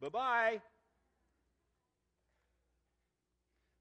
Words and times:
Bye 0.00 0.08
bye. 0.10 0.60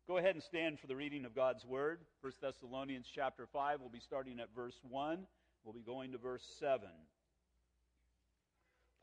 Go 0.07 0.17
ahead 0.17 0.33
and 0.33 0.43
stand 0.43 0.79
for 0.79 0.87
the 0.87 0.95
reading 0.95 1.25
of 1.25 1.35
God's 1.35 1.63
Word. 1.63 1.99
1 2.21 2.33
Thessalonians 2.41 3.07
chapter 3.13 3.45
5. 3.45 3.81
We'll 3.81 3.89
be 3.89 3.99
starting 3.99 4.39
at 4.39 4.47
verse 4.55 4.79
1. 4.89 5.19
We'll 5.63 5.75
be 5.75 5.81
going 5.81 6.13
to 6.13 6.17
verse 6.17 6.43
7. 6.59 6.87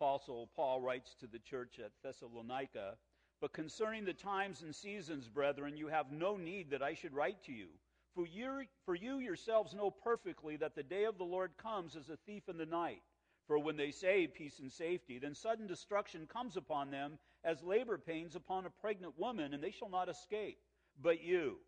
Apostle 0.00 0.50
Paul 0.56 0.80
writes 0.80 1.14
to 1.20 1.28
the 1.28 1.38
church 1.38 1.78
at 1.78 1.92
Thessalonica 2.02 2.96
But 3.40 3.52
concerning 3.52 4.04
the 4.04 4.12
times 4.12 4.62
and 4.62 4.74
seasons, 4.74 5.28
brethren, 5.28 5.76
you 5.76 5.86
have 5.86 6.10
no 6.10 6.36
need 6.36 6.70
that 6.70 6.82
I 6.82 6.94
should 6.94 7.14
write 7.14 7.44
to 7.44 7.52
you. 7.52 7.68
For 8.16 8.26
you, 8.26 8.62
for 8.86 8.96
you 8.96 9.18
yourselves 9.20 9.72
know 9.72 9.92
perfectly 9.92 10.56
that 10.56 10.74
the 10.74 10.82
day 10.82 11.04
of 11.04 11.18
the 11.18 11.24
Lord 11.24 11.52
comes 11.62 11.94
as 11.94 12.08
a 12.08 12.18
thief 12.26 12.48
in 12.48 12.58
the 12.58 12.66
night. 12.66 13.02
For 13.46 13.58
when 13.58 13.76
they 13.76 13.90
say 13.90 14.26
peace 14.26 14.58
and 14.58 14.72
safety, 14.72 15.18
then 15.18 15.34
sudden 15.34 15.66
destruction 15.66 16.26
comes 16.26 16.56
upon 16.56 16.90
them 16.90 17.18
as 17.44 17.62
labor 17.62 17.98
pains 17.98 18.36
upon 18.36 18.64
a 18.64 18.70
pregnant 18.70 19.18
woman, 19.18 19.52
and 19.52 19.62
they 19.62 19.70
shall 19.70 19.90
not 19.90 20.08
escape. 20.08 20.58
But 21.02 21.22
you, 21.22 21.58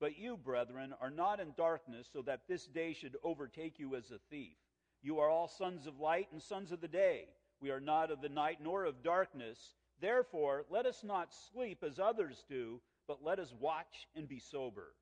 but 0.00 0.18
you, 0.18 0.36
brethren, 0.36 0.94
are 1.00 1.10
not 1.10 1.38
in 1.38 1.52
darkness, 1.56 2.08
so 2.12 2.22
that 2.22 2.48
this 2.48 2.66
day 2.66 2.92
should 2.92 3.16
overtake 3.22 3.78
you 3.78 3.94
as 3.94 4.10
a 4.10 4.18
thief. 4.30 4.56
You 5.00 5.20
are 5.20 5.28
all 5.28 5.48
sons 5.48 5.86
of 5.86 6.00
light 6.00 6.28
and 6.32 6.42
sons 6.42 6.72
of 6.72 6.80
the 6.80 6.88
day. 6.88 7.28
We 7.60 7.70
are 7.70 7.80
not 7.80 8.10
of 8.10 8.20
the 8.20 8.28
night 8.28 8.58
nor 8.60 8.84
of 8.84 9.04
darkness. 9.04 9.74
Therefore, 10.00 10.64
let 10.70 10.86
us 10.86 11.04
not 11.04 11.32
sleep 11.52 11.84
as 11.84 12.00
others 12.00 12.44
do, 12.48 12.80
but 13.06 13.22
let 13.22 13.38
us 13.38 13.54
watch 13.60 14.08
and 14.16 14.28
be 14.28 14.40
sober. 14.40 14.94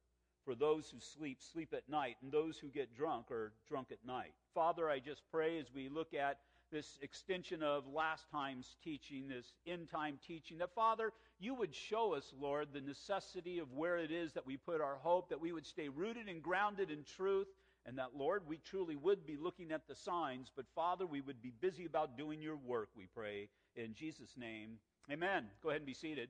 For 0.44 0.54
those 0.54 0.90
who 0.90 0.98
sleep, 1.00 1.38
sleep 1.40 1.74
at 1.74 1.88
night, 1.88 2.16
and 2.22 2.32
those 2.32 2.58
who 2.58 2.68
get 2.68 2.96
drunk 2.96 3.30
are 3.30 3.52
drunk 3.68 3.88
at 3.90 4.04
night. 4.06 4.32
Father, 4.54 4.88
I 4.88 4.98
just 4.98 5.22
pray 5.30 5.58
as 5.58 5.66
we 5.74 5.88
look 5.88 6.14
at 6.14 6.38
this 6.72 6.98
extension 7.02 7.62
of 7.62 7.84
last 7.92 8.30
time's 8.30 8.76
teaching, 8.82 9.28
this 9.28 9.52
end 9.66 9.88
time 9.90 10.18
teaching, 10.26 10.58
that 10.58 10.74
Father, 10.74 11.12
you 11.38 11.54
would 11.54 11.74
show 11.74 12.14
us, 12.14 12.32
Lord, 12.40 12.68
the 12.72 12.80
necessity 12.80 13.58
of 13.58 13.72
where 13.72 13.98
it 13.98 14.10
is 14.10 14.32
that 14.32 14.46
we 14.46 14.56
put 14.56 14.80
our 14.80 14.96
hope, 14.96 15.28
that 15.30 15.40
we 15.40 15.52
would 15.52 15.66
stay 15.66 15.88
rooted 15.88 16.28
and 16.28 16.42
grounded 16.42 16.90
in 16.90 17.04
truth, 17.16 17.48
and 17.86 17.98
that, 17.98 18.16
Lord, 18.16 18.42
we 18.46 18.58
truly 18.58 18.96
would 18.96 19.26
be 19.26 19.36
looking 19.36 19.72
at 19.72 19.88
the 19.88 19.94
signs, 19.94 20.50
but 20.54 20.66
Father, 20.74 21.06
we 21.06 21.20
would 21.20 21.42
be 21.42 21.52
busy 21.60 21.86
about 21.86 22.16
doing 22.16 22.40
your 22.40 22.56
work, 22.56 22.88
we 22.96 23.06
pray. 23.14 23.48
In 23.74 23.94
Jesus' 23.94 24.36
name, 24.36 24.78
amen. 25.10 25.46
Go 25.62 25.70
ahead 25.70 25.80
and 25.80 25.86
be 25.86 25.94
seated. 25.94 26.28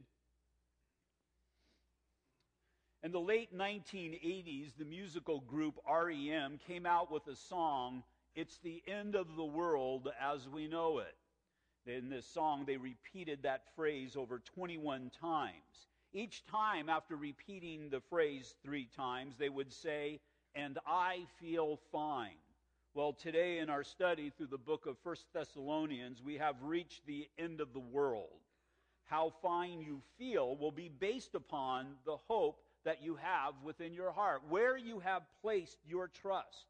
In 3.02 3.12
the 3.12 3.18
late 3.18 3.56
1980s, 3.56 4.76
the 4.76 4.84
musical 4.84 5.40
group 5.40 5.78
REM 5.90 6.60
came 6.66 6.84
out 6.84 7.10
with 7.10 7.26
a 7.28 7.34
song, 7.34 8.02
It's 8.34 8.58
the 8.58 8.82
End 8.86 9.14
of 9.14 9.36
the 9.36 9.44
World 9.44 10.10
as 10.20 10.46
We 10.50 10.68
Know 10.68 10.98
It. 10.98 11.16
In 11.86 12.10
this 12.10 12.26
song, 12.26 12.64
they 12.66 12.76
repeated 12.76 13.42
that 13.42 13.74
phrase 13.74 14.16
over 14.16 14.38
21 14.38 15.10
times. 15.18 15.86
Each 16.12 16.44
time, 16.44 16.90
after 16.90 17.16
repeating 17.16 17.88
the 17.88 18.02
phrase 18.10 18.54
three 18.62 18.86
times, 18.94 19.34
they 19.38 19.48
would 19.48 19.72
say, 19.72 20.20
and 20.54 20.78
I 20.86 21.24
feel 21.40 21.80
fine. 21.90 22.36
Well, 22.92 23.14
today 23.14 23.60
in 23.60 23.70
our 23.70 23.84
study 23.84 24.28
through 24.28 24.48
the 24.48 24.58
book 24.58 24.84
of 24.84 24.98
First 24.98 25.24
Thessalonians, 25.32 26.22
we 26.22 26.36
have 26.36 26.56
reached 26.62 27.06
the 27.06 27.30
end 27.38 27.62
of 27.62 27.72
the 27.72 27.80
world. 27.80 28.40
How 29.06 29.32
fine 29.40 29.80
you 29.80 30.02
feel 30.18 30.54
will 30.54 30.70
be 30.70 30.90
based 30.90 31.34
upon 31.34 31.94
the 32.04 32.18
hope 32.28 32.58
that 32.84 33.02
you 33.02 33.16
have 33.16 33.54
within 33.62 33.92
your 33.92 34.12
heart, 34.12 34.42
where 34.48 34.76
you 34.76 35.00
have 35.00 35.22
placed 35.42 35.78
your 35.86 36.08
trust. 36.08 36.66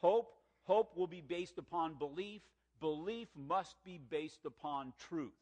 Hope, 0.00 0.34
hope 0.64 0.96
will 0.96 1.06
be 1.06 1.20
based 1.20 1.58
upon 1.58 1.94
belief. 1.94 2.42
Belief 2.80 3.28
must 3.36 3.76
be 3.84 3.98
based 4.10 4.44
upon 4.44 4.92
truth. 4.98 5.32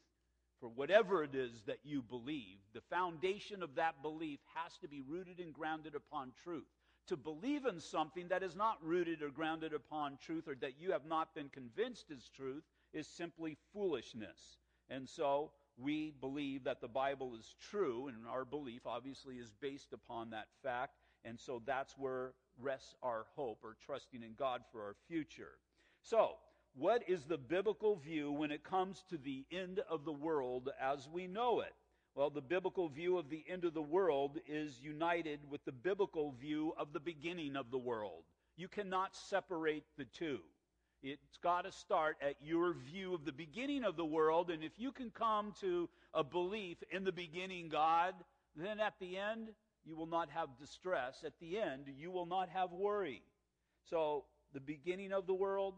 For 0.60 0.68
whatever 0.68 1.24
it 1.24 1.34
is 1.34 1.62
that 1.66 1.78
you 1.84 2.02
believe, 2.02 2.58
the 2.74 2.82
foundation 2.82 3.62
of 3.62 3.74
that 3.76 4.02
belief 4.02 4.40
has 4.54 4.76
to 4.78 4.88
be 4.88 5.00
rooted 5.00 5.38
and 5.40 5.54
grounded 5.54 5.94
upon 5.94 6.32
truth 6.44 6.66
to 7.10 7.16
believe 7.16 7.66
in 7.66 7.80
something 7.80 8.28
that 8.28 8.44
is 8.44 8.54
not 8.54 8.78
rooted 8.84 9.20
or 9.20 9.30
grounded 9.30 9.74
upon 9.74 10.16
truth 10.24 10.46
or 10.46 10.54
that 10.54 10.80
you 10.80 10.92
have 10.92 11.04
not 11.06 11.34
been 11.34 11.48
convinced 11.48 12.10
is 12.10 12.30
truth 12.36 12.62
is 12.92 13.06
simply 13.06 13.56
foolishness. 13.72 14.58
And 14.88 15.08
so 15.08 15.50
we 15.82 16.12
believe 16.20 16.64
that 16.64 16.80
the 16.80 16.88
Bible 16.88 17.34
is 17.38 17.54
true, 17.70 18.08
and 18.08 18.16
our 18.28 18.44
belief 18.44 18.86
obviously 18.86 19.36
is 19.36 19.52
based 19.60 19.92
upon 19.92 20.30
that 20.30 20.48
fact. 20.62 20.94
And 21.24 21.38
so 21.38 21.62
that's 21.66 21.96
where 21.98 22.32
rests 22.60 22.94
our 23.02 23.26
hope 23.34 23.58
or 23.62 23.76
trusting 23.84 24.22
in 24.22 24.34
God 24.38 24.62
for 24.72 24.82
our 24.82 24.94
future. 25.08 25.58
So, 26.02 26.36
what 26.74 27.02
is 27.08 27.24
the 27.24 27.38
biblical 27.38 27.96
view 27.96 28.30
when 28.30 28.50
it 28.50 28.62
comes 28.62 29.04
to 29.10 29.18
the 29.18 29.44
end 29.50 29.80
of 29.90 30.04
the 30.04 30.12
world 30.12 30.70
as 30.80 31.08
we 31.08 31.26
know 31.26 31.60
it? 31.60 31.74
Well, 32.14 32.30
the 32.30 32.40
biblical 32.40 32.88
view 32.88 33.18
of 33.18 33.28
the 33.28 33.44
end 33.48 33.64
of 33.64 33.74
the 33.74 33.82
world 33.82 34.38
is 34.46 34.80
united 34.80 35.40
with 35.48 35.64
the 35.64 35.72
biblical 35.72 36.32
view 36.32 36.72
of 36.76 36.92
the 36.92 37.00
beginning 37.00 37.56
of 37.56 37.70
the 37.70 37.78
world. 37.78 38.24
You 38.56 38.68
cannot 38.68 39.16
separate 39.16 39.84
the 39.96 40.04
two. 40.04 40.40
It's 41.02 41.38
got 41.42 41.62
to 41.62 41.72
start 41.72 42.16
at 42.20 42.34
your 42.42 42.74
view 42.74 43.14
of 43.14 43.24
the 43.24 43.32
beginning 43.32 43.84
of 43.84 43.96
the 43.96 44.04
world, 44.04 44.50
and 44.50 44.62
if 44.62 44.72
you 44.76 44.92
can 44.92 45.10
come 45.10 45.54
to 45.60 45.88
a 46.12 46.22
belief 46.22 46.76
in 46.90 47.04
the 47.04 47.12
beginning 47.12 47.68
God, 47.70 48.14
then 48.54 48.80
at 48.80 48.94
the 49.00 49.16
end, 49.16 49.48
you 49.84 49.96
will 49.96 50.06
not 50.06 50.28
have 50.30 50.58
distress. 50.58 51.22
At 51.24 51.32
the 51.40 51.58
end, 51.58 51.84
you 51.96 52.10
will 52.10 52.26
not 52.26 52.50
have 52.50 52.72
worry. 52.72 53.22
So, 53.88 54.24
the 54.52 54.60
beginning 54.60 55.12
of 55.12 55.26
the 55.26 55.34
world, 55.34 55.74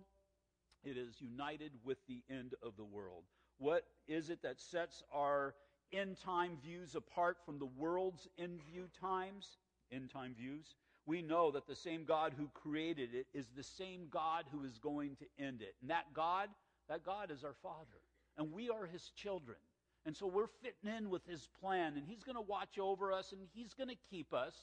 it 0.82 0.96
is 0.96 1.20
united 1.20 1.72
with 1.84 1.98
the 2.08 2.22
end 2.28 2.54
of 2.62 2.76
the 2.76 2.84
world. 2.84 3.22
What 3.58 3.84
is 4.08 4.28
it 4.28 4.42
that 4.42 4.60
sets 4.60 5.04
our 5.12 5.54
end 5.92 6.16
time 6.18 6.56
views 6.60 6.96
apart 6.96 7.36
from 7.44 7.58
the 7.60 7.68
world's 7.76 8.26
end 8.38 8.60
view 8.68 8.88
times, 9.00 9.58
end 9.92 10.10
time 10.10 10.34
views, 10.34 10.74
we 11.06 11.22
know 11.22 11.50
that 11.50 11.66
the 11.66 11.74
same 11.74 12.04
God 12.04 12.34
who 12.36 12.48
created 12.54 13.10
it 13.14 13.26
is 13.34 13.46
the 13.56 13.62
same 13.62 14.06
God 14.10 14.44
who 14.52 14.64
is 14.64 14.78
going 14.78 15.16
to 15.16 15.44
end 15.44 15.62
it. 15.62 15.74
And 15.80 15.90
that 15.90 16.06
God, 16.14 16.48
that 16.88 17.04
God 17.04 17.30
is 17.30 17.44
our 17.44 17.56
Father. 17.62 18.00
And 18.38 18.52
we 18.52 18.70
are 18.70 18.86
His 18.86 19.10
children. 19.10 19.58
And 20.06 20.16
so 20.16 20.26
we're 20.26 20.46
fitting 20.62 20.96
in 20.96 21.10
with 21.10 21.26
His 21.26 21.48
plan. 21.60 21.94
And 21.96 22.06
He's 22.06 22.22
going 22.22 22.36
to 22.36 22.42
watch 22.42 22.78
over 22.78 23.12
us 23.12 23.32
and 23.32 23.42
He's 23.52 23.74
going 23.74 23.88
to 23.88 23.96
keep 24.10 24.32
us 24.32 24.54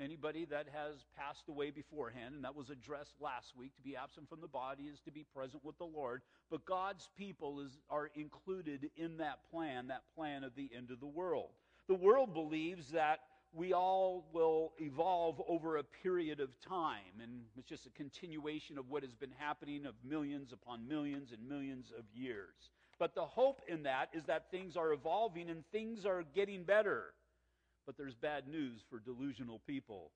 anybody 0.00 0.44
that 0.44 0.66
has 0.72 1.06
passed 1.16 1.48
away 1.48 1.70
beforehand, 1.70 2.34
and 2.34 2.44
that 2.44 2.54
was 2.54 2.70
addressed 2.70 3.14
last 3.20 3.56
week. 3.56 3.74
To 3.76 3.82
be 3.82 3.96
absent 3.96 4.28
from 4.28 4.40
the 4.40 4.48
body 4.48 4.84
is 4.84 5.00
to 5.00 5.10
be 5.10 5.24
present 5.34 5.64
with 5.64 5.78
the 5.78 5.84
Lord. 5.84 6.22
But 6.50 6.64
God's 6.64 7.08
people 7.16 7.60
is, 7.60 7.78
are 7.90 8.10
included 8.14 8.90
in 8.96 9.16
that 9.18 9.38
plan, 9.50 9.88
that 9.88 10.02
plan 10.14 10.44
of 10.44 10.54
the 10.54 10.70
end 10.76 10.90
of 10.90 11.00
the 11.00 11.06
world. 11.06 11.50
The 11.88 11.94
world 11.94 12.34
believes 12.34 12.90
that 12.90 13.20
we 13.56 13.72
all 13.72 14.28
will 14.34 14.74
evolve 14.78 15.40
over 15.48 15.78
a 15.78 15.82
period 15.82 16.40
of 16.40 16.50
time, 16.60 17.20
and 17.22 17.40
it's 17.56 17.68
just 17.68 17.86
a 17.86 17.90
continuation 17.90 18.76
of 18.76 18.90
what 18.90 19.02
has 19.02 19.14
been 19.14 19.32
happening 19.38 19.86
of 19.86 19.94
millions 20.04 20.52
upon 20.52 20.86
millions 20.86 21.32
and 21.32 21.48
millions 21.48 21.90
of 21.98 22.04
years. 22.14 22.70
But 22.98 23.14
the 23.14 23.24
hope 23.24 23.62
in 23.66 23.82
that 23.84 24.10
is 24.12 24.24
that 24.24 24.50
things 24.50 24.76
are 24.76 24.92
evolving 24.92 25.48
and 25.48 25.64
things 25.72 26.04
are 26.04 26.22
getting 26.34 26.64
better. 26.64 27.14
But 27.86 27.96
there's 27.96 28.14
bad 28.14 28.46
news 28.46 28.80
for 28.90 28.98
delusional 28.98 29.60
people. 29.66 30.10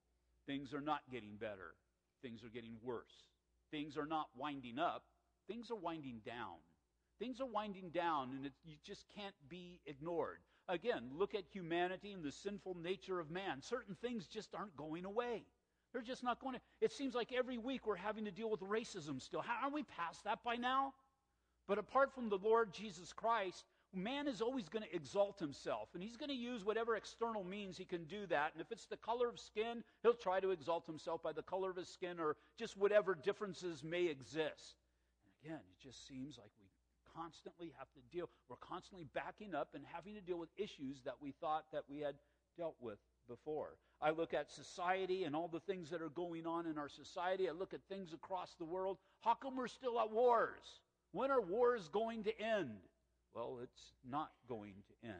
Things 0.46 0.74
are 0.74 0.80
not 0.82 1.00
getting 1.10 1.36
better, 1.40 1.74
things 2.22 2.44
are 2.44 2.50
getting 2.50 2.76
worse. 2.82 3.24
Things 3.70 3.96
are 3.96 4.06
not 4.06 4.26
winding 4.36 4.78
up, 4.78 5.04
things 5.48 5.70
are 5.70 5.76
winding 5.76 6.20
down. 6.26 6.56
Things 7.18 7.38
are 7.38 7.46
winding 7.46 7.90
down, 7.90 8.30
and 8.34 8.46
it, 8.46 8.52
you 8.64 8.76
just 8.82 9.04
can't 9.14 9.34
be 9.50 9.78
ignored. 9.86 10.38
Again, 10.70 11.10
look 11.12 11.34
at 11.34 11.42
humanity 11.52 12.12
and 12.12 12.22
the 12.22 12.30
sinful 12.30 12.76
nature 12.80 13.18
of 13.18 13.30
man. 13.30 13.60
Certain 13.60 13.96
things 13.96 14.26
just 14.26 14.54
aren't 14.54 14.76
going 14.76 15.04
away. 15.04 15.42
They're 15.92 16.00
just 16.00 16.22
not 16.22 16.40
going 16.40 16.54
to. 16.54 16.60
It 16.80 16.92
seems 16.92 17.14
like 17.14 17.32
every 17.32 17.58
week 17.58 17.86
we're 17.86 17.96
having 17.96 18.24
to 18.26 18.30
deal 18.30 18.48
with 18.48 18.60
racism 18.60 19.20
still. 19.20 19.40
How 19.40 19.66
are 19.66 19.72
we 19.72 19.82
past 19.82 20.22
that 20.24 20.44
by 20.44 20.54
now? 20.54 20.94
But 21.66 21.78
apart 21.78 22.14
from 22.14 22.28
the 22.28 22.38
Lord 22.38 22.72
Jesus 22.72 23.12
Christ, 23.12 23.64
man 23.92 24.28
is 24.28 24.40
always 24.40 24.68
going 24.68 24.84
to 24.84 24.94
exalt 24.94 25.40
himself, 25.40 25.88
and 25.94 26.02
he's 26.02 26.16
going 26.16 26.28
to 26.28 26.34
use 26.34 26.64
whatever 26.64 26.96
external 26.96 27.42
means 27.42 27.76
he 27.76 27.84
can 27.84 28.04
do 28.04 28.26
that. 28.26 28.52
And 28.52 28.60
if 28.60 28.70
it's 28.70 28.86
the 28.86 28.96
color 28.96 29.28
of 29.28 29.40
skin, 29.40 29.82
he'll 30.02 30.14
try 30.14 30.38
to 30.38 30.50
exalt 30.50 30.86
himself 30.86 31.22
by 31.22 31.32
the 31.32 31.42
color 31.42 31.70
of 31.70 31.76
his 31.76 31.88
skin 31.88 32.20
or 32.20 32.36
just 32.56 32.76
whatever 32.76 33.16
differences 33.16 33.82
may 33.82 34.06
exist. 34.06 34.76
And 35.26 35.50
again, 35.50 35.60
it 35.60 35.82
just 35.82 36.06
seems 36.06 36.38
like 36.38 36.50
constantly 37.14 37.72
have 37.78 37.88
to 37.92 38.00
deal, 38.16 38.28
we're 38.48 38.56
constantly 38.56 39.06
backing 39.14 39.54
up 39.54 39.68
and 39.74 39.84
having 39.92 40.14
to 40.14 40.20
deal 40.20 40.38
with 40.38 40.50
issues 40.56 41.02
that 41.04 41.14
we 41.20 41.32
thought 41.40 41.64
that 41.72 41.84
we 41.88 41.98
had 42.00 42.14
dealt 42.56 42.76
with 42.80 42.98
before. 43.28 43.76
I 44.02 44.10
look 44.10 44.34
at 44.34 44.50
society 44.50 45.24
and 45.24 45.36
all 45.36 45.48
the 45.48 45.60
things 45.60 45.90
that 45.90 46.02
are 46.02 46.08
going 46.08 46.46
on 46.46 46.66
in 46.66 46.78
our 46.78 46.88
society. 46.88 47.48
I 47.48 47.52
look 47.52 47.74
at 47.74 47.80
things 47.88 48.12
across 48.12 48.54
the 48.58 48.64
world. 48.64 48.98
How 49.20 49.34
come 49.34 49.56
we're 49.56 49.68
still 49.68 50.00
at 50.00 50.10
wars? 50.10 50.80
When 51.12 51.30
are 51.30 51.40
wars 51.40 51.88
going 51.92 52.24
to 52.24 52.40
end? 52.40 52.70
Well, 53.34 53.58
it's 53.62 53.92
not 54.08 54.30
going 54.48 54.74
to 54.88 55.08
end. 55.08 55.16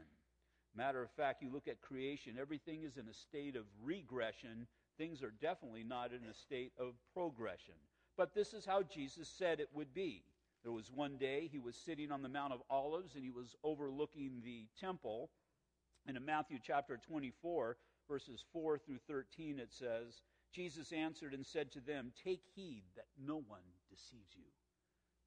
Matter 0.77 1.03
of 1.03 1.11
fact, 1.11 1.43
you 1.43 1.51
look 1.53 1.69
at 1.69 1.81
creation, 1.81 2.37
everything 2.41 2.83
is 2.85 2.97
in 2.97 3.09
a 3.09 3.15
state 3.15 3.57
of 3.57 3.65
regression. 3.83 4.67
Things 4.99 5.23
are 5.23 5.35
definitely 5.41 5.85
not 5.85 6.11
in 6.13 6.29
a 6.29 6.35
state 6.35 6.73
of 6.79 6.95
progression. 7.13 7.75
But 8.17 8.35
this 8.35 8.53
is 8.53 8.65
how 8.65 8.83
Jesus 8.83 9.29
said 9.29 9.61
it 9.61 9.69
would 9.75 9.93
be. 9.95 10.23
There 10.62 10.73
was 10.73 10.91
one 10.93 11.17
day 11.17 11.49
he 11.51 11.59
was 11.59 11.77
sitting 11.77 12.12
on 12.12 12.23
the 12.23 12.29
Mount 12.29 12.53
of 12.53 12.62
Olives 12.69 13.15
and 13.15 13.25
he 13.25 13.31
was 13.31 13.57
overlooking 13.65 14.43
the 14.45 14.67
temple. 14.79 15.31
And 16.07 16.17
in 16.17 16.25
Matthew 16.25 16.59
chapter 16.62 16.99
24, 17.09 17.77
verses 18.09 18.45
4 18.53 18.79
through 18.79 18.99
13, 19.09 19.59
it 19.59 19.73
says, 19.73 20.23
Jesus 20.53 20.93
answered 20.93 21.33
and 21.33 21.47
said 21.47 21.73
to 21.73 21.81
them, 21.81 22.12
Take 22.25 22.43
heed 22.55 22.83
that 22.97 23.07
no 23.19 23.37
one 23.47 23.61
deceives 23.89 24.35
you. 24.35 24.45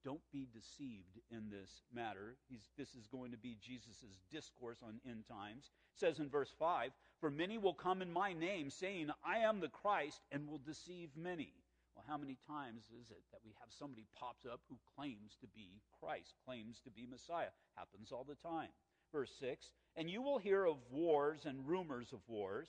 Don't 0.04 0.20
be 0.32 0.46
deceived 0.52 1.18
in 1.30 1.48
this 1.50 1.82
matter. 1.92 2.36
He's, 2.50 2.68
this 2.76 2.94
is 2.94 3.06
going 3.06 3.30
to 3.30 3.38
be 3.38 3.56
Jesus' 3.62 4.04
discourse 4.30 4.78
on 4.82 5.00
end 5.08 5.24
times. 5.26 5.70
It 5.94 6.00
says 6.00 6.18
in 6.18 6.28
verse 6.28 6.52
5 6.58 6.90
For 7.20 7.30
many 7.30 7.56
will 7.56 7.74
come 7.74 8.02
in 8.02 8.12
my 8.12 8.34
name, 8.34 8.68
saying, 8.68 9.08
I 9.24 9.38
am 9.38 9.60
the 9.60 9.68
Christ, 9.68 10.20
and 10.30 10.46
will 10.46 10.58
deceive 10.58 11.08
many. 11.16 11.54
Well, 11.94 12.04
how 12.06 12.18
many 12.18 12.36
times 12.46 12.90
is 12.90 13.10
it 13.10 13.22
that 13.30 13.44
we 13.46 13.54
have 13.62 13.70
somebody 13.70 14.06
pops 14.18 14.44
up 14.44 14.60
who 14.68 14.76
claims 14.98 15.38
to 15.40 15.46
be 15.54 15.80
Christ, 16.00 16.34
claims 16.44 16.80
to 16.84 16.90
be 16.90 17.06
Messiah? 17.06 17.54
Happens 17.78 18.10
all 18.10 18.26
the 18.26 18.34
time. 18.34 18.70
Verse 19.12 19.30
6 19.38 19.70
And 19.96 20.10
you 20.10 20.20
will 20.20 20.38
hear 20.38 20.66
of 20.66 20.78
wars 20.90 21.46
and 21.46 21.66
rumors 21.66 22.12
of 22.12 22.20
wars. 22.26 22.68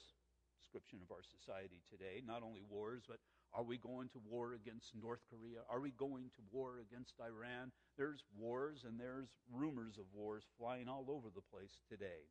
Description 0.62 1.00
of 1.02 1.10
our 1.10 1.26
society 1.26 1.82
today. 1.90 2.22
Not 2.26 2.44
only 2.44 2.62
wars, 2.70 3.04
but 3.08 3.18
are 3.54 3.64
we 3.64 3.78
going 3.78 4.10
to 4.10 4.20
war 4.30 4.54
against 4.54 4.94
North 4.94 5.22
Korea? 5.32 5.64
Are 5.70 5.80
we 5.80 5.92
going 5.92 6.30
to 6.36 6.42
war 6.52 6.84
against 6.84 7.16
Iran? 7.22 7.72
There's 7.98 8.24
wars 8.38 8.84
and 8.86 9.00
there's 9.00 9.30
rumors 9.50 9.98
of 9.98 10.06
wars 10.14 10.44
flying 10.60 10.88
all 10.88 11.06
over 11.10 11.30
the 11.34 11.46
place 11.50 11.78
today. 11.90 12.30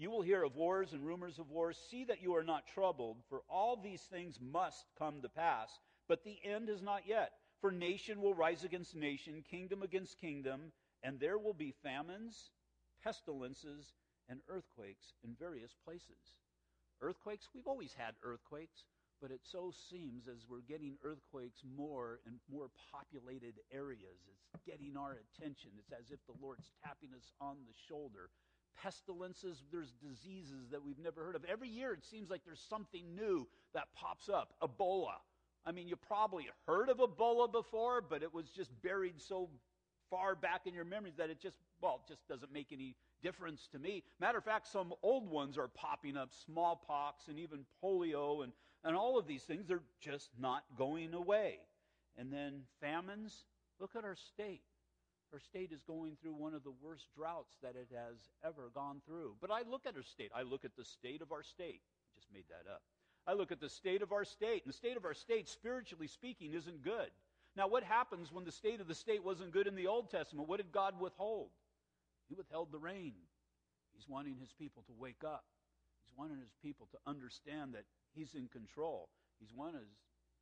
You 0.00 0.10
will 0.10 0.22
hear 0.22 0.42
of 0.42 0.56
wars 0.56 0.94
and 0.94 1.06
rumors 1.06 1.38
of 1.38 1.50
wars. 1.50 1.76
See 1.90 2.04
that 2.04 2.22
you 2.22 2.34
are 2.34 2.42
not 2.42 2.66
troubled, 2.72 3.18
for 3.28 3.42
all 3.50 3.76
these 3.76 4.00
things 4.00 4.38
must 4.40 4.86
come 4.98 5.20
to 5.20 5.28
pass, 5.28 5.78
but 6.08 6.24
the 6.24 6.38
end 6.42 6.70
is 6.70 6.80
not 6.80 7.02
yet. 7.06 7.32
For 7.60 7.70
nation 7.70 8.22
will 8.22 8.32
rise 8.32 8.64
against 8.64 8.96
nation, 8.96 9.44
kingdom 9.50 9.82
against 9.82 10.18
kingdom, 10.18 10.72
and 11.02 11.20
there 11.20 11.36
will 11.36 11.52
be 11.52 11.74
famines, 11.82 12.48
pestilences, 13.04 13.92
and 14.30 14.40
earthquakes 14.48 15.12
in 15.22 15.36
various 15.38 15.76
places. 15.84 16.38
Earthquakes, 17.02 17.50
we've 17.54 17.66
always 17.66 17.92
had 17.92 18.14
earthquakes. 18.22 18.84
But 19.20 19.32
it 19.32 19.40
so 19.44 19.70
seems 19.90 20.28
as 20.28 20.48
we're 20.48 20.64
getting 20.66 20.96
earthquakes 21.04 21.60
more 21.76 22.20
in 22.26 22.40
more 22.50 22.70
populated 22.90 23.52
areas, 23.70 24.16
it's 24.32 24.64
getting 24.64 24.96
our 24.96 25.20
attention. 25.20 25.72
It's 25.76 25.92
as 25.92 26.10
if 26.10 26.24
the 26.24 26.40
Lord's 26.40 26.70
tapping 26.82 27.10
us 27.14 27.30
on 27.38 27.56
the 27.68 27.76
shoulder. 27.86 28.30
Pestilences, 28.82 29.62
there's 29.70 29.92
diseases 29.92 30.70
that 30.70 30.82
we've 30.84 30.98
never 30.98 31.24
heard 31.24 31.36
of. 31.36 31.44
Every 31.44 31.68
year 31.68 31.92
it 31.92 32.04
seems 32.04 32.30
like 32.30 32.42
there's 32.44 32.64
something 32.68 33.14
new 33.14 33.46
that 33.74 33.88
pops 33.94 34.28
up. 34.28 34.54
Ebola. 34.62 35.14
I 35.66 35.72
mean, 35.72 35.88
you 35.88 35.96
probably 35.96 36.48
heard 36.66 36.88
of 36.88 36.98
Ebola 36.98 37.50
before, 37.50 38.00
but 38.00 38.22
it 38.22 38.32
was 38.32 38.48
just 38.48 38.70
buried 38.82 39.20
so 39.20 39.50
far 40.10 40.34
back 40.34 40.62
in 40.66 40.74
your 40.74 40.86
memories 40.86 41.14
that 41.18 41.30
it 41.30 41.38
just, 41.40 41.56
well, 41.82 42.00
it 42.04 42.08
just 42.10 42.26
doesn't 42.26 42.52
make 42.52 42.68
any 42.72 42.96
difference 43.22 43.68
to 43.72 43.78
me. 43.78 44.02
Matter 44.18 44.38
of 44.38 44.44
fact, 44.44 44.66
some 44.66 44.94
old 45.02 45.28
ones 45.28 45.58
are 45.58 45.68
popping 45.68 46.16
up 46.16 46.30
smallpox 46.32 47.28
and 47.28 47.38
even 47.38 47.66
polio 47.82 48.42
and 48.42 48.52
and 48.84 48.96
all 48.96 49.18
of 49.18 49.26
these 49.26 49.42
things 49.42 49.70
are 49.70 49.82
just 50.00 50.30
not 50.38 50.64
going 50.76 51.14
away. 51.14 51.58
And 52.16 52.32
then 52.32 52.62
famines. 52.80 53.44
Look 53.78 53.96
at 53.96 54.04
our 54.04 54.16
state. 54.16 54.62
Our 55.32 55.40
state 55.40 55.70
is 55.72 55.82
going 55.82 56.16
through 56.20 56.34
one 56.34 56.54
of 56.54 56.64
the 56.64 56.72
worst 56.82 57.06
droughts 57.16 57.54
that 57.62 57.76
it 57.76 57.88
has 57.94 58.16
ever 58.44 58.70
gone 58.74 59.00
through. 59.06 59.36
But 59.40 59.50
I 59.50 59.62
look 59.68 59.86
at 59.86 59.94
her 59.94 60.02
state. 60.02 60.30
I 60.34 60.42
look 60.42 60.64
at 60.64 60.76
the 60.76 60.84
state 60.84 61.22
of 61.22 61.32
our 61.32 61.42
state. 61.42 61.80
I 61.82 62.18
just 62.18 62.32
made 62.32 62.44
that 62.48 62.70
up. 62.70 62.82
I 63.26 63.34
look 63.34 63.52
at 63.52 63.60
the 63.60 63.68
state 63.68 64.02
of 64.02 64.12
our 64.12 64.24
state. 64.24 64.62
And 64.64 64.72
the 64.72 64.76
state 64.76 64.96
of 64.96 65.04
our 65.04 65.14
state, 65.14 65.48
spiritually 65.48 66.08
speaking, 66.08 66.54
isn't 66.54 66.82
good. 66.82 67.10
Now, 67.56 67.68
what 67.68 67.84
happens 67.84 68.32
when 68.32 68.44
the 68.44 68.52
state 68.52 68.80
of 68.80 68.88
the 68.88 68.94
state 68.94 69.24
wasn't 69.24 69.52
good 69.52 69.66
in 69.66 69.76
the 69.76 69.86
Old 69.86 70.10
Testament? 70.10 70.48
What 70.48 70.58
did 70.58 70.72
God 70.72 70.98
withhold? 71.00 71.50
He 72.28 72.34
withheld 72.34 72.72
the 72.72 72.78
rain. 72.78 73.14
He's 73.92 74.08
wanting 74.08 74.36
his 74.40 74.52
people 74.52 74.82
to 74.86 74.92
wake 74.98 75.22
up. 75.24 75.44
He's 76.04 76.16
wanting 76.16 76.38
his 76.38 76.54
people 76.62 76.88
to 76.92 76.98
understand 77.06 77.74
that 77.74 77.84
He's 78.14 78.34
in 78.34 78.48
control. 78.48 79.08
He's 79.38 79.54
wanting 79.54 79.80
his, 79.80 79.98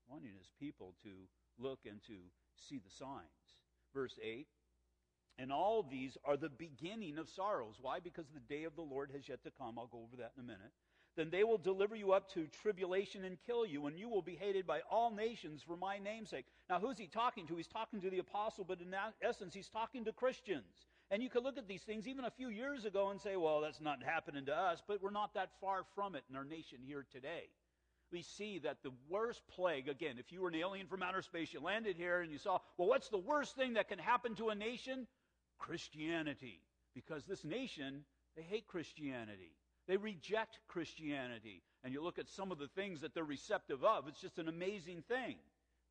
wanting 0.08 0.32
his 0.36 0.50
people 0.58 0.94
to 1.02 1.10
look 1.58 1.80
and 1.86 2.02
to 2.06 2.16
see 2.56 2.78
the 2.78 2.90
signs. 2.90 3.62
Verse 3.94 4.18
8 4.22 4.46
And 5.38 5.52
all 5.52 5.86
these 5.88 6.18
are 6.24 6.36
the 6.36 6.48
beginning 6.48 7.16
of 7.16 7.28
sorrows. 7.28 7.76
Why? 7.80 8.00
Because 8.00 8.26
the 8.34 8.54
day 8.54 8.64
of 8.64 8.74
the 8.74 8.82
Lord 8.82 9.10
has 9.14 9.28
yet 9.28 9.44
to 9.44 9.52
come. 9.56 9.78
I'll 9.78 9.86
go 9.86 9.98
over 9.98 10.16
that 10.16 10.32
in 10.36 10.42
a 10.42 10.46
minute. 10.46 10.72
Then 11.16 11.30
they 11.30 11.42
will 11.42 11.58
deliver 11.58 11.96
you 11.96 12.12
up 12.12 12.32
to 12.34 12.46
tribulation 12.62 13.24
and 13.24 13.38
kill 13.44 13.66
you, 13.66 13.86
and 13.86 13.98
you 13.98 14.08
will 14.08 14.22
be 14.22 14.36
hated 14.36 14.66
by 14.66 14.80
all 14.88 15.10
nations 15.12 15.62
for 15.66 15.76
my 15.76 15.98
namesake. 15.98 16.44
Now, 16.70 16.78
who's 16.78 16.98
he 16.98 17.06
talking 17.06 17.46
to? 17.48 17.56
He's 17.56 17.66
talking 17.66 18.00
to 18.00 18.10
the 18.10 18.18
apostle, 18.18 18.64
but 18.64 18.80
in 18.80 18.94
essence, 19.20 19.54
he's 19.54 19.68
talking 19.68 20.04
to 20.04 20.12
Christians. 20.12 20.86
And 21.10 21.22
you 21.22 21.30
could 21.30 21.42
look 21.42 21.58
at 21.58 21.66
these 21.66 21.82
things 21.82 22.06
even 22.06 22.24
a 22.24 22.30
few 22.30 22.50
years 22.50 22.84
ago 22.84 23.10
and 23.10 23.20
say, 23.20 23.36
well, 23.36 23.60
that's 23.60 23.80
not 23.80 24.02
happening 24.02 24.46
to 24.46 24.54
us, 24.54 24.82
but 24.86 25.02
we're 25.02 25.10
not 25.10 25.34
that 25.34 25.50
far 25.60 25.82
from 25.94 26.14
it 26.14 26.22
in 26.30 26.36
our 26.36 26.44
nation 26.44 26.78
here 26.84 27.04
today. 27.10 27.48
We 28.12 28.22
see 28.22 28.60
that 28.60 28.82
the 28.82 28.92
worst 29.08 29.42
plague, 29.48 29.88
again, 29.88 30.16
if 30.18 30.30
you 30.32 30.40
were 30.40 30.48
an 30.48 30.54
alien 30.54 30.86
from 30.86 31.02
outer 31.02 31.22
space, 31.22 31.52
you 31.52 31.60
landed 31.60 31.96
here 31.96 32.20
and 32.20 32.30
you 32.30 32.38
saw, 32.38 32.58
well, 32.76 32.88
what's 32.88 33.08
the 33.08 33.18
worst 33.18 33.56
thing 33.56 33.74
that 33.74 33.88
can 33.88 33.98
happen 33.98 34.34
to 34.36 34.50
a 34.50 34.54
nation? 34.54 35.06
Christianity. 35.58 36.60
Because 36.94 37.24
this 37.24 37.44
nation, 37.44 38.04
they 38.36 38.42
hate 38.42 38.66
Christianity. 38.66 39.52
They 39.86 39.96
reject 39.96 40.58
Christianity. 40.68 41.62
And 41.84 41.92
you 41.92 42.02
look 42.02 42.18
at 42.18 42.28
some 42.28 42.52
of 42.52 42.58
the 42.58 42.68
things 42.68 43.00
that 43.00 43.14
they're 43.14 43.24
receptive 43.24 43.84
of, 43.84 44.08
it's 44.08 44.20
just 44.20 44.38
an 44.38 44.48
amazing 44.48 45.02
thing 45.08 45.36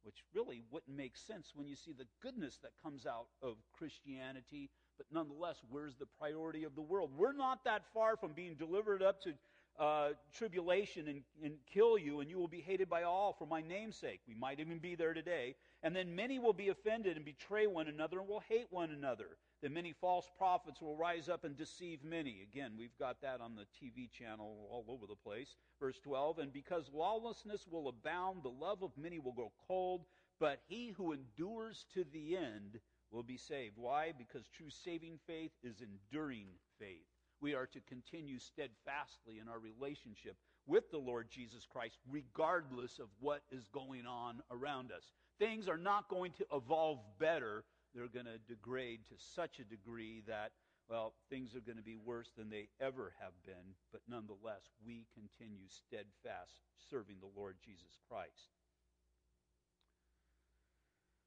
which 0.04 0.24
really 0.34 0.64
wouldn't 0.72 0.96
make 0.96 1.18
sense 1.18 1.52
when 1.56 1.68
you 1.68 1.76
see 1.76 1.92
the 1.92 2.08
goodness 2.22 2.60
that 2.64 2.72
comes 2.84 3.06
out 3.06 3.28
of 3.42 3.56
Christianity 3.78 4.70
but 4.98 5.06
nonetheless, 5.12 5.58
where's 5.70 5.96
the 5.96 6.08
priority 6.20 6.64
of 6.64 6.76
the 6.76 6.82
world? 6.82 7.12
We're 7.16 7.34
not 7.34 7.64
that 7.66 7.84
far 7.94 8.18
from 8.18 8.34
being 8.34 8.56
delivered 8.56 9.04
up 9.04 9.22
to 9.22 9.34
uh, 9.80 10.10
tribulation 10.34 11.08
and, 11.08 11.22
and 11.44 11.54
kill 11.72 12.00
you, 12.00 12.20
and 12.20 12.30
you 12.30 12.40
will 12.40 12.48
be 12.48 12.62
hated 12.62 12.90
by 12.90 13.04
all 13.04 13.36
for 13.38 13.46
my 13.46 13.62
name's 13.62 13.96
sake. 13.96 14.22
We 14.28 14.34
might 14.34 14.60
even 14.60 14.80
be 14.80 14.96
there 14.96 15.14
today. 15.14 15.56
And 15.84 15.96
then 15.96 16.16
many 16.16 16.40
will 16.40 16.54
be 16.54 16.70
offended 16.70 17.16
and 17.16 17.24
betray 17.24 17.68
one 17.68 17.88
another 17.88 18.20
and 18.20 18.28
will 18.28 18.44
hate 18.50 18.68
one 18.72 18.90
another. 18.90 19.28
Then 19.62 19.74
many 19.74 19.94
false 19.94 20.30
prophets 20.38 20.82
will 20.82 20.96
rise 20.96 21.30
up 21.30 21.44
and 21.44 21.56
deceive 21.56 22.04
many. 22.04 22.42
Again, 22.44 22.74
we've 22.78 22.98
got 23.00 23.22
that 23.22 23.42
on 23.42 23.56
the 23.56 23.66
TV 23.82 24.12
channel 24.12 24.68
all 24.70 24.86
over 24.88 25.08
the 25.08 25.16
place. 25.16 25.56
Verse 25.80 26.00
12, 26.04 26.40
and 26.40 26.54
because 26.54 26.92
lawlessness 26.94 27.66
will 27.70 27.88
abound, 27.88 28.44
the 28.44 28.50
love 28.50 28.84
of 28.84 28.92
many 28.98 29.18
will 29.18 29.32
grow 29.34 29.52
cold, 29.68 30.06
but 30.40 30.62
he 30.68 30.90
who 30.90 31.14
endures 31.14 31.86
to 31.94 32.04
the 32.14 32.38
end 32.38 32.80
will 33.12 33.24
be 33.24 33.38
saved. 33.38 33.78
Why? 33.78 34.14
Because 34.16 34.48
true 34.48 34.70
saving 34.70 35.20
faith 35.26 35.52
is 35.64 35.82
enduring 35.82 36.48
faith. 36.80 37.08
We 37.42 37.56
are 37.56 37.68
to 37.68 37.80
continue 37.82 38.40
steadfastly 38.40 39.40
in 39.40 39.48
our 39.48 39.60
relationship 39.60 40.36
with 40.66 40.90
the 40.92 40.98
Lord 40.98 41.30
Jesus 41.32 41.66
Christ, 41.66 41.98
regardless 42.10 43.00
of 43.00 43.08
what 43.20 43.42
is 43.52 43.68
going 43.72 44.06
on 44.06 44.42
around 44.52 44.92
us. 44.92 45.12
Things 45.40 45.68
are 45.68 45.78
not 45.78 46.10
going 46.10 46.32
to 46.34 46.46
evolve 46.52 47.00
better. 47.20 47.64
They're 47.98 48.08
going 48.08 48.28
to 48.28 48.38
degrade 48.48 49.00
to 49.10 49.16
such 49.18 49.58
a 49.58 49.64
degree 49.64 50.22
that, 50.28 50.52
well, 50.88 51.16
things 51.32 51.56
are 51.56 51.62
going 51.62 51.80
to 51.80 51.84
be 51.84 51.98
worse 51.98 52.30
than 52.38 52.48
they 52.48 52.70
ever 52.80 53.12
have 53.20 53.34
been. 53.44 53.74
But 53.92 54.02
nonetheless, 54.08 54.62
we 54.86 55.08
continue 55.16 55.66
steadfast 55.68 56.62
serving 56.92 57.16
the 57.20 57.32
Lord 57.36 57.56
Jesus 57.66 57.98
Christ. 58.08 58.54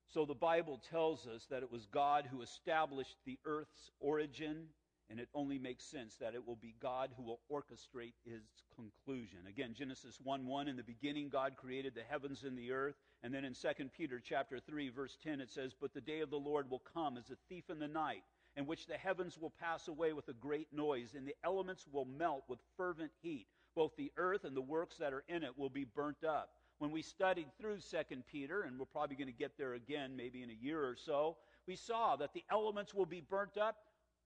So 0.07 0.25
the 0.25 0.35
Bible 0.35 0.81
tells 0.91 1.27
us 1.27 1.45
that 1.51 1.65
it 1.65 1.73
was 1.73 1.87
God 1.87 2.29
who 2.31 2.41
established 2.41 3.17
the 3.27 3.39
earth's 3.45 3.91
origin, 3.99 4.67
and 5.09 5.19
it 5.19 5.29
only 5.35 5.59
makes 5.59 5.85
sense 5.85 6.19
that 6.21 6.35
it 6.35 6.47
will 6.47 6.57
be 6.57 6.77
God 6.81 7.11
who 7.17 7.25
will 7.25 7.41
orchestrate 7.51 8.15
its 8.25 8.63
conclusion. 8.77 9.41
Again, 9.49 9.75
Genesis 9.77 10.19
1 10.23 10.47
1, 10.47 10.69
in 10.69 10.77
the 10.77 10.85
beginning 10.85 11.31
God 11.31 11.57
created 11.57 11.97
the 11.97 12.05
heavens 12.09 12.45
and 12.45 12.57
the 12.57 12.71
earth. 12.71 12.95
And 13.23 13.35
then 13.35 13.45
in 13.45 13.55
2 13.55 13.69
Peter 13.97 14.21
chapter 14.23 14.59
3, 14.59 14.89
verse 14.91 15.19
10, 15.23 15.41
it 15.41 15.51
says, 15.51 15.73
But 15.79 15.93
the 15.93 16.01
day 16.01 16.21
of 16.21 16.31
the 16.31 16.37
Lord 16.37 16.71
will 16.71 16.83
come 16.95 17.17
as 17.17 17.31
a 17.31 17.37
thief 17.49 17.69
in 17.69 17.79
the 17.79 17.89
night, 17.89 18.23
in 18.57 18.67
which 18.67 18.87
the 18.87 18.95
heavens 18.95 19.39
will 19.39 19.53
pass 19.61 19.89
away 19.89 20.13
with 20.13 20.29
a 20.29 20.35
great 20.35 20.69
noise, 20.73 21.15
and 21.15 21.27
the 21.27 21.37
elements 21.45 21.87
will 21.93 22.07
melt 22.07 22.45
with 22.49 22.59
fervent 22.77 23.13
heat. 23.23 23.47
Both 23.75 23.97
the 23.97 24.11
earth 24.17 24.45
and 24.45 24.57
the 24.57 24.63
works 24.63 24.97
that 24.99 25.13
are 25.13 25.25
in 25.29 25.45
it 25.45 25.57
will 25.57 25.71
be 25.71 25.85
burnt 25.85 26.25
up 26.25 26.51
when 26.81 26.91
we 26.91 27.03
studied 27.03 27.47
through 27.61 27.77
2 27.77 27.99
Peter, 28.33 28.63
and 28.63 28.79
we're 28.79 28.87
probably 28.87 29.15
going 29.15 29.29
to 29.29 29.35
get 29.35 29.59
there 29.59 29.75
again 29.75 30.17
maybe 30.17 30.43
in 30.43 30.49
a 30.49 30.55
year 30.55 30.83
or 30.83 30.97
so, 30.97 31.37
we 31.67 31.77
saw 31.77 32.17
that 32.17 32.33
the 32.33 32.43
elements 32.51 32.95
will 32.95 33.05
be 33.05 33.21
burnt 33.21 33.59
up, 33.59 33.77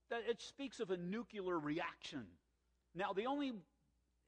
that 0.09 0.21
it 0.25 0.41
speaks 0.41 0.79
of 0.79 0.89
a 0.89 0.95
nuclear 0.95 1.59
reaction. 1.59 2.23
Now, 2.95 3.11
the 3.11 3.25
only 3.25 3.51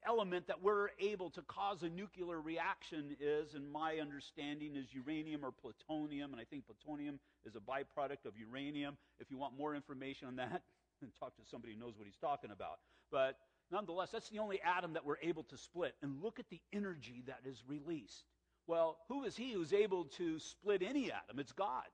element 0.08 0.48
that 0.48 0.62
we're 0.62 0.90
able 1.00 1.30
to 1.32 1.42
cause 1.44 1.84
a 1.84 1.90
nuclear 1.90 2.40
reaction 2.40 3.16
is, 3.20 3.54
in 3.54 3.72
my 3.72 3.98
understanding, 3.98 4.76
is 4.76 4.94
uranium 4.94 5.44
or 5.44 5.52
plutonium, 5.52 6.32
and 6.32 6.42
I 6.42 6.46
think 6.46 6.66
plutonium 6.66 7.20
is 7.46 7.56
a 7.56 7.60
byproduct 7.60 8.26
of 8.26 8.38
uranium. 8.38 8.98
If 9.20 9.30
you 9.30 9.38
want 9.38 9.58
more 9.58 9.76
information 9.76 10.28
on 10.28 10.36
that, 10.38 10.64
then 11.02 11.12
talk 11.20 11.36
to 11.36 11.44
somebody 11.50 11.74
who 11.74 11.80
knows 11.80 11.98
what 11.98 12.06
he's 12.06 12.18
talking 12.18 12.52
about. 12.52 12.80
But 13.12 13.38
nonetheless, 13.72 14.10
that's 14.12 14.30
the 14.30 14.40
only 14.40 14.62
atom 14.62 14.94
that 14.94 15.06
we're 15.06 15.20
able 15.22 15.44
to 15.44 15.58
split. 15.58 15.96
And 16.02 16.22
look 16.22 16.40
at 16.40 16.50
the 16.50 16.62
energy 16.74 17.24
that 17.28 17.42
is 17.46 17.62
released. 17.68 18.24
Well, 18.66 18.98
who 19.08 19.24
is 19.24 19.36
he 19.36 19.52
who's 19.52 19.74
able 19.74 20.06
to 20.18 20.40
split 20.40 20.82
any 20.82 21.12
atom? 21.12 21.40
It's 21.40 21.52
God. 21.52 21.86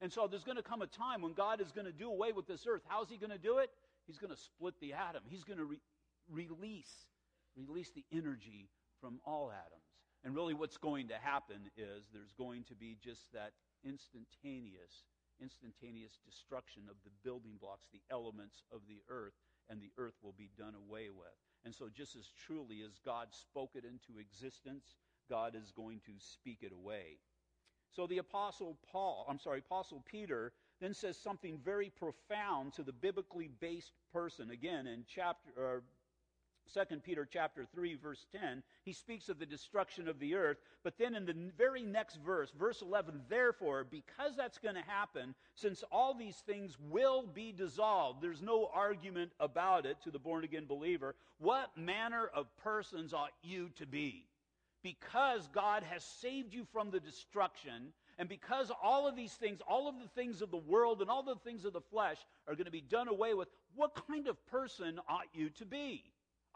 And 0.00 0.12
so 0.12 0.26
there's 0.26 0.44
going 0.44 0.56
to 0.56 0.62
come 0.62 0.82
a 0.82 0.86
time 0.86 1.22
when 1.22 1.32
God 1.32 1.60
is 1.60 1.72
going 1.72 1.86
to 1.86 1.92
do 1.92 2.08
away 2.08 2.32
with 2.32 2.46
this 2.46 2.66
earth. 2.68 2.82
How's 2.86 3.08
he 3.08 3.16
going 3.16 3.30
to 3.30 3.38
do 3.38 3.58
it? 3.58 3.70
He's 4.06 4.18
going 4.18 4.32
to 4.32 4.40
split 4.40 4.74
the 4.80 4.92
atom. 4.92 5.22
He's 5.28 5.44
going 5.44 5.58
to 5.58 5.64
re- 5.64 5.80
release 6.30 6.92
release 7.66 7.90
the 7.90 8.04
energy 8.12 8.68
from 9.00 9.20
all 9.24 9.50
atoms. 9.50 9.82
And 10.24 10.34
really 10.34 10.54
what's 10.54 10.76
going 10.76 11.08
to 11.08 11.14
happen 11.14 11.70
is 11.76 12.08
there's 12.12 12.32
going 12.36 12.64
to 12.64 12.74
be 12.74 12.96
just 13.02 13.32
that 13.32 13.52
instantaneous 13.84 15.04
instantaneous 15.40 16.18
destruction 16.24 16.82
of 16.90 16.96
the 17.04 17.10
building 17.24 17.56
blocks, 17.60 17.88
the 17.92 18.02
elements 18.10 18.62
of 18.72 18.80
the 18.88 19.02
earth, 19.08 19.34
and 19.70 19.80
the 19.80 19.92
earth 19.98 20.14
will 20.22 20.34
be 20.36 20.50
done 20.56 20.74
away 20.74 21.10
with. 21.10 21.34
And 21.64 21.74
so, 21.74 21.88
just 21.92 22.16
as 22.16 22.26
truly 22.46 22.82
as 22.82 22.98
God 23.04 23.28
spoke 23.32 23.72
it 23.74 23.84
into 23.84 24.20
existence, 24.20 24.96
God 25.28 25.54
is 25.54 25.72
going 25.72 26.00
to 26.06 26.12
speak 26.18 26.58
it 26.62 26.72
away. 26.72 27.18
So, 27.94 28.06
the 28.06 28.18
Apostle 28.18 28.78
Paul, 28.90 29.26
I'm 29.28 29.38
sorry, 29.38 29.58
Apostle 29.58 30.02
Peter 30.10 30.52
then 30.80 30.94
says 30.94 31.18
something 31.18 31.58
very 31.64 31.90
profound 31.90 32.72
to 32.74 32.82
the 32.82 32.92
biblically 32.92 33.50
based 33.60 33.92
person. 34.12 34.50
Again, 34.50 34.86
in 34.86 35.04
chapter, 35.06 35.82
2 36.72 36.96
Peter 36.98 37.28
chapter 37.30 37.66
3 37.74 37.96
verse 37.96 38.26
10, 38.32 38.62
he 38.84 38.92
speaks 38.92 39.28
of 39.28 39.38
the 39.38 39.46
destruction 39.46 40.08
of 40.08 40.18
the 40.18 40.34
earth, 40.34 40.58
but 40.84 40.98
then 40.98 41.14
in 41.14 41.26
the 41.26 41.34
very 41.56 41.82
next 41.82 42.16
verse, 42.24 42.50
verse 42.58 42.82
11, 42.82 43.22
therefore, 43.28 43.84
because 43.84 44.36
that's 44.36 44.58
going 44.58 44.74
to 44.74 44.82
happen, 44.82 45.34
since 45.54 45.84
all 45.90 46.14
these 46.14 46.36
things 46.46 46.76
will 46.90 47.26
be 47.26 47.52
dissolved, 47.52 48.22
there's 48.22 48.42
no 48.42 48.68
argument 48.72 49.32
about 49.40 49.86
it 49.86 49.96
to 50.02 50.10
the 50.10 50.18
born 50.18 50.44
again 50.44 50.66
believer, 50.66 51.14
what 51.38 51.76
manner 51.76 52.30
of 52.34 52.46
persons 52.58 53.12
ought 53.12 53.32
you 53.42 53.70
to 53.76 53.86
be? 53.86 54.26
Because 54.82 55.48
God 55.52 55.82
has 55.82 56.04
saved 56.04 56.54
you 56.54 56.66
from 56.72 56.90
the 56.90 57.00
destruction, 57.00 57.92
and 58.18 58.28
because 58.28 58.70
all 58.82 59.06
of 59.06 59.16
these 59.16 59.32
things, 59.32 59.60
all 59.68 59.88
of 59.88 59.94
the 60.00 60.08
things 60.08 60.42
of 60.42 60.50
the 60.50 60.56
world 60.56 61.00
and 61.00 61.10
all 61.10 61.22
the 61.22 61.36
things 61.36 61.64
of 61.64 61.72
the 61.72 61.80
flesh 61.80 62.18
are 62.46 62.54
going 62.54 62.66
to 62.66 62.70
be 62.70 62.80
done 62.80 63.08
away 63.08 63.34
with, 63.34 63.48
what 63.74 64.00
kind 64.08 64.26
of 64.26 64.44
person 64.46 65.00
ought 65.08 65.26
you 65.32 65.50
to 65.50 65.64
be? 65.64 66.02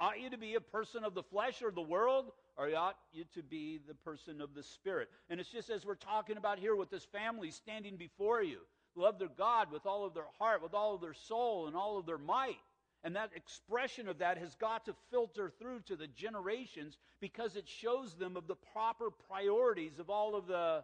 Ought 0.03 0.19
you 0.19 0.31
to 0.31 0.37
be 0.37 0.57
a 0.57 0.61
person 0.61 1.05
of 1.05 1.15
the 1.15 1.23
flesh 1.23 1.63
or 1.63 1.71
the 1.71 1.81
world? 1.81 2.33
Or 2.57 2.69
ought 2.75 2.97
you 3.13 3.25
to 3.35 3.43
be 3.43 3.81
the 3.87 3.95
person 3.95 4.41
of 4.41 4.53
the 4.53 4.63
Spirit? 4.65 5.09
And 5.31 5.39
it's 5.39 5.49
just 5.49 5.71
as 5.71 5.87
we're 5.87 5.95
talking 5.95 6.37
about 6.37 6.59
here 6.59 6.75
with 6.75 6.91
this 6.91 7.05
family 7.05 7.53
standing 7.53 7.97
before 7.97 8.43
you. 8.43 8.59
Love 8.97 9.21
their 9.21 9.31
God 9.39 9.71
with 9.71 9.87
all 9.87 10.05
of 10.05 10.13
their 10.13 10.27
heart, 10.41 10.61
with 10.61 10.75
all 10.75 10.97
of 10.97 11.01
their 11.01 11.15
soul, 11.15 11.69
and 11.69 11.77
all 11.77 11.99
of 12.01 12.05
their 12.05 12.19
might. 12.19 12.59
And 13.05 13.15
that 13.15 13.31
expression 13.37 14.09
of 14.09 14.19
that 14.19 14.39
has 14.39 14.57
got 14.57 14.87
to 14.87 14.95
filter 15.13 15.53
through 15.61 15.83
to 15.87 15.95
the 15.95 16.09
generations 16.09 16.99
because 17.21 17.55
it 17.55 17.69
shows 17.69 18.15
them 18.15 18.37
of 18.37 18.49
the 18.49 18.57
proper 18.73 19.09
priorities 19.29 20.01
of 20.01 20.11
all 20.11 20.35
of 20.35 20.49
the 20.49 20.83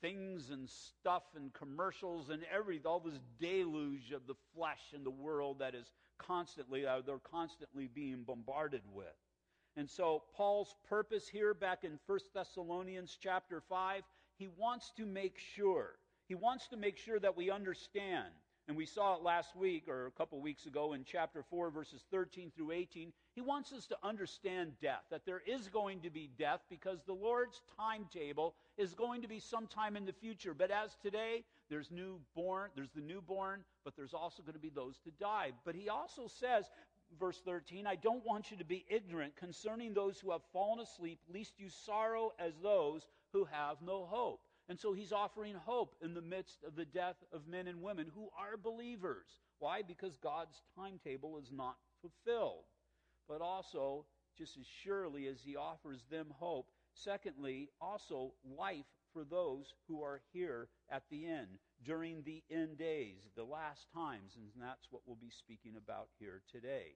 things 0.00 0.50
and 0.50 0.68
stuff 0.68 1.22
and 1.36 1.52
commercials 1.52 2.30
and 2.30 2.42
every 2.52 2.80
all 2.84 2.98
this 2.98 3.20
deluge 3.38 4.10
of 4.10 4.26
the 4.26 4.34
flesh 4.54 4.80
and 4.94 5.06
the 5.06 5.10
world 5.10 5.60
that 5.60 5.74
is 5.74 5.90
constantly 6.26 6.86
uh, 6.86 7.00
they're 7.04 7.18
constantly 7.18 7.88
being 7.92 8.22
bombarded 8.22 8.82
with. 8.92 9.06
And 9.76 9.88
so 9.88 10.22
Paul's 10.36 10.74
purpose 10.88 11.28
here 11.28 11.54
back 11.54 11.84
in 11.84 11.98
1 12.06 12.18
Thessalonians 12.34 13.16
chapter 13.20 13.62
5, 13.68 14.02
he 14.36 14.48
wants 14.58 14.92
to 14.96 15.06
make 15.06 15.38
sure. 15.38 15.94
He 16.28 16.34
wants 16.34 16.68
to 16.68 16.76
make 16.76 16.98
sure 16.98 17.18
that 17.18 17.36
we 17.36 17.50
understand. 17.50 18.32
And 18.68 18.76
we 18.76 18.86
saw 18.86 19.16
it 19.16 19.22
last 19.22 19.56
week 19.56 19.88
or 19.88 20.06
a 20.06 20.10
couple 20.12 20.40
weeks 20.40 20.66
ago 20.66 20.92
in 20.92 21.04
chapter 21.04 21.42
4 21.42 21.70
verses 21.70 22.04
13 22.10 22.52
through 22.54 22.70
18. 22.72 23.12
He 23.34 23.40
wants 23.40 23.72
us 23.72 23.86
to 23.86 23.96
understand 24.02 24.72
death, 24.80 25.02
that 25.10 25.26
there 25.26 25.42
is 25.46 25.68
going 25.68 26.00
to 26.02 26.10
be 26.10 26.30
death 26.38 26.60
because 26.70 27.02
the 27.02 27.12
Lord's 27.12 27.60
timetable 27.76 28.54
is 28.76 28.94
going 28.94 29.22
to 29.22 29.28
be 29.28 29.40
sometime 29.40 29.96
in 29.96 30.04
the 30.04 30.12
future. 30.12 30.54
But 30.54 30.70
as 30.70 30.96
today, 31.02 31.44
there's 31.72 31.90
newborn, 31.90 32.70
there's 32.76 32.92
the 32.94 33.00
newborn, 33.00 33.64
but 33.82 33.96
there's 33.96 34.12
also 34.12 34.42
going 34.42 34.52
to 34.52 34.60
be 34.60 34.68
those 34.68 34.98
to 35.04 35.10
die. 35.18 35.52
But 35.64 35.74
he 35.74 35.88
also 35.88 36.26
says, 36.26 36.66
verse 37.18 37.40
13, 37.46 37.86
I 37.86 37.94
don't 37.96 38.24
want 38.26 38.50
you 38.50 38.58
to 38.58 38.64
be 38.64 38.84
ignorant 38.90 39.36
concerning 39.36 39.94
those 39.94 40.18
who 40.18 40.32
have 40.32 40.42
fallen 40.52 40.80
asleep, 40.80 41.18
lest 41.32 41.58
you 41.58 41.70
sorrow 41.70 42.32
as 42.38 42.52
those 42.62 43.06
who 43.32 43.46
have 43.50 43.78
no 43.80 44.04
hope. 44.04 44.40
And 44.68 44.78
so 44.78 44.92
he's 44.92 45.12
offering 45.12 45.54
hope 45.54 45.94
in 46.02 46.12
the 46.12 46.20
midst 46.20 46.62
of 46.62 46.76
the 46.76 46.84
death 46.84 47.16
of 47.32 47.48
men 47.48 47.66
and 47.66 47.80
women 47.80 48.06
who 48.14 48.28
are 48.38 48.58
believers. 48.58 49.26
Why? 49.58 49.80
Because 49.80 50.18
God's 50.18 50.60
timetable 50.76 51.38
is 51.38 51.50
not 51.50 51.76
fulfilled. 52.02 52.64
But 53.28 53.40
also, 53.40 54.04
just 54.36 54.58
as 54.58 54.66
surely 54.84 55.26
as 55.26 55.38
he 55.42 55.56
offers 55.56 56.04
them 56.10 56.26
hope, 56.38 56.66
secondly, 56.92 57.70
also 57.80 58.34
life 58.58 58.84
for 59.12 59.24
those 59.24 59.74
who 59.88 60.02
are 60.02 60.20
here 60.32 60.68
at 60.90 61.02
the 61.10 61.26
end, 61.26 61.58
during 61.84 62.22
the 62.22 62.42
end 62.50 62.78
days, 62.78 63.30
the 63.36 63.44
last 63.44 63.86
times, 63.94 64.36
and 64.36 64.46
that's 64.60 64.88
what 64.90 65.02
we'll 65.06 65.16
be 65.16 65.30
speaking 65.30 65.74
about 65.76 66.08
here 66.18 66.42
today. 66.50 66.94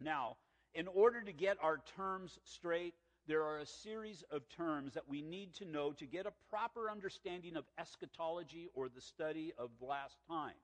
Now, 0.00 0.36
in 0.74 0.88
order 0.88 1.22
to 1.22 1.32
get 1.32 1.58
our 1.62 1.80
terms 1.96 2.38
straight, 2.44 2.94
there 3.26 3.44
are 3.44 3.58
a 3.58 3.66
series 3.66 4.24
of 4.30 4.48
terms 4.48 4.94
that 4.94 5.08
we 5.08 5.22
need 5.22 5.54
to 5.54 5.64
know 5.64 5.92
to 5.92 6.06
get 6.06 6.26
a 6.26 6.32
proper 6.50 6.90
understanding 6.90 7.56
of 7.56 7.64
eschatology 7.78 8.68
or 8.74 8.88
the 8.88 9.00
study 9.00 9.52
of 9.58 9.70
last 9.80 10.16
times. 10.28 10.56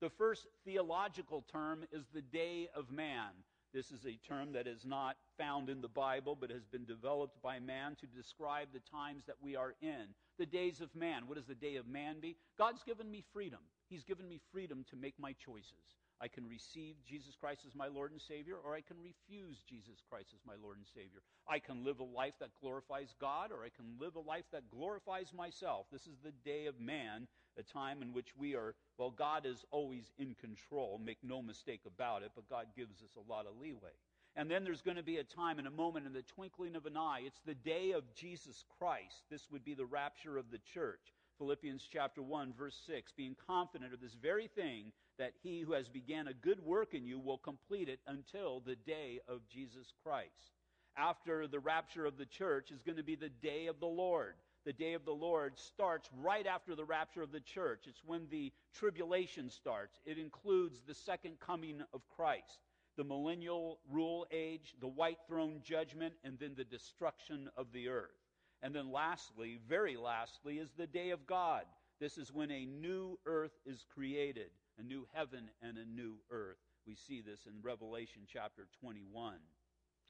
The 0.00 0.10
first 0.10 0.46
theological 0.64 1.44
term 1.50 1.84
is 1.92 2.04
the 2.14 2.22
day 2.22 2.68
of 2.74 2.90
man. 2.90 3.30
This 3.74 3.90
is 3.90 4.06
a 4.06 4.18
term 4.26 4.52
that 4.52 4.66
is 4.66 4.84
not 4.84 5.16
found 5.36 5.68
in 5.68 5.80
the 5.80 5.88
Bible, 5.88 6.36
but 6.38 6.50
has 6.50 6.64
been 6.64 6.86
developed 6.86 7.40
by 7.42 7.58
man 7.58 7.96
to 8.00 8.06
describe 8.06 8.68
the 8.72 8.80
times 8.80 9.24
that 9.26 9.36
we 9.42 9.56
are 9.56 9.74
in. 9.82 10.14
The 10.38 10.46
days 10.46 10.80
of 10.80 10.94
man. 10.94 11.26
What 11.26 11.36
does 11.36 11.46
the 11.46 11.54
day 11.54 11.76
of 11.76 11.86
man 11.86 12.16
be? 12.20 12.36
God's 12.56 12.82
given 12.82 13.10
me 13.10 13.24
freedom. 13.32 13.60
He's 13.88 14.04
given 14.04 14.28
me 14.28 14.40
freedom 14.52 14.84
to 14.90 14.96
make 14.96 15.18
my 15.18 15.32
choices. 15.32 15.96
I 16.20 16.28
can 16.28 16.48
receive 16.48 16.96
Jesus 17.06 17.36
Christ 17.38 17.62
as 17.66 17.74
my 17.74 17.86
Lord 17.86 18.10
and 18.10 18.20
Savior, 18.20 18.56
or 18.56 18.74
I 18.74 18.80
can 18.80 18.96
refuse 19.00 19.62
Jesus 19.68 20.02
Christ 20.10 20.30
as 20.34 20.40
my 20.44 20.54
Lord 20.60 20.76
and 20.76 20.86
Savior. 20.86 21.22
I 21.48 21.60
can 21.60 21.84
live 21.84 22.00
a 22.00 22.04
life 22.04 22.34
that 22.40 22.50
glorifies 22.60 23.14
God, 23.20 23.52
or 23.52 23.64
I 23.64 23.70
can 23.70 23.86
live 24.00 24.16
a 24.16 24.20
life 24.20 24.44
that 24.52 24.70
glorifies 24.70 25.32
myself. 25.32 25.86
This 25.92 26.06
is 26.06 26.18
the 26.22 26.32
day 26.44 26.66
of 26.66 26.80
man, 26.80 27.28
a 27.56 27.62
time 27.62 28.02
in 28.02 28.12
which 28.12 28.36
we 28.36 28.56
are, 28.56 28.74
well, 28.98 29.10
God 29.10 29.46
is 29.46 29.64
always 29.70 30.10
in 30.18 30.34
control, 30.34 31.00
make 31.02 31.18
no 31.22 31.40
mistake 31.40 31.82
about 31.86 32.22
it, 32.22 32.32
but 32.34 32.50
God 32.50 32.66
gives 32.76 33.00
us 33.02 33.16
a 33.16 33.32
lot 33.32 33.46
of 33.46 33.58
leeway. 33.60 33.94
And 34.34 34.50
then 34.50 34.64
there's 34.64 34.82
going 34.82 34.96
to 34.96 35.02
be 35.02 35.16
a 35.18 35.24
time 35.24 35.58
and 35.58 35.66
a 35.66 35.70
moment 35.70 36.06
in 36.06 36.12
the 36.12 36.22
twinkling 36.22 36.76
of 36.76 36.86
an 36.86 36.96
eye. 36.96 37.22
It's 37.24 37.40
the 37.46 37.54
day 37.54 37.92
of 37.92 38.14
Jesus 38.14 38.64
Christ. 38.78 39.22
This 39.30 39.50
would 39.50 39.64
be 39.64 39.74
the 39.74 39.86
rapture 39.86 40.36
of 40.36 40.50
the 40.50 40.60
church. 40.74 41.12
Philippians 41.38 41.88
chapter 41.90 42.22
1 42.22 42.52
verse 42.58 42.76
6, 42.86 43.12
being 43.16 43.36
confident 43.46 43.94
of 43.94 44.00
this 44.00 44.14
very 44.14 44.48
thing 44.48 44.92
that 45.18 45.32
he 45.42 45.60
who 45.60 45.72
has 45.72 45.88
began 45.88 46.28
a 46.28 46.34
good 46.34 46.60
work 46.64 46.94
in 46.94 47.06
you 47.06 47.18
will 47.18 47.38
complete 47.38 47.88
it 47.88 48.00
until 48.06 48.60
the 48.60 48.76
day 48.76 49.20
of 49.28 49.40
Jesus 49.48 49.92
Christ. 50.02 50.52
After 50.96 51.46
the 51.46 51.60
rapture 51.60 52.06
of 52.06 52.18
the 52.18 52.26
church 52.26 52.70
is 52.70 52.82
going 52.82 52.96
to 52.96 53.04
be 53.04 53.14
the 53.14 53.28
day 53.28 53.66
of 53.66 53.78
the 53.78 53.86
Lord. 53.86 54.34
The 54.64 54.72
day 54.72 54.94
of 54.94 55.04
the 55.04 55.12
Lord 55.12 55.58
starts 55.58 56.10
right 56.20 56.46
after 56.46 56.74
the 56.74 56.84
rapture 56.84 57.22
of 57.22 57.32
the 57.32 57.40
church. 57.40 57.84
It's 57.86 58.02
when 58.04 58.26
the 58.30 58.52
tribulation 58.74 59.48
starts. 59.48 60.00
It 60.04 60.18
includes 60.18 60.82
the 60.86 60.94
second 60.94 61.38
coming 61.40 61.80
of 61.94 62.02
Christ, 62.16 62.58
the 62.96 63.04
millennial 63.04 63.78
rule 63.90 64.26
age, 64.32 64.74
the 64.80 64.88
white 64.88 65.18
throne 65.28 65.60
judgment, 65.64 66.14
and 66.24 66.38
then 66.38 66.54
the 66.56 66.64
destruction 66.64 67.48
of 67.56 67.72
the 67.72 67.88
earth. 67.88 68.17
And 68.62 68.74
then 68.74 68.90
lastly, 68.90 69.58
very 69.68 69.96
lastly, 69.96 70.58
is 70.58 70.72
the 70.76 70.86
day 70.86 71.10
of 71.10 71.26
God. 71.26 71.64
This 72.00 72.18
is 72.18 72.32
when 72.32 72.50
a 72.50 72.66
new 72.66 73.18
earth 73.26 73.58
is 73.66 73.84
created, 73.92 74.50
a 74.78 74.82
new 74.82 75.06
heaven 75.12 75.50
and 75.62 75.78
a 75.78 75.84
new 75.84 76.14
earth. 76.30 76.58
We 76.86 76.94
see 76.94 77.20
this 77.20 77.40
in 77.46 77.62
Revelation 77.62 78.22
chapter 78.32 78.66
21. 78.80 79.34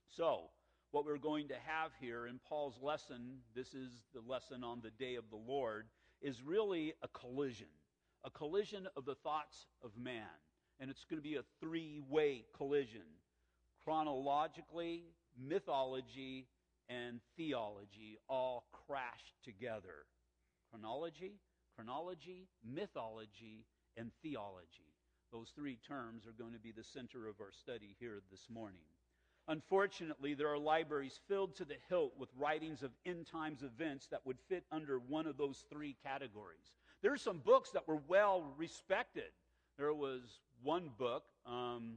So, 0.06 0.50
what 0.90 1.04
we're 1.04 1.18
going 1.18 1.48
to 1.48 1.56
have 1.66 1.90
here 2.00 2.26
in 2.26 2.40
Paul's 2.48 2.78
lesson, 2.82 3.38
this 3.54 3.74
is 3.74 3.90
the 4.14 4.22
lesson 4.26 4.64
on 4.64 4.80
the 4.82 4.90
day 4.90 5.16
of 5.16 5.24
the 5.30 5.36
Lord, 5.36 5.86
is 6.22 6.42
really 6.42 6.94
a 7.02 7.08
collision. 7.08 7.66
A 8.24 8.30
collision 8.30 8.88
of 8.96 9.04
the 9.04 9.14
thoughts 9.14 9.66
of 9.84 9.90
man. 9.96 10.24
And 10.80 10.90
it's 10.90 11.04
going 11.04 11.20
to 11.20 11.28
be 11.28 11.36
a 11.36 11.44
three 11.60 12.00
way 12.08 12.44
collision 12.56 13.02
chronologically, 13.84 15.04
mythology, 15.38 16.46
and 16.88 17.20
theology 17.36 18.18
all 18.28 18.64
crash 18.72 19.34
together. 19.44 20.06
Chronology, 20.70 21.40
chronology, 21.74 22.48
mythology, 22.64 23.64
and 23.96 24.10
theology. 24.22 24.94
Those 25.32 25.52
three 25.54 25.78
terms 25.86 26.26
are 26.26 26.42
going 26.42 26.54
to 26.54 26.58
be 26.58 26.72
the 26.72 26.84
center 26.84 27.28
of 27.28 27.40
our 27.40 27.52
study 27.52 27.94
here 27.98 28.20
this 28.30 28.46
morning. 28.50 28.80
Unfortunately, 29.48 30.34
there 30.34 30.48
are 30.48 30.58
libraries 30.58 31.20
filled 31.26 31.56
to 31.56 31.64
the 31.64 31.76
hilt 31.88 32.12
with 32.18 32.28
writings 32.38 32.82
of 32.82 32.90
end 33.06 33.26
times 33.26 33.62
events 33.62 34.06
that 34.08 34.20
would 34.26 34.38
fit 34.48 34.64
under 34.70 34.98
one 34.98 35.26
of 35.26 35.38
those 35.38 35.64
three 35.72 35.96
categories. 36.04 36.72
There 37.02 37.12
are 37.12 37.18
some 37.18 37.38
books 37.38 37.70
that 37.70 37.88
were 37.88 38.00
well 38.08 38.52
respected. 38.58 39.30
There 39.78 39.94
was 39.94 40.22
one 40.62 40.90
book, 40.98 41.24
um, 41.46 41.94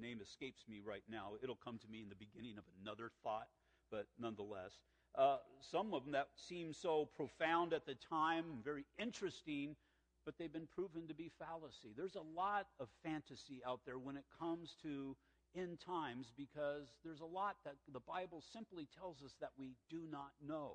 name 0.00 0.20
escapes 0.22 0.64
me 0.68 0.80
right 0.84 1.04
now. 1.08 1.32
It'll 1.42 1.56
come 1.62 1.78
to 1.78 1.88
me 1.88 2.02
in 2.02 2.08
the 2.08 2.16
beginning 2.16 2.58
of 2.58 2.64
another 2.82 3.10
thought, 3.22 3.48
but 3.90 4.06
nonetheless. 4.18 4.72
uh, 5.16 5.38
some 5.60 5.92
of 5.92 6.04
them 6.04 6.12
that 6.12 6.28
seem 6.36 6.72
so 6.72 7.08
profound 7.16 7.72
at 7.72 7.86
the 7.86 7.94
time, 8.08 8.44
very 8.64 8.84
interesting, 8.98 9.76
but 10.24 10.34
they've 10.38 10.52
been 10.52 10.68
proven 10.74 11.08
to 11.08 11.14
be 11.14 11.30
fallacy. 11.38 11.92
There's 11.96 12.14
a 12.14 12.22
lot 12.36 12.66
of 12.78 12.88
fantasy 13.02 13.60
out 13.66 13.80
there 13.86 13.98
when 13.98 14.16
it 14.16 14.24
comes 14.38 14.76
to 14.82 15.16
end 15.56 15.80
times 15.84 16.32
because 16.36 16.94
there's 17.04 17.20
a 17.20 17.26
lot 17.26 17.56
that 17.64 17.74
the 17.92 18.00
Bible 18.00 18.42
simply 18.52 18.86
tells 18.96 19.22
us 19.22 19.34
that 19.40 19.50
we 19.58 19.74
do 19.88 20.02
not 20.10 20.30
know. 20.46 20.74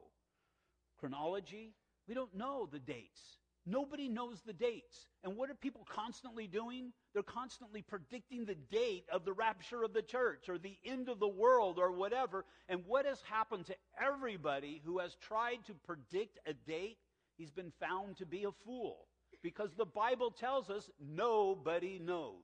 Chronology, 1.00 1.74
we 2.08 2.13
don't 2.13 2.36
know 2.36 2.67
the 2.70 2.79
dates. 2.79 3.38
Nobody 3.65 4.07
knows 4.07 4.41
the 4.45 4.53
dates. 4.53 5.07
And 5.24 5.36
what 5.36 5.50
are 5.50 5.55
people 5.55 5.88
constantly 5.89 6.45
doing? 6.45 6.93
They're 7.13 7.24
constantly 7.24 7.81
predicting 7.81 8.45
the 8.45 8.55
date 8.55 9.05
of 9.12 9.25
the 9.25 9.34
rapture 9.34 9.84
of 9.84 9.91
the 9.91 10.03
church 10.03 10.50
or 10.50 10.60
the 10.60 10.77
end 10.86 11.10
of 11.10 11.19
the 11.19 11.27
world 11.27 11.79
or 11.79 11.91
whatever. 11.91 12.45
And 12.69 12.84
what 12.86 13.07
has 13.07 13.22
happened 13.27 13.65
to 13.65 13.75
everybody 14.00 14.81
who 14.86 15.00
has 15.00 15.15
tried 15.15 15.65
to 15.65 15.74
predict 15.74 16.39
a 16.45 16.53
date? 16.53 16.98
He's 17.38 17.51
been 17.51 17.72
found 17.79 18.17
to 18.17 18.25
be 18.25 18.43
a 18.43 18.51
fool. 18.65 19.07
Because 19.41 19.72
the 19.74 19.86
Bible 19.86 20.29
tells 20.29 20.69
us 20.69 20.89
nobody 21.00 22.00
knows. 22.00 22.43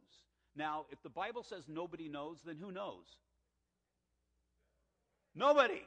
Now, 0.56 0.86
if 0.90 1.02
the 1.04 1.10
Bible 1.10 1.44
says 1.44 1.66
nobody 1.68 2.10
knows, 2.10 2.40
then 2.44 2.58
who 2.60 2.72
knows? 2.72 3.06
Nobody. 5.36 5.84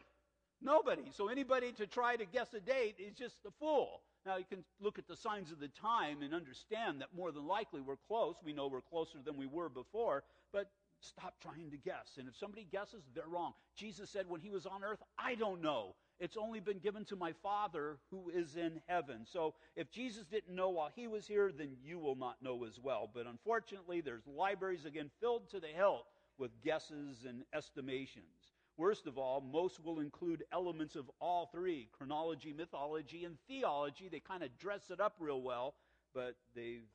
Nobody. 0.62 1.11
So 1.11 1.29
anybody 1.29 1.73
to 1.73 1.87
try 1.87 2.17
to 2.17 2.25
guess 2.25 2.55
a 2.55 2.61
date 2.61 2.97
is 2.99 3.14
just 3.14 3.37
a 3.47 3.50
fool. 3.59 4.00
Now, 4.26 4.37
you 4.37 4.45
can 4.49 4.64
look 4.81 4.99
at 4.99 5.07
the 5.07 5.16
signs 5.16 5.52
of 5.52 5.61
the 5.61 5.69
time 5.69 6.23
and 6.23 6.35
understand 6.35 7.00
that 7.00 7.14
more 7.14 7.31
than 7.31 7.47
likely 7.47 7.81
we're 7.81 7.97
close. 8.09 8.37
We 8.43 8.54
know 8.54 8.69
we're 8.69 8.81
closer 8.81 9.19
than 9.23 9.37
we 9.37 9.47
were 9.47 9.69
before, 9.69 10.25
but 10.52 10.71
stop 11.00 11.35
trying 11.40 11.71
to 11.71 11.76
guess. 11.76 12.16
And 12.19 12.28
if 12.28 12.37
somebody 12.37 12.66
guesses, 12.71 13.02
they're 13.14 13.28
wrong. 13.28 13.52
Jesus 13.76 14.09
said 14.09 14.28
when 14.28 14.40
he 14.40 14.50
was 14.50 14.66
on 14.66 14.83
earth, 14.83 15.02
I 15.19 15.35
don't 15.35 15.61
know. 15.61 15.95
It's 16.21 16.37
only 16.37 16.61
been 16.61 16.78
given 16.78 17.04
to 17.07 17.16
my 17.16 17.33
Father 17.43 17.99
who 18.11 18.31
is 18.31 18.57
in 18.57 18.81
heaven. 18.87 19.26
So 19.31 19.54
if 19.76 19.90
Jesus 19.90 20.26
didn't 20.26 20.54
know 20.54 20.71
while 20.71 20.90
he 20.95 21.07
was 21.07 21.26
here, 21.26 21.50
then 21.52 21.76
you 21.83 21.99
will 21.99 22.16
not 22.16 22.40
know 22.40 22.64
as 22.64 22.78
well. 22.83 23.11
But 23.12 23.26
unfortunately, 23.26 24.00
there's 24.00 24.26
libraries 24.26 24.85
again 24.85 25.11
filled 25.21 25.50
to 25.50 25.61
the 25.61 25.66
hilt 25.66 26.07
with 26.38 26.50
guesses 26.64 27.25
and 27.28 27.43
estimations. 27.52 28.44
Worst 28.76 29.07
of 29.07 29.19
all, 29.19 29.40
most 29.40 29.85
will 29.85 30.00
include 30.00 30.45
elements 30.52 30.97
of 30.97 31.09
all 31.21 31.49
three 31.54 31.88
chronology, 31.93 32.52
mythology, 32.52 33.25
and 33.25 33.37
theology. 33.47 34.09
They 34.09 34.21
kind 34.21 34.43
of 34.43 34.57
dress 34.59 34.90
it 34.90 35.00
up 35.00 35.14
real 35.21 35.43
well, 35.43 35.75
but 36.12 36.35
they've 36.57 36.88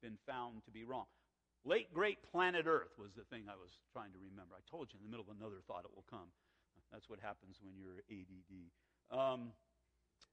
been 0.00 0.16
found 0.26 0.64
to 0.64 0.70
be 0.70 0.84
wrong. 0.84 1.06
Late 1.64 1.92
great 1.92 2.18
planet 2.30 2.66
Earth 2.68 2.92
was 2.98 3.14
the 3.16 3.24
thing 3.24 3.44
I 3.48 3.56
was 3.56 3.72
trying 3.92 4.12
to 4.12 4.18
remember. 4.18 4.54
I 4.54 4.62
told 4.70 4.92
you 4.92 4.98
in 5.00 5.04
the 5.04 5.10
middle 5.10 5.26
of 5.28 5.34
another 5.36 5.64
thought 5.66 5.84
it 5.84 5.94
will 5.94 6.06
come. 6.08 6.28
That's 6.92 7.08
what 7.08 7.18
happens 7.18 7.58
when 7.64 7.74
you're 7.74 8.04
ADD. 8.06 8.70
Um, 9.10 9.50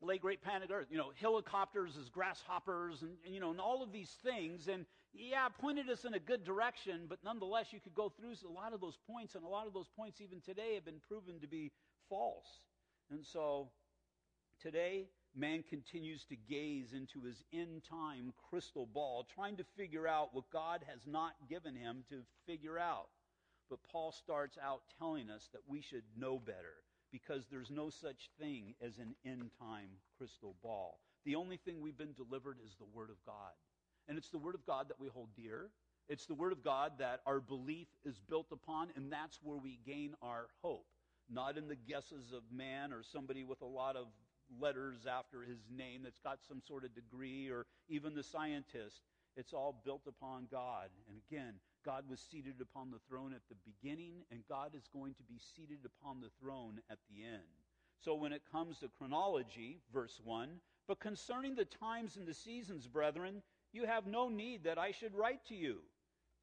late 0.02 0.22
great 0.22 0.42
planet 0.42 0.70
Earth, 0.74 0.88
you 0.90 0.98
know, 0.98 1.12
helicopters 1.20 1.96
as 2.00 2.10
grasshoppers, 2.10 3.02
and, 3.02 3.12
and, 3.26 3.34
you 3.34 3.40
know, 3.40 3.52
and 3.52 3.60
all 3.60 3.84
of 3.84 3.92
these 3.92 4.16
things. 4.24 4.68
And 4.68 4.86
yeah, 5.14 5.48
pointed 5.60 5.90
us 5.90 6.06
in 6.06 6.14
a 6.14 6.20
good 6.20 6.44
direction, 6.44 7.02
but 7.08 7.20
nonetheless, 7.24 7.68
you 7.72 7.80
could 7.80 7.94
go 7.94 8.10
through 8.10 8.34
a 8.48 8.52
lot 8.52 8.74
of 8.74 8.82
those 8.82 8.98
points, 9.08 9.36
and 9.36 9.44
a 9.44 9.48
lot 9.48 9.68
of 9.68 9.74
those 9.74 9.90
points, 9.96 10.22
even 10.22 10.42
today, 10.42 10.76
have 10.76 10.86
been 10.86 11.02
proven 11.08 11.40
to 11.42 11.48
be 11.48 11.72
false. 12.10 12.62
And 13.12 13.26
so, 13.26 13.70
today, 14.62 15.08
man 15.36 15.64
continues 15.70 16.26
to 16.26 16.36
gaze 16.36 16.94
into 16.94 17.22
his 17.26 17.44
end 17.54 17.84
time 17.90 18.34
crystal 18.50 18.86
ball, 18.86 19.28
trying 19.36 19.58
to 19.58 19.66
figure 19.78 20.08
out 20.08 20.34
what 20.34 20.50
God 20.52 20.84
has 20.88 21.02
not 21.06 21.34
given 21.50 21.76
him 21.76 22.04
to 22.10 22.22
figure 22.46 22.80
out. 22.80 23.10
But 23.70 23.80
Paul 23.90 24.12
starts 24.12 24.58
out 24.62 24.82
telling 24.98 25.30
us 25.30 25.50
that 25.54 25.62
we 25.68 25.82
should 25.82 26.04
know 26.18 26.40
better 26.40 26.84
because 27.12 27.48
there's 27.50 27.70
no 27.70 27.89
such 27.89 28.30
thing 28.39 28.75
as 28.82 28.98
an 28.98 29.15
end 29.25 29.51
time 29.60 29.89
crystal 30.18 30.56
ball. 30.63 31.00
The 31.25 31.36
only 31.36 31.58
thing 31.58 31.82
we've 31.82 31.98
been 31.98 32.13
delivered 32.13 32.58
is 32.65 32.75
the 32.75 32.86
Word 32.94 33.10
of 33.10 33.18
God. 33.25 33.53
And 34.08 34.18
it's 34.18 34.30
the 34.30 34.38
Word 34.38 34.56
of 34.56 34.65
God 34.65 34.89
that 34.89 35.00
we 35.00 35.08
hold 35.08 35.30
dear. 35.36 35.70
It's 36.10 36.25
the 36.25 36.34
Word 36.34 36.51
of 36.51 36.63
God 36.63 36.94
that 37.00 37.22
our 37.25 37.39
belief 37.39 37.88
is 38.03 38.20
built 38.20 38.48
upon, 38.51 38.89
and 38.96 39.12
that's 39.12 39.39
where 39.44 39.58
we 39.58 39.80
gain 39.86 40.15
our 40.21 40.47
hope. 40.62 40.86
Not 41.30 41.58
in 41.58 41.67
the 41.67 41.76
guesses 41.76 42.34
of 42.34 42.41
man 42.52 42.91
or 42.91 43.04
somebody 43.04 43.43
with 43.43 43.62
a 43.62 43.65
lot 43.65 43.95
of 43.95 44.08
letters 44.60 45.06
after 45.06 45.43
his 45.43 45.60
name 45.74 46.02
that's 46.04 46.19
got 46.19 46.39
some 46.47 46.62
sort 46.67 46.84
of 46.84 46.93
degree 46.93 47.50
or 47.50 47.65
even 47.88 48.15
the 48.15 48.24
scientist. 48.24 49.02
It's 49.38 49.54
all 49.54 49.82
built 49.86 50.02
upon 50.08 50.47
God. 50.52 50.89
And 51.08 51.21
again, 51.30 51.54
God 51.86 52.04
was 52.10 52.20
seated 52.20 52.56
upon 52.62 52.91
the 52.91 53.00
throne 53.10 53.34
at 53.34 53.41
the 53.50 53.56
beginning, 53.65 54.24
and 54.32 54.41
God 54.48 54.72
is 54.76 54.88
going 54.94 55.13
to 55.15 55.24
be 55.24 55.39
seated 55.56 55.80
upon 55.86 56.20
the 56.20 56.32
throne 56.39 56.80
at 56.89 57.00
the 57.10 57.24
end. 57.24 57.41
So 58.00 58.15
when 58.15 58.34
it 58.34 58.41
comes 58.52 58.80
to 58.80 58.89
chronology, 58.98 59.80
verse 59.94 60.20
1, 60.24 60.50
but 60.88 61.00
concerning 61.00 61.56
the 61.56 61.65
times 61.65 62.17
and 62.17 62.28
the 62.28 62.34
seasons, 62.34 62.88
brethren, 62.88 63.41
you 63.74 63.86
have 63.86 64.08
no 64.08 64.28
need 64.30 64.63
that 64.63 64.78
I 64.78 64.91
should 64.91 65.15
write 65.15 65.46
to 65.48 65.56
you. 65.56 65.78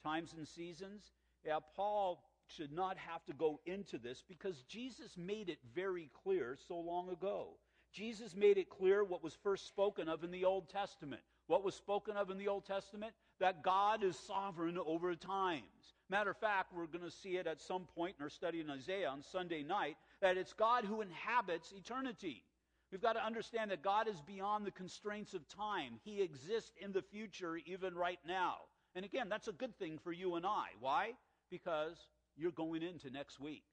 Times 0.04 0.34
and 0.36 0.46
seasons, 0.46 1.12
yeah, 1.44 1.58
Paul 1.76 2.22
should 2.46 2.72
not 2.72 2.96
have 2.96 3.24
to 3.26 3.32
go 3.32 3.60
into 3.66 3.98
this 3.98 4.22
because 4.26 4.62
Jesus 4.62 5.16
made 5.16 5.48
it 5.48 5.58
very 5.74 6.10
clear 6.22 6.56
so 6.66 6.78
long 6.78 7.10
ago. 7.10 7.56
Jesus 7.92 8.34
made 8.34 8.58
it 8.58 8.70
clear 8.70 9.04
what 9.04 9.22
was 9.22 9.36
first 9.42 9.66
spoken 9.66 10.08
of 10.08 10.24
in 10.24 10.30
the 10.30 10.44
Old 10.44 10.68
Testament. 10.68 11.22
What 11.46 11.64
was 11.64 11.74
spoken 11.74 12.16
of 12.16 12.30
in 12.30 12.38
the 12.38 12.48
Old 12.48 12.66
Testament? 12.66 13.12
That 13.40 13.62
God 13.62 14.02
is 14.02 14.18
sovereign 14.18 14.78
over 14.84 15.14
times. 15.14 15.62
Matter 16.10 16.30
of 16.30 16.38
fact, 16.38 16.72
we're 16.74 16.86
going 16.86 17.04
to 17.04 17.10
see 17.10 17.36
it 17.36 17.46
at 17.46 17.60
some 17.60 17.84
point 17.94 18.16
in 18.18 18.22
our 18.22 18.30
study 18.30 18.60
in 18.60 18.70
Isaiah 18.70 19.08
on 19.08 19.22
Sunday 19.22 19.62
night 19.62 19.96
that 20.20 20.36
it's 20.36 20.52
God 20.52 20.84
who 20.84 21.02
inhabits 21.02 21.72
eternity. 21.76 22.42
We've 22.90 23.02
got 23.02 23.12
to 23.12 23.24
understand 23.24 23.70
that 23.70 23.82
God 23.82 24.08
is 24.08 24.20
beyond 24.22 24.66
the 24.66 24.70
constraints 24.70 25.34
of 25.34 25.46
time. 25.48 26.00
He 26.02 26.22
exists 26.22 26.72
in 26.80 26.92
the 26.92 27.02
future, 27.02 27.58
even 27.66 27.94
right 27.94 28.18
now. 28.26 28.54
And 28.94 29.04
again, 29.04 29.28
that's 29.28 29.48
a 29.48 29.52
good 29.52 29.78
thing 29.78 29.98
for 30.02 30.12
you 30.12 30.36
and 30.36 30.46
I. 30.46 30.68
Why? 30.80 31.12
Because 31.50 31.96
you're 32.36 32.52
going 32.52 32.82
into 32.82 33.10
next 33.10 33.38
week. 33.38 33.64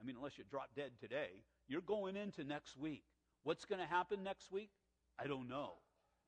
I 0.00 0.04
mean, 0.04 0.16
unless 0.16 0.38
you 0.38 0.44
drop 0.48 0.70
dead 0.76 0.92
today, 1.00 1.42
you're 1.68 1.80
going 1.80 2.16
into 2.16 2.44
next 2.44 2.78
week. 2.78 3.02
What's 3.42 3.64
going 3.64 3.80
to 3.80 3.86
happen 3.86 4.22
next 4.22 4.52
week? 4.52 4.70
I 5.18 5.26
don't 5.26 5.48
know. 5.48 5.72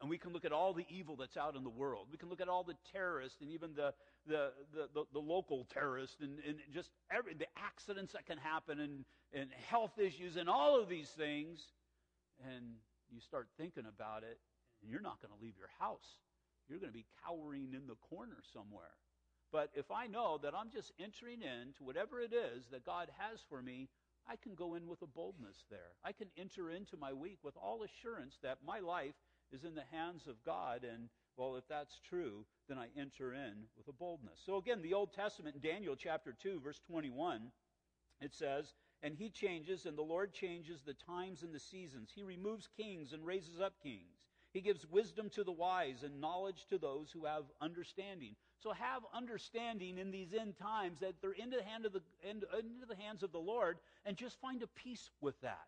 And 0.02 0.10
we 0.10 0.18
can 0.18 0.32
look 0.32 0.44
at 0.44 0.50
all 0.50 0.74
the 0.74 0.84
evil 0.90 1.14
that's 1.14 1.36
out 1.36 1.54
in 1.54 1.62
the 1.62 1.70
world. 1.70 2.08
We 2.10 2.18
can 2.18 2.28
look 2.28 2.40
at 2.40 2.48
all 2.48 2.64
the 2.64 2.74
terrorists 2.92 3.40
and 3.40 3.48
even 3.52 3.70
the, 3.76 3.94
the, 4.26 4.50
the, 4.74 4.88
the, 4.92 5.04
the 5.12 5.20
local 5.20 5.64
terrorists 5.72 6.16
and, 6.20 6.40
and 6.46 6.58
just 6.74 6.90
every, 7.08 7.34
the 7.34 7.46
accidents 7.56 8.12
that 8.14 8.26
can 8.26 8.36
happen 8.36 8.80
and, 8.80 9.04
and 9.32 9.50
health 9.68 9.98
issues 9.98 10.34
and 10.34 10.48
all 10.48 10.80
of 10.80 10.88
these 10.88 11.08
things. 11.10 11.60
And 12.44 12.64
you 13.12 13.20
start 13.20 13.46
thinking 13.56 13.84
about 13.86 14.24
it, 14.24 14.40
and 14.82 14.90
you're 14.90 15.00
not 15.00 15.22
going 15.22 15.32
to 15.32 15.40
leave 15.40 15.54
your 15.56 15.70
house. 15.78 16.18
You're 16.68 16.80
going 16.80 16.90
to 16.90 16.98
be 16.98 17.06
cowering 17.24 17.72
in 17.72 17.86
the 17.86 17.94
corner 18.10 18.42
somewhere. 18.52 18.98
But 19.52 19.70
if 19.74 19.92
I 19.92 20.08
know 20.08 20.40
that 20.42 20.52
I'm 20.52 20.70
just 20.72 20.90
entering 20.98 21.42
into 21.42 21.84
whatever 21.84 22.20
it 22.20 22.32
is 22.32 22.64
that 22.72 22.84
God 22.84 23.08
has 23.18 23.38
for 23.48 23.62
me, 23.62 23.88
I 24.28 24.36
can 24.36 24.54
go 24.54 24.74
in 24.74 24.88
with 24.88 25.02
a 25.02 25.06
boldness 25.06 25.64
there. 25.70 25.94
I 26.04 26.12
can 26.12 26.28
enter 26.36 26.70
into 26.70 26.96
my 26.96 27.12
week 27.12 27.38
with 27.42 27.54
all 27.56 27.84
assurance 27.84 28.38
that 28.42 28.58
my 28.66 28.80
life 28.80 29.14
is 29.52 29.64
in 29.64 29.74
the 29.74 29.84
hands 29.90 30.26
of 30.26 30.42
God. 30.44 30.84
And, 30.90 31.08
well, 31.36 31.56
if 31.56 31.64
that's 31.68 32.00
true, 32.08 32.44
then 32.68 32.78
I 32.78 32.88
enter 32.98 33.34
in 33.34 33.64
with 33.76 33.88
a 33.88 33.92
boldness. 33.92 34.40
So, 34.44 34.56
again, 34.56 34.82
the 34.82 34.94
Old 34.94 35.12
Testament, 35.12 35.62
Daniel 35.62 35.96
chapter 35.96 36.34
2, 36.42 36.60
verse 36.60 36.80
21, 36.86 37.50
it 38.20 38.34
says, 38.34 38.72
And 39.02 39.14
he 39.14 39.30
changes, 39.30 39.86
and 39.86 39.96
the 39.96 40.02
Lord 40.02 40.32
changes 40.32 40.82
the 40.82 40.94
times 40.94 41.42
and 41.42 41.54
the 41.54 41.60
seasons. 41.60 42.10
He 42.14 42.22
removes 42.22 42.68
kings 42.76 43.12
and 43.12 43.26
raises 43.26 43.60
up 43.60 43.74
kings. 43.82 44.26
He 44.52 44.60
gives 44.60 44.86
wisdom 44.86 45.30
to 45.30 45.44
the 45.44 45.52
wise 45.52 46.02
and 46.02 46.20
knowledge 46.20 46.66
to 46.68 46.78
those 46.78 47.10
who 47.10 47.24
have 47.24 47.44
understanding. 47.60 48.36
So 48.58 48.72
have 48.72 49.02
understanding 49.14 49.98
in 49.98 50.10
these 50.10 50.34
end 50.38 50.56
times 50.58 51.00
that 51.00 51.14
they're 51.20 51.32
into 51.32 51.56
the, 51.56 51.64
hand 51.64 51.86
of 51.86 51.92
the, 51.92 52.02
into 52.28 52.46
the 52.86 52.96
hands 52.96 53.22
of 53.22 53.32
the 53.32 53.38
Lord 53.38 53.78
and 54.04 54.16
just 54.16 54.38
find 54.40 54.62
a 54.62 54.66
peace 54.66 55.10
with 55.20 55.40
that. 55.40 55.66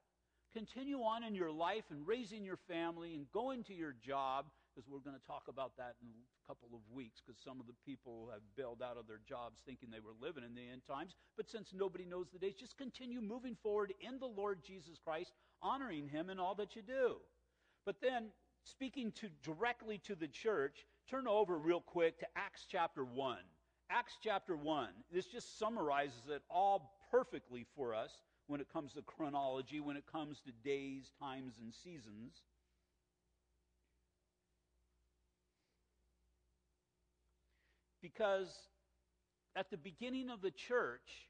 Continue 0.54 1.00
on 1.00 1.24
in 1.24 1.34
your 1.34 1.50
life 1.50 1.82
and 1.90 2.06
raising 2.06 2.44
your 2.44 2.58
family 2.68 3.14
and 3.14 3.26
going 3.32 3.64
to 3.64 3.74
your 3.74 3.92
job, 4.06 4.46
because 4.72 4.88
we're 4.88 5.00
going 5.00 5.18
to 5.18 5.26
talk 5.26 5.42
about 5.48 5.76
that 5.78 5.96
in 6.00 6.06
a 6.06 6.46
couple 6.46 6.68
of 6.72 6.80
weeks, 6.94 7.20
because 7.20 7.40
some 7.42 7.58
of 7.58 7.66
the 7.66 7.74
people 7.84 8.28
have 8.32 8.40
bailed 8.56 8.80
out 8.80 8.96
of 8.96 9.08
their 9.08 9.18
jobs 9.28 9.58
thinking 9.66 9.90
they 9.90 9.98
were 9.98 10.14
living 10.20 10.44
in 10.44 10.54
the 10.54 10.62
end 10.72 10.82
times. 10.86 11.16
But 11.36 11.50
since 11.50 11.72
nobody 11.74 12.04
knows 12.04 12.26
the 12.32 12.38
days, 12.38 12.54
just 12.54 12.78
continue 12.78 13.20
moving 13.20 13.56
forward 13.64 13.92
in 14.00 14.20
the 14.20 14.26
Lord 14.26 14.60
Jesus 14.64 14.96
Christ, 15.04 15.32
honoring 15.60 16.08
him 16.08 16.30
in 16.30 16.38
all 16.38 16.54
that 16.54 16.76
you 16.76 16.82
do. 16.82 17.16
But 17.84 17.96
then 18.00 18.26
speaking 18.62 19.10
to 19.12 19.28
directly 19.42 19.98
to 20.06 20.14
the 20.14 20.28
church, 20.28 20.86
turn 21.10 21.26
over 21.26 21.58
real 21.58 21.80
quick 21.80 22.20
to 22.20 22.26
Acts 22.36 22.66
chapter 22.70 23.04
1. 23.04 23.38
Acts 23.90 24.18
chapter 24.22 24.56
1. 24.56 24.88
This 25.12 25.26
just 25.26 25.58
summarizes 25.58 26.28
it 26.28 26.42
all 26.48 26.96
perfectly 27.10 27.66
for 27.76 27.92
us 27.92 28.12
when 28.46 28.60
it 28.60 28.72
comes 28.72 28.92
to 28.92 29.02
chronology, 29.02 29.80
when 29.80 29.96
it 29.96 30.04
comes 30.10 30.40
to 30.40 30.52
days, 30.64 31.10
times, 31.20 31.54
and 31.60 31.72
seasons. 31.74 32.42
Because 38.02 38.48
at 39.56 39.70
the 39.70 39.78
beginning 39.78 40.28
of 40.30 40.42
the 40.42 40.50
church, 40.50 41.28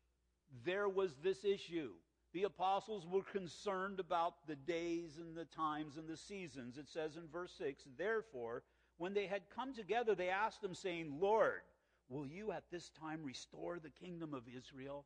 there 0.64 0.88
was 0.88 1.14
this 1.22 1.44
issue 1.44 1.90
The 2.32 2.42
apostles 2.42 3.06
were 3.06 3.22
concerned 3.22 4.00
about 4.00 4.46
the 4.48 4.56
days 4.56 5.18
and 5.18 5.36
the 5.36 5.44
times 5.44 5.96
and 5.96 6.08
the 6.08 6.16
seasons. 6.16 6.78
It 6.78 6.88
says 6.88 7.16
in 7.16 7.28
verse 7.28 7.52
6 7.58 7.84
Therefore, 7.96 8.64
when 8.98 9.14
they 9.14 9.26
had 9.26 9.42
come 9.54 9.72
together, 9.72 10.16
they 10.16 10.30
asked 10.30 10.62
him, 10.64 10.74
saying, 10.74 11.18
Lord, 11.20 11.62
will 12.08 12.26
you 12.26 12.50
at 12.50 12.64
this 12.72 12.90
time 13.00 13.22
restore 13.22 13.78
the 13.78 13.90
kingdom 13.90 14.34
of 14.34 14.42
Israel? 14.48 15.04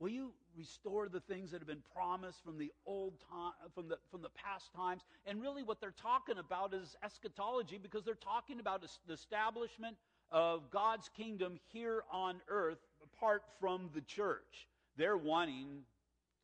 Will 0.00 0.08
you 0.08 0.32
restore 0.56 1.10
the 1.10 1.20
things 1.20 1.50
that 1.50 1.60
have 1.60 1.68
been 1.68 1.82
promised 1.94 2.42
from 2.42 2.56
the 2.56 2.72
old 2.86 3.20
time, 3.30 3.52
from 3.74 3.88
the, 3.88 3.98
from 4.10 4.22
the 4.22 4.30
past 4.30 4.72
times? 4.74 5.02
And 5.26 5.42
really, 5.42 5.62
what 5.62 5.78
they're 5.78 5.90
talking 5.90 6.38
about 6.38 6.72
is 6.72 6.96
eschatology 7.04 7.78
because 7.78 8.02
they're 8.02 8.14
talking 8.14 8.60
about 8.60 8.80
the 8.80 9.12
establishment 9.12 9.96
of 10.32 10.70
God's 10.70 11.10
kingdom 11.14 11.60
here 11.70 12.04
on 12.10 12.40
earth 12.48 12.78
apart 13.04 13.42
from 13.60 13.90
the 13.94 14.00
church. 14.00 14.68
They're 14.96 15.18
wanting 15.18 15.82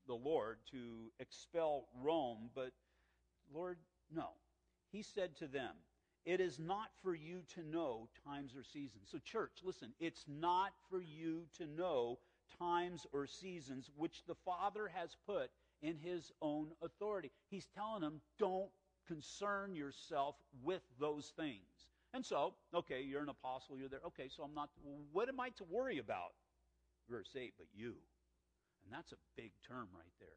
the 0.07 0.15
Lord 0.15 0.59
to 0.71 1.11
expel 1.19 1.89
Rome, 2.03 2.51
but 2.55 2.73
Lord, 3.53 3.79
no. 4.15 4.29
He 4.93 5.03
said 5.03 5.35
to 5.39 5.47
them, 5.47 5.73
It 6.27 6.41
is 6.41 6.59
not 6.59 6.89
for 7.03 7.15
you 7.15 7.41
to 7.55 7.63
know 7.63 8.09
times 8.27 8.53
or 8.55 8.63
seasons. 8.63 9.09
So, 9.11 9.19
church, 9.19 9.53
listen, 9.65 9.93
it's 9.99 10.25
not 10.29 10.73
for 10.91 11.01
you 11.01 11.45
to 11.57 11.67
know 11.67 12.19
times 12.59 13.07
or 13.13 13.27
seasons 13.27 13.91
which 13.97 14.23
the 14.27 14.35
Father 14.45 14.91
has 14.95 15.17
put 15.27 15.51
in 15.83 15.97
his 15.97 16.33
own 16.41 16.69
authority. 16.83 17.31
He's 17.49 17.69
telling 17.75 18.01
them, 18.01 18.21
don't 18.39 18.71
concern 19.07 19.75
yourself 19.75 20.37
with 20.63 20.83
those 20.99 21.33
things. 21.37 21.91
And 22.15 22.25
so, 22.25 22.55
okay, 22.75 23.03
you're 23.03 23.23
an 23.23 23.29
apostle, 23.29 23.77
you're 23.79 23.89
there. 23.89 24.01
Okay, 24.07 24.29
so 24.35 24.43
I'm 24.43 24.55
not, 24.55 24.71
what 25.13 25.29
am 25.29 25.39
I 25.39 25.51
to 25.51 25.65
worry 25.71 25.99
about? 25.99 26.33
Verse 27.11 27.37
8, 27.37 27.55
but 27.59 27.67
you. 27.75 27.95
And 28.85 28.93
that's 28.93 29.13
a 29.13 29.17
big 29.37 29.53
term 29.67 29.89
right 29.95 30.15
there. 30.19 30.29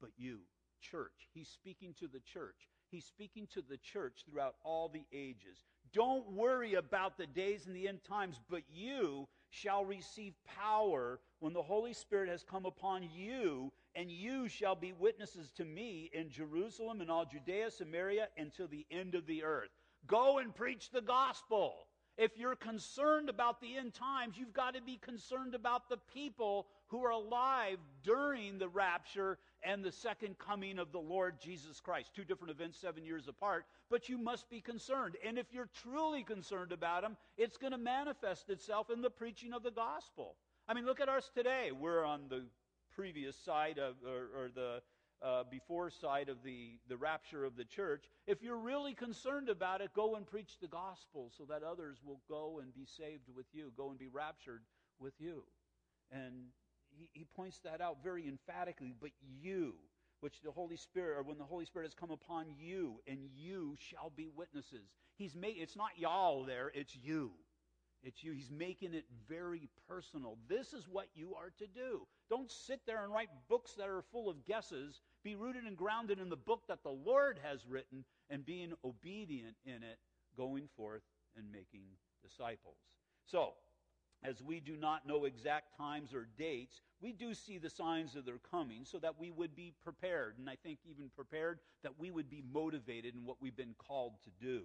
But 0.00 0.10
you, 0.16 0.38
church. 0.80 1.28
He's 1.32 1.48
speaking 1.48 1.94
to 2.00 2.08
the 2.08 2.20
church. 2.20 2.68
He's 2.90 3.04
speaking 3.04 3.46
to 3.52 3.62
the 3.62 3.76
church 3.76 4.24
throughout 4.28 4.56
all 4.64 4.88
the 4.88 5.04
ages. 5.12 5.64
Don't 5.92 6.32
worry 6.32 6.74
about 6.74 7.18
the 7.18 7.26
days 7.26 7.66
and 7.66 7.76
the 7.76 7.88
end 7.88 8.00
times, 8.04 8.40
but 8.50 8.62
you 8.68 9.28
shall 9.50 9.84
receive 9.84 10.34
power 10.44 11.20
when 11.40 11.52
the 11.52 11.62
Holy 11.62 11.92
Spirit 11.92 12.28
has 12.28 12.42
come 12.42 12.66
upon 12.66 13.08
you, 13.14 13.72
and 13.94 14.10
you 14.10 14.48
shall 14.48 14.74
be 14.74 14.92
witnesses 14.92 15.52
to 15.52 15.64
me 15.64 16.10
in 16.12 16.30
Jerusalem 16.30 17.00
and 17.00 17.10
all 17.10 17.24
Judea, 17.24 17.70
Samaria, 17.70 18.28
and 18.36 18.52
to 18.54 18.66
the 18.66 18.86
end 18.90 19.14
of 19.14 19.26
the 19.26 19.44
earth. 19.44 19.70
Go 20.06 20.38
and 20.38 20.54
preach 20.54 20.90
the 20.90 21.00
gospel. 21.00 21.86
If 22.16 22.36
you're 22.36 22.56
concerned 22.56 23.28
about 23.28 23.60
the 23.60 23.76
end 23.76 23.94
times, 23.94 24.36
you've 24.36 24.52
got 24.52 24.74
to 24.74 24.82
be 24.82 24.96
concerned 24.96 25.54
about 25.54 25.88
the 25.88 25.98
people 26.12 26.66
who 26.88 27.04
are 27.04 27.12
alive 27.12 27.78
during 28.02 28.58
the 28.58 28.68
rapture 28.68 29.38
and 29.62 29.84
the 29.84 29.92
second 29.92 30.38
coming 30.38 30.78
of 30.78 30.92
the 30.92 30.98
Lord 30.98 31.40
Jesus 31.40 31.80
Christ. 31.80 32.10
Two 32.14 32.24
different 32.24 32.50
events, 32.50 32.78
seven 32.78 33.04
years 33.04 33.28
apart, 33.28 33.66
but 33.90 34.08
you 34.08 34.18
must 34.18 34.48
be 34.48 34.60
concerned. 34.60 35.16
And 35.26 35.38
if 35.38 35.46
you're 35.52 35.68
truly 35.82 36.22
concerned 36.22 36.72
about 36.72 37.02
them, 37.02 37.16
it's 37.36 37.56
going 37.56 37.72
to 37.72 37.78
manifest 37.78 38.50
itself 38.50 38.90
in 38.90 39.02
the 39.02 39.10
preaching 39.10 39.52
of 39.52 39.62
the 39.62 39.70
gospel. 39.70 40.36
I 40.68 40.74
mean, 40.74 40.86
look 40.86 41.00
at 41.00 41.08
us 41.08 41.30
today. 41.34 41.70
We're 41.72 42.04
on 42.04 42.22
the 42.28 42.44
previous 42.94 43.36
side 43.36 43.78
of, 43.78 43.94
or, 44.06 44.44
or 44.44 44.48
the 44.54 44.82
uh, 45.20 45.42
before 45.50 45.90
side 45.90 46.28
of 46.28 46.42
the, 46.44 46.78
the 46.88 46.96
rapture 46.96 47.44
of 47.44 47.56
the 47.56 47.64
church. 47.64 48.04
If 48.26 48.42
you're 48.42 48.58
really 48.58 48.94
concerned 48.94 49.48
about 49.48 49.80
it, 49.80 49.90
go 49.94 50.14
and 50.14 50.26
preach 50.26 50.58
the 50.60 50.68
gospel 50.68 51.32
so 51.36 51.44
that 51.48 51.62
others 51.62 51.98
will 52.04 52.20
go 52.28 52.60
and 52.62 52.72
be 52.74 52.86
saved 52.86 53.28
with 53.34 53.46
you, 53.52 53.72
go 53.76 53.90
and 53.90 53.98
be 53.98 54.08
raptured 54.08 54.62
with 55.00 55.14
you. 55.18 55.42
And 56.12 56.34
he, 57.12 57.24
points 57.36 57.60
that 57.64 57.80
out 57.80 57.98
very 58.02 58.26
emphatically. 58.26 58.94
But 59.00 59.10
you, 59.20 59.74
which 60.20 60.40
the 60.42 60.50
Holy 60.50 60.76
Spirit, 60.76 61.18
or 61.18 61.22
when 61.22 61.38
the 61.38 61.44
Holy 61.44 61.64
Spirit 61.64 61.86
has 61.86 61.94
come 61.94 62.10
upon 62.10 62.46
you, 62.58 63.00
and 63.06 63.18
you 63.34 63.76
shall 63.78 64.12
be 64.16 64.28
witnesses. 64.34 64.90
He's 65.16 65.34
made, 65.34 65.56
it's 65.58 65.76
not 65.76 65.90
y'all 65.98 66.44
there, 66.44 66.70
it's 66.74 66.96
you. 66.96 67.32
It's 68.02 68.22
you. 68.22 68.32
He's 68.32 68.50
making 68.50 68.94
it 68.94 69.04
very 69.28 69.68
personal. 69.88 70.38
This 70.48 70.72
is 70.72 70.86
what 70.88 71.08
you 71.14 71.34
are 71.34 71.50
to 71.58 71.66
do. 71.66 72.06
Don't 72.30 72.50
sit 72.50 72.80
there 72.86 73.02
and 73.02 73.12
write 73.12 73.28
books 73.48 73.72
that 73.72 73.88
are 73.88 74.04
full 74.12 74.28
of 74.28 74.44
guesses. 74.46 75.00
Be 75.24 75.34
rooted 75.34 75.64
and 75.64 75.76
grounded 75.76 76.20
in 76.20 76.28
the 76.28 76.36
book 76.36 76.62
that 76.68 76.84
the 76.84 76.90
Lord 76.90 77.40
has 77.42 77.66
written 77.66 78.04
and 78.30 78.46
being 78.46 78.72
obedient 78.84 79.56
in 79.64 79.82
it, 79.82 79.98
going 80.36 80.68
forth 80.76 81.02
and 81.36 81.50
making 81.50 81.82
disciples. 82.22 82.76
So, 83.26 83.54
as 84.24 84.42
we 84.42 84.60
do 84.60 84.76
not 84.76 85.06
know 85.06 85.24
exact 85.24 85.76
times 85.76 86.12
or 86.12 86.28
dates, 86.36 86.80
we 87.00 87.12
do 87.12 87.34
see 87.34 87.58
the 87.58 87.70
signs 87.70 88.16
of 88.16 88.24
their 88.24 88.38
coming 88.50 88.84
so 88.84 88.98
that 88.98 89.18
we 89.18 89.30
would 89.30 89.54
be 89.54 89.72
prepared. 89.84 90.38
And 90.38 90.50
I 90.50 90.56
think 90.56 90.80
even 90.84 91.10
prepared 91.14 91.60
that 91.82 91.98
we 91.98 92.10
would 92.10 92.28
be 92.28 92.42
motivated 92.52 93.14
in 93.14 93.24
what 93.24 93.36
we've 93.40 93.56
been 93.56 93.76
called 93.78 94.14
to 94.24 94.30
do. 94.44 94.62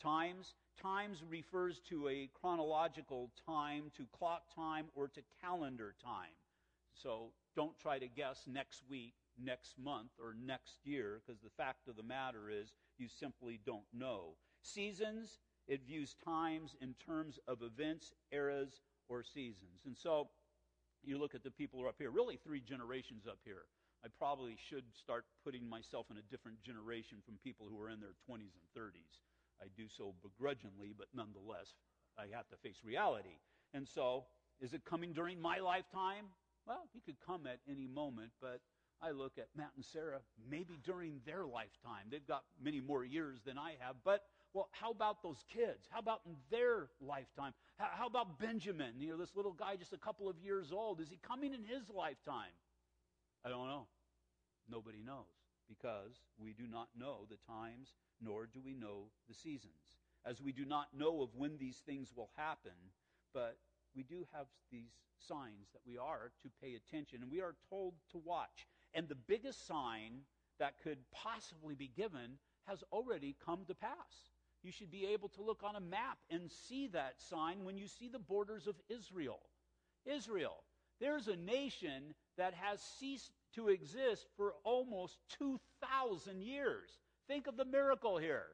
Times, 0.00 0.54
times 0.80 1.22
refers 1.28 1.80
to 1.88 2.08
a 2.08 2.28
chronological 2.38 3.30
time, 3.46 3.90
to 3.96 4.04
clock 4.12 4.54
time, 4.54 4.86
or 4.94 5.08
to 5.08 5.22
calendar 5.40 5.94
time. 6.02 6.34
So 6.92 7.32
don't 7.56 7.78
try 7.78 7.98
to 7.98 8.08
guess 8.08 8.42
next 8.46 8.82
week, 8.88 9.14
next 9.42 9.78
month, 9.78 10.10
or 10.18 10.34
next 10.44 10.78
year, 10.84 11.20
because 11.24 11.40
the 11.40 11.50
fact 11.56 11.88
of 11.88 11.96
the 11.96 12.02
matter 12.02 12.50
is 12.50 12.74
you 12.98 13.08
simply 13.08 13.60
don't 13.64 13.86
know. 13.92 14.34
Seasons, 14.62 15.38
it 15.66 15.86
views 15.86 16.16
times 16.24 16.76
in 16.80 16.94
terms 16.94 17.38
of 17.48 17.62
events, 17.62 18.12
eras, 18.32 18.80
or 19.08 19.22
seasons. 19.22 19.84
And 19.86 19.96
so 19.96 20.28
you 21.02 21.18
look 21.18 21.34
at 21.34 21.42
the 21.42 21.50
people 21.50 21.78
who 21.78 21.86
are 21.86 21.88
up 21.88 21.96
here, 21.98 22.10
really 22.10 22.36
three 22.36 22.60
generations 22.60 23.26
up 23.26 23.38
here. 23.44 23.64
I 24.04 24.08
probably 24.18 24.56
should 24.68 24.84
start 24.92 25.24
putting 25.44 25.68
myself 25.68 26.06
in 26.10 26.18
a 26.18 26.30
different 26.30 26.62
generation 26.62 27.18
from 27.24 27.36
people 27.42 27.66
who 27.68 27.80
are 27.80 27.88
in 27.88 28.00
their 28.00 28.16
20s 28.28 28.52
and 28.52 28.68
30s. 28.76 29.20
I 29.62 29.66
do 29.76 29.84
so 29.88 30.14
begrudgingly, 30.22 30.92
but 30.96 31.06
nonetheless, 31.14 31.72
I 32.18 32.26
have 32.36 32.48
to 32.48 32.56
face 32.56 32.80
reality. 32.84 33.38
And 33.72 33.88
so, 33.88 34.24
is 34.60 34.74
it 34.74 34.84
coming 34.84 35.12
during 35.12 35.40
my 35.40 35.58
lifetime? 35.58 36.26
Well, 36.66 36.88
he 36.92 37.00
could 37.00 37.16
come 37.24 37.46
at 37.46 37.60
any 37.68 37.86
moment, 37.86 38.30
but 38.40 38.60
I 39.02 39.10
look 39.10 39.38
at 39.38 39.48
Matt 39.56 39.72
and 39.76 39.84
Sarah, 39.84 40.20
maybe 40.48 40.78
during 40.82 41.20
their 41.26 41.46
lifetime. 41.46 42.08
They've 42.10 42.26
got 42.26 42.44
many 42.62 42.80
more 42.80 43.04
years 43.04 43.40
than 43.44 43.58
I 43.58 43.76
have, 43.80 43.96
but 44.04 44.24
well, 44.54 44.68
how 44.70 44.92
about 44.92 45.22
those 45.22 45.44
kids? 45.52 45.88
How 45.90 45.98
about 45.98 46.20
in 46.24 46.36
their 46.50 46.88
lifetime? 47.00 47.52
How, 47.76 47.88
how, 47.90 48.06
about 48.06 48.38
Benjamin? 48.38 48.92
You 48.98 49.10
know, 49.10 49.16
this 49.16 49.34
little 49.34 49.52
guy 49.52 49.74
just 49.74 49.92
a 49.92 49.98
couple 49.98 50.28
of 50.28 50.38
years 50.38 50.72
old. 50.72 51.00
Is 51.00 51.08
he 51.10 51.18
coming 51.26 51.52
in 51.52 51.64
his 51.64 51.90
lifetime? 51.90 52.54
I 53.44 53.48
don't 53.48 53.66
know. 53.66 53.86
Nobody 54.70 55.02
knows 55.04 55.26
because 55.68 56.22
we 56.38 56.52
do 56.52 56.64
not 56.70 56.88
know 56.98 57.26
the 57.28 57.36
times, 57.48 57.94
nor 58.22 58.46
do 58.46 58.60
we 58.64 58.74
know 58.74 59.10
the 59.28 59.34
seasons. 59.34 59.74
As 60.24 60.40
we 60.40 60.52
do 60.52 60.64
not 60.64 60.86
know 60.96 61.20
of 61.20 61.34
when 61.34 61.58
these 61.58 61.82
things 61.84 62.12
will 62.16 62.30
happen, 62.36 62.78
but 63.34 63.58
we 63.94 64.04
do 64.04 64.24
have 64.32 64.46
these 64.70 64.92
signs 65.18 65.68
that 65.72 65.82
we 65.84 65.98
are 65.98 66.30
to 66.42 66.48
pay 66.62 66.76
attention, 66.76 67.22
and 67.22 67.30
we 67.30 67.40
are 67.40 67.56
told 67.68 67.94
to 68.12 68.18
watch. 68.18 68.68
And 68.94 69.08
the 69.08 69.16
biggest 69.16 69.66
sign 69.66 70.20
that 70.60 70.74
could 70.82 70.98
possibly 71.12 71.74
be 71.74 71.90
given 71.96 72.38
has 72.68 72.84
already 72.92 73.36
come 73.44 73.64
to 73.66 73.74
pass. 73.74 74.33
You 74.64 74.72
should 74.72 74.90
be 74.90 75.06
able 75.12 75.28
to 75.30 75.42
look 75.42 75.62
on 75.62 75.76
a 75.76 75.80
map 75.80 76.18
and 76.30 76.50
see 76.50 76.86
that 76.88 77.20
sign 77.20 77.64
when 77.64 77.76
you 77.76 77.86
see 77.86 78.08
the 78.08 78.18
borders 78.18 78.66
of 78.66 78.74
Israel. 78.88 79.40
Israel, 80.06 80.56
there's 81.00 81.28
a 81.28 81.36
nation 81.36 82.14
that 82.38 82.54
has 82.54 82.80
ceased 82.98 83.30
to 83.54 83.68
exist 83.68 84.26
for 84.36 84.54
almost 84.64 85.18
2,000 85.38 86.42
years. 86.42 86.88
Think 87.28 87.46
of 87.46 87.58
the 87.58 87.64
miracle 87.66 88.16
here. 88.16 88.46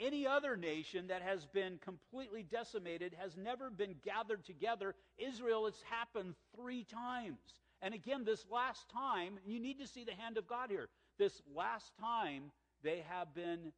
Any 0.00 0.26
other 0.26 0.56
nation 0.56 1.08
that 1.08 1.20
has 1.20 1.44
been 1.44 1.78
completely 1.78 2.42
decimated 2.42 3.14
has 3.20 3.36
never 3.36 3.70
been 3.70 3.94
gathered 4.02 4.44
together. 4.44 4.94
Israel, 5.18 5.66
it's 5.66 5.82
happened 5.82 6.34
three 6.56 6.84
times. 6.84 7.38
And 7.82 7.92
again, 7.92 8.24
this 8.24 8.46
last 8.50 8.88
time, 8.88 9.38
you 9.44 9.60
need 9.60 9.78
to 9.80 9.86
see 9.86 10.04
the 10.04 10.14
hand 10.14 10.38
of 10.38 10.46
God 10.46 10.70
here. 10.70 10.88
This 11.18 11.42
last 11.54 11.92
time, 12.00 12.52
they 12.82 13.04
have 13.08 13.34
been 13.34 13.72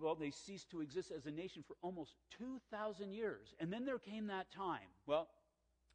well, 0.00 0.14
they 0.14 0.30
ceased 0.30 0.70
to 0.70 0.80
exist 0.80 1.12
as 1.16 1.26
a 1.26 1.30
nation 1.30 1.62
for 1.66 1.76
almost 1.82 2.14
2,000 2.38 3.12
years. 3.12 3.54
And 3.60 3.72
then 3.72 3.84
there 3.84 3.98
came 3.98 4.26
that 4.28 4.50
time. 4.50 4.88
Well, 5.06 5.28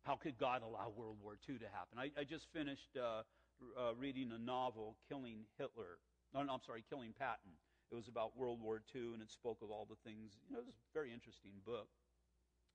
how 0.03 0.15
could 0.15 0.37
God 0.37 0.61
allow 0.63 0.91
World 0.95 1.17
War 1.21 1.37
II 1.47 1.57
to 1.59 1.65
happen? 1.65 1.97
I, 1.97 2.11
I 2.19 2.23
just 2.23 2.47
finished 2.53 2.97
uh, 2.97 3.21
uh, 3.77 3.93
reading 3.99 4.31
a 4.33 4.39
novel, 4.39 4.97
Killing 5.07 5.45
Hitler. 5.57 5.99
No, 6.33 6.43
no, 6.43 6.53
I'm 6.53 6.61
sorry, 6.65 6.83
Killing 6.89 7.13
Patton. 7.17 7.53
It 7.91 7.95
was 7.95 8.07
about 8.07 8.37
World 8.37 8.61
War 8.61 8.81
II, 8.95 9.13
and 9.13 9.21
it 9.21 9.29
spoke 9.29 9.59
of 9.61 9.69
all 9.69 9.85
the 9.85 9.99
things. 10.07 10.39
You 10.47 10.55
know, 10.55 10.61
it 10.63 10.65
was 10.65 10.79
a 10.79 10.93
very 10.93 11.11
interesting 11.11 11.51
book. 11.65 11.89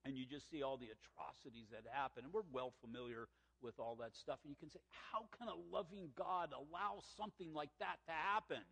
And 0.04 0.14
you 0.14 0.26
just 0.26 0.50
see 0.50 0.62
all 0.62 0.76
the 0.76 0.92
atrocities 0.92 1.66
that 1.72 1.82
happened. 1.90 2.26
And 2.26 2.32
we're 2.34 2.46
well 2.52 2.74
familiar 2.84 3.26
with 3.62 3.80
all 3.80 3.96
that 3.98 4.14
stuff. 4.14 4.38
And 4.44 4.50
you 4.50 4.56
can 4.60 4.70
say, 4.70 4.78
how 5.10 5.26
can 5.36 5.48
a 5.48 5.58
loving 5.72 6.12
God 6.14 6.52
allow 6.52 7.02
something 7.16 7.52
like 7.54 7.72
that 7.80 7.98
to 8.06 8.12
happen? 8.12 8.62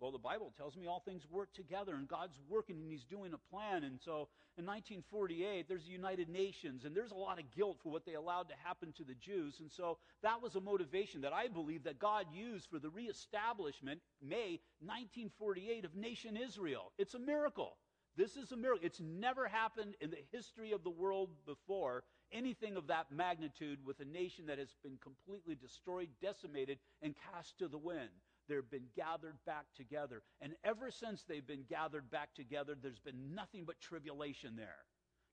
Well, 0.00 0.12
the 0.12 0.18
Bible 0.18 0.52
tells 0.56 0.76
me 0.76 0.86
all 0.86 1.00
things 1.00 1.22
work 1.30 1.52
together, 1.54 1.94
and 1.94 2.08
God's 2.08 2.38
working, 2.48 2.76
and 2.76 2.90
He's 2.90 3.04
doing 3.04 3.32
a 3.32 3.54
plan. 3.54 3.84
And 3.84 3.98
so 4.00 4.28
in 4.58 4.66
1948, 4.66 5.66
there's 5.68 5.86
the 5.86 5.92
United 5.92 6.28
Nations, 6.28 6.84
and 6.84 6.94
there's 6.94 7.12
a 7.12 7.16
lot 7.16 7.38
of 7.38 7.50
guilt 7.54 7.78
for 7.82 7.90
what 7.90 8.04
they 8.04 8.14
allowed 8.14 8.48
to 8.48 8.54
happen 8.62 8.92
to 8.96 9.04
the 9.04 9.14
Jews. 9.14 9.60
And 9.60 9.70
so 9.70 9.98
that 10.22 10.42
was 10.42 10.56
a 10.56 10.60
motivation 10.60 11.22
that 11.22 11.32
I 11.32 11.48
believe 11.48 11.84
that 11.84 11.98
God 11.98 12.26
used 12.32 12.68
for 12.68 12.78
the 12.78 12.90
reestablishment, 12.90 14.00
May 14.20 14.60
1948, 14.80 15.84
of 15.84 15.94
nation 15.94 16.36
Israel. 16.36 16.92
It's 16.98 17.14
a 17.14 17.18
miracle. 17.18 17.76
This 18.16 18.36
is 18.36 18.52
a 18.52 18.56
miracle. 18.56 18.84
It's 18.84 19.00
never 19.00 19.48
happened 19.48 19.94
in 20.00 20.10
the 20.10 20.24
history 20.32 20.72
of 20.72 20.84
the 20.84 20.90
world 20.90 21.30
before, 21.46 22.04
anything 22.32 22.76
of 22.76 22.88
that 22.88 23.10
magnitude 23.10 23.78
with 23.84 24.00
a 24.00 24.04
nation 24.04 24.46
that 24.46 24.58
has 24.58 24.74
been 24.82 24.98
completely 25.02 25.54
destroyed, 25.54 26.08
decimated, 26.20 26.78
and 27.02 27.14
cast 27.32 27.58
to 27.58 27.68
the 27.68 27.78
wind. 27.78 28.10
They've 28.48 28.70
been 28.70 28.88
gathered 28.94 29.36
back 29.46 29.66
together. 29.76 30.22
And 30.40 30.54
ever 30.64 30.90
since 30.90 31.24
they've 31.24 31.46
been 31.46 31.64
gathered 31.68 32.10
back 32.10 32.34
together, 32.34 32.74
there's 32.80 32.98
been 32.98 33.34
nothing 33.34 33.64
but 33.64 33.80
tribulation 33.80 34.56
there. 34.56 34.84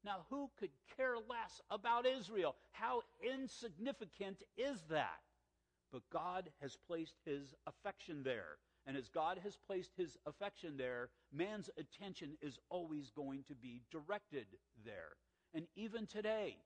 Now, 0.03 0.25
who 0.29 0.49
could 0.59 0.71
care 0.97 1.15
less 1.15 1.61
about 1.69 2.05
Israel? 2.07 2.55
How 2.71 3.01
insignificant 3.23 4.43
is 4.57 4.81
that? 4.89 5.19
But 5.91 6.01
God 6.11 6.49
has 6.61 6.77
placed 6.87 7.15
his 7.25 7.53
affection 7.67 8.23
there. 8.23 8.57
And 8.87 8.97
as 8.97 9.09
God 9.09 9.39
has 9.43 9.57
placed 9.67 9.91
his 9.95 10.17
affection 10.25 10.75
there, 10.75 11.09
man's 11.31 11.69
attention 11.77 12.37
is 12.41 12.57
always 12.69 13.11
going 13.11 13.43
to 13.47 13.53
be 13.55 13.81
directed 13.91 14.47
there. 14.83 15.17
And 15.53 15.67
even 15.75 16.07
today, 16.07 16.57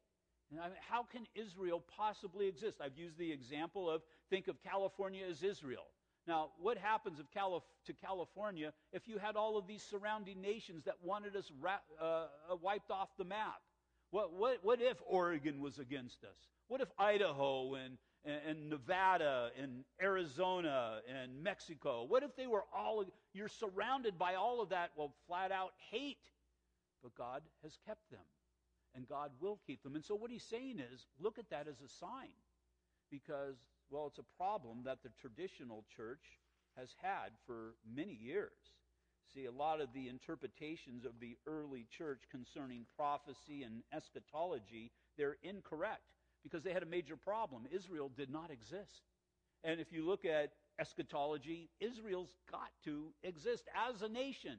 how 0.88 1.04
can 1.04 1.26
Israel 1.34 1.84
possibly 1.98 2.48
exist? 2.48 2.78
I've 2.82 2.98
used 2.98 3.18
the 3.18 3.32
example 3.32 3.90
of 3.90 4.04
think 4.30 4.48
of 4.48 4.64
California 4.64 5.26
as 5.30 5.44
Israel. 5.44 5.88
Now, 6.28 6.50
what 6.60 6.78
happens 6.78 7.20
Calif- 7.34 7.64
to 7.86 7.94
California 7.94 8.74
if 8.92 9.08
you 9.08 9.18
had 9.18 9.36
all 9.36 9.58
of 9.58 9.68
these 9.68 9.84
surrounding 9.84 10.42
nations 10.42 10.86
that 10.86 10.96
wanted 11.04 11.36
us 11.36 11.52
ra- 11.62 11.78
uh, 12.02 12.28
uh, 12.52 12.56
wiped 12.62 12.92
off 12.92 13.10
the 13.18 13.26
map? 13.26 13.62
What, 14.12 14.34
what, 14.34 14.60
what 14.64 14.82
if 14.82 14.98
Oregon 15.08 15.62
was 15.62 15.78
against 15.78 16.24
us? 16.24 16.38
What 16.68 16.82
if 16.82 16.88
Idaho 16.98 17.76
and, 17.76 17.98
and, 18.24 18.40
and 18.48 18.70
Nevada 18.70 19.50
and 19.62 19.84
Arizona 20.02 21.00
and 21.08 21.44
Mexico? 21.44 22.06
What 22.08 22.24
if 22.24 22.36
they 22.36 22.48
were 22.48 22.64
all, 22.76 23.06
you're 23.34 23.48
surrounded 23.48 24.18
by 24.18 24.36
all 24.36 24.62
of 24.62 24.70
that, 24.70 24.92
well, 24.96 25.14
flat 25.28 25.52
out 25.52 25.74
hate. 25.92 26.30
But 27.04 27.14
God 27.16 27.44
has 27.62 27.78
kept 27.86 28.10
them, 28.10 28.26
and 28.96 29.08
God 29.08 29.30
will 29.40 29.60
keep 29.68 29.84
them. 29.84 29.94
And 29.94 30.04
so 30.04 30.16
what 30.16 30.32
he's 30.32 30.44
saying 30.44 30.80
is 30.80 31.06
look 31.20 31.38
at 31.38 31.50
that 31.52 31.68
as 31.68 31.82
a 31.82 31.90
sign 32.00 32.34
because 33.12 33.58
well, 33.90 34.08
it's 34.08 34.20
a 34.20 34.38
problem 34.38 34.82
that 34.86 35.04
the 35.04 35.10
traditional 35.22 35.86
church 35.96 36.24
has 36.78 36.90
had 37.02 37.32
for 37.46 37.76
many 37.96 38.14
years. 38.14 38.52
See, 39.34 39.46
a 39.46 39.52
lot 39.52 39.82
of 39.82 39.90
the 39.94 40.08
interpretations 40.08 41.06
of 41.06 41.14
the 41.20 41.38
early 41.48 41.88
church 41.98 42.22
concerning 42.32 42.86
prophecy 42.96 43.64
and 43.64 43.82
eschatology, 43.94 44.92
they're 45.18 45.38
incorrect 45.44 46.04
because 46.44 46.64
they 46.64 46.74
had 46.74 46.84
a 46.84 46.88
major 46.88 47.18
problem. 47.18 47.64
Israel 47.72 48.12
did 48.16 48.30
not 48.30 48.52
exist. 48.52 49.02
And 49.64 49.80
if 49.80 49.92
you 49.92 50.06
look 50.06 50.26
at 50.26 50.52
eschatology, 50.80 51.70
Israel's 51.80 52.36
got 52.52 52.70
to 52.84 53.08
exist 53.24 53.68
as 53.90 54.02
a 54.02 54.10
nation. 54.10 54.58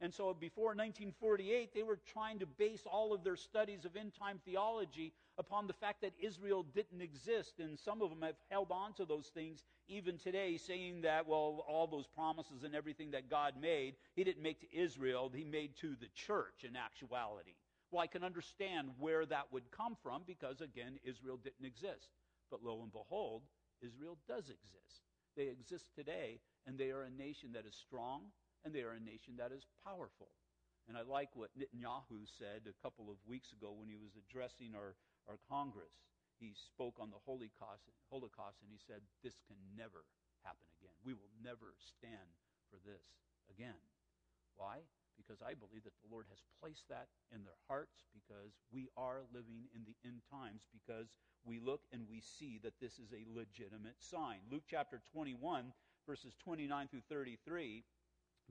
And 0.00 0.12
so 0.12 0.34
before 0.34 0.68
1948, 0.68 1.74
they 1.74 1.82
were 1.82 1.98
trying 2.12 2.38
to 2.40 2.46
base 2.46 2.82
all 2.84 3.14
of 3.14 3.24
their 3.24 3.36
studies 3.36 3.86
of 3.86 3.96
end 3.96 4.12
time 4.18 4.40
theology 4.44 5.12
upon 5.38 5.66
the 5.66 5.72
fact 5.72 6.02
that 6.02 6.12
Israel 6.20 6.64
didn't 6.74 7.00
exist. 7.00 7.54
And 7.60 7.78
some 7.78 8.02
of 8.02 8.10
them 8.10 8.20
have 8.22 8.36
held 8.50 8.70
on 8.70 8.92
to 8.94 9.06
those 9.06 9.28
things 9.28 9.64
even 9.88 10.18
today, 10.18 10.58
saying 10.58 11.02
that, 11.02 11.26
well, 11.26 11.64
all 11.66 11.86
those 11.86 12.06
promises 12.06 12.62
and 12.62 12.74
everything 12.74 13.12
that 13.12 13.30
God 13.30 13.54
made, 13.60 13.94
He 14.14 14.24
didn't 14.24 14.42
make 14.42 14.60
to 14.60 14.76
Israel, 14.76 15.30
He 15.34 15.44
made 15.44 15.76
to 15.76 15.96
the 15.98 16.08
church 16.14 16.64
in 16.64 16.76
actuality. 16.76 17.54
Well, 17.90 18.02
I 18.02 18.06
can 18.06 18.24
understand 18.24 18.88
where 18.98 19.24
that 19.24 19.52
would 19.52 19.70
come 19.70 19.96
from 20.02 20.22
because, 20.26 20.60
again, 20.60 20.98
Israel 21.04 21.38
didn't 21.42 21.64
exist. 21.64 22.08
But 22.50 22.62
lo 22.62 22.82
and 22.82 22.92
behold, 22.92 23.42
Israel 23.80 24.18
does 24.28 24.50
exist. 24.50 25.02
They 25.36 25.48
exist 25.48 25.86
today, 25.94 26.40
and 26.66 26.76
they 26.76 26.90
are 26.90 27.04
a 27.04 27.10
nation 27.10 27.50
that 27.52 27.66
is 27.66 27.74
strong 27.74 28.22
and 28.66 28.74
they 28.74 28.82
are 28.82 28.98
a 28.98 29.00
nation 29.00 29.38
that 29.38 29.54
is 29.54 29.62
powerful. 29.86 30.34
And 30.90 30.98
I 30.98 31.06
like 31.06 31.30
what 31.38 31.54
Netanyahu 31.54 32.26
said 32.26 32.66
a 32.66 32.74
couple 32.82 33.06
of 33.06 33.22
weeks 33.22 33.54
ago 33.54 33.70
when 33.70 33.86
he 33.86 33.94
was 33.94 34.18
addressing 34.18 34.74
our, 34.74 34.98
our 35.30 35.38
Congress. 35.46 35.94
He 36.42 36.50
spoke 36.52 36.98
on 36.98 37.14
the 37.14 37.22
Holocaust, 37.22 37.86
Holocaust 38.10 38.58
and 38.66 38.68
he 38.74 38.82
said, 38.82 39.06
This 39.22 39.38
can 39.46 39.56
never 39.78 40.02
happen 40.42 40.66
again. 40.82 40.92
We 41.06 41.14
will 41.14 41.30
never 41.38 41.78
stand 41.78 42.26
for 42.68 42.82
this 42.82 43.06
again. 43.46 43.78
Why? 44.58 44.82
Because 45.14 45.40
I 45.40 45.54
believe 45.54 45.86
that 45.86 45.96
the 46.02 46.10
Lord 46.10 46.26
has 46.28 46.42
placed 46.60 46.90
that 46.90 47.08
in 47.30 47.46
their 47.46 47.56
hearts 47.70 48.04
because 48.12 48.58
we 48.74 48.90
are 48.98 49.24
living 49.30 49.70
in 49.72 49.86
the 49.86 49.96
end 50.02 50.26
times 50.26 50.66
because 50.74 51.14
we 51.46 51.62
look 51.62 51.86
and 51.94 52.04
we 52.10 52.18
see 52.20 52.58
that 52.66 52.82
this 52.82 52.98
is 52.98 53.14
a 53.14 53.30
legitimate 53.30 53.96
sign. 54.02 54.42
Luke 54.50 54.66
chapter 54.68 55.00
21, 55.14 55.72
verses 56.06 56.34
29 56.42 56.90
through 56.90 57.06
33 57.08 57.86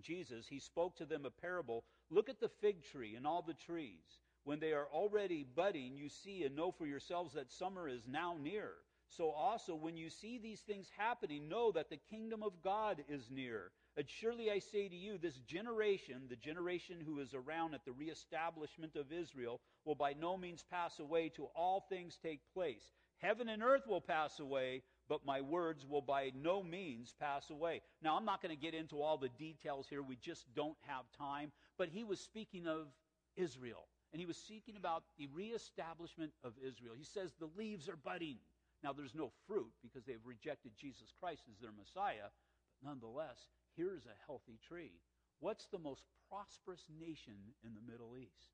Jesus, 0.02 0.48
he 0.48 0.60
spoke 0.60 0.96
to 0.98 1.06
them 1.06 1.26
a 1.26 1.30
parable. 1.30 1.84
Look 2.10 2.30
at 2.30 2.40
the 2.40 2.50
fig 2.62 2.84
tree 2.84 3.16
and 3.16 3.26
all 3.26 3.42
the 3.42 3.54
trees. 3.54 4.20
When 4.44 4.60
they 4.60 4.74
are 4.74 4.88
already 4.92 5.44
budding, 5.44 5.98
you 5.98 6.10
see 6.10 6.44
and 6.44 6.56
know 6.56 6.72
for 6.72 6.86
yourselves 6.86 7.34
that 7.34 7.52
summer 7.52 7.88
is 7.90 8.08
now 8.08 8.38
near. 8.40 8.74
So 9.08 9.30
also, 9.32 9.76
when 9.76 9.98
you 9.98 10.10
see 10.10 10.38
these 10.38 10.62
things 10.62 10.90
happening, 10.98 11.48
know 11.48 11.72
that 11.72 11.90
the 11.90 12.00
kingdom 12.10 12.44
of 12.44 12.62
God 12.64 13.04
is 13.08 13.30
near. 13.32 13.72
And 13.98 14.10
surely 14.10 14.52
I 14.52 14.60
say 14.60 14.90
to 14.90 14.96
you, 14.96 15.18
this 15.18 15.38
generation, 15.48 16.24
the 16.30 16.36
generation 16.36 16.98
who 17.06 17.20
is 17.20 17.34
around 17.34 17.76
at 17.76 17.86
the 17.86 17.94
reestablishment 17.94 18.96
of 18.96 19.12
Israel, 19.12 19.62
will 19.86 19.96
by 19.96 20.14
no 20.14 20.38
means 20.38 20.66
pass 20.70 21.00
away 21.00 21.30
till 21.30 21.52
all 21.56 21.86
things 21.88 22.18
take 22.22 22.42
place. 22.54 22.92
Heaven 23.20 23.48
and 23.48 23.64
earth 23.64 23.88
will 23.88 24.02
pass 24.02 24.40
away, 24.40 24.84
but 25.08 25.26
my 25.26 25.42
words 25.42 25.86
will 25.88 26.02
by 26.02 26.32
no 26.36 26.64
means 26.64 27.14
pass 27.20 27.50
away. 27.50 27.82
Now, 28.02 28.18
I'm 28.18 28.26
not 28.26 28.42
going 28.42 28.56
to 28.56 28.62
get 28.62 28.74
into 28.74 29.02
all 29.02 29.18
the 29.18 29.30
details 29.30 29.88
here. 29.90 30.02
We 30.02 30.16
just 30.16 30.46
don't 30.56 30.78
have 30.88 31.06
time. 31.18 31.52
But 31.78 31.90
he 31.90 32.04
was 32.04 32.20
speaking 32.20 32.68
of 32.68 32.88
Israel, 33.36 33.88
and 34.12 34.20
he 34.20 34.26
was 34.26 34.38
speaking 34.38 34.78
about 34.78 35.04
the 35.18 35.28
reestablishment 35.34 36.32
of 36.44 36.54
Israel. 36.66 36.94
He 36.98 37.04
says 37.04 37.34
the 37.40 37.50
leaves 37.58 37.90
are 37.90 37.98
budding. 37.98 38.38
Now, 38.84 38.94
there's 38.94 39.16
no 39.16 39.32
fruit 39.48 39.72
because 39.82 40.06
they've 40.06 40.26
rejected 40.26 40.72
Jesus 40.78 41.14
Christ 41.20 41.44
as 41.50 41.60
their 41.60 41.72
Messiah, 41.72 42.30
but 42.70 42.90
nonetheless, 42.90 43.50
here's 43.76 44.06
a 44.06 44.22
healthy 44.26 44.60
tree. 44.68 44.92
What's 45.40 45.68
the 45.68 45.80
most 45.80 46.04
prosperous 46.30 46.86
nation 47.00 47.36
in 47.64 47.74
the 47.74 47.92
Middle 47.92 48.18
East? 48.18 48.54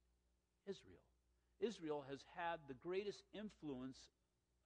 Israel. 0.68 1.04
Israel 1.60 2.04
has 2.10 2.24
had 2.36 2.60
the 2.68 2.74
greatest 2.74 3.24
influence 3.34 4.10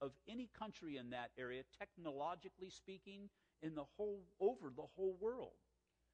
of 0.00 0.12
any 0.28 0.48
country 0.58 0.96
in 0.96 1.10
that 1.10 1.30
area, 1.38 1.62
technologically 1.78 2.70
speaking, 2.70 3.28
in 3.62 3.74
the 3.74 3.84
whole 3.96 4.22
over 4.40 4.72
the 4.74 4.86
whole 4.96 5.16
world. 5.20 5.56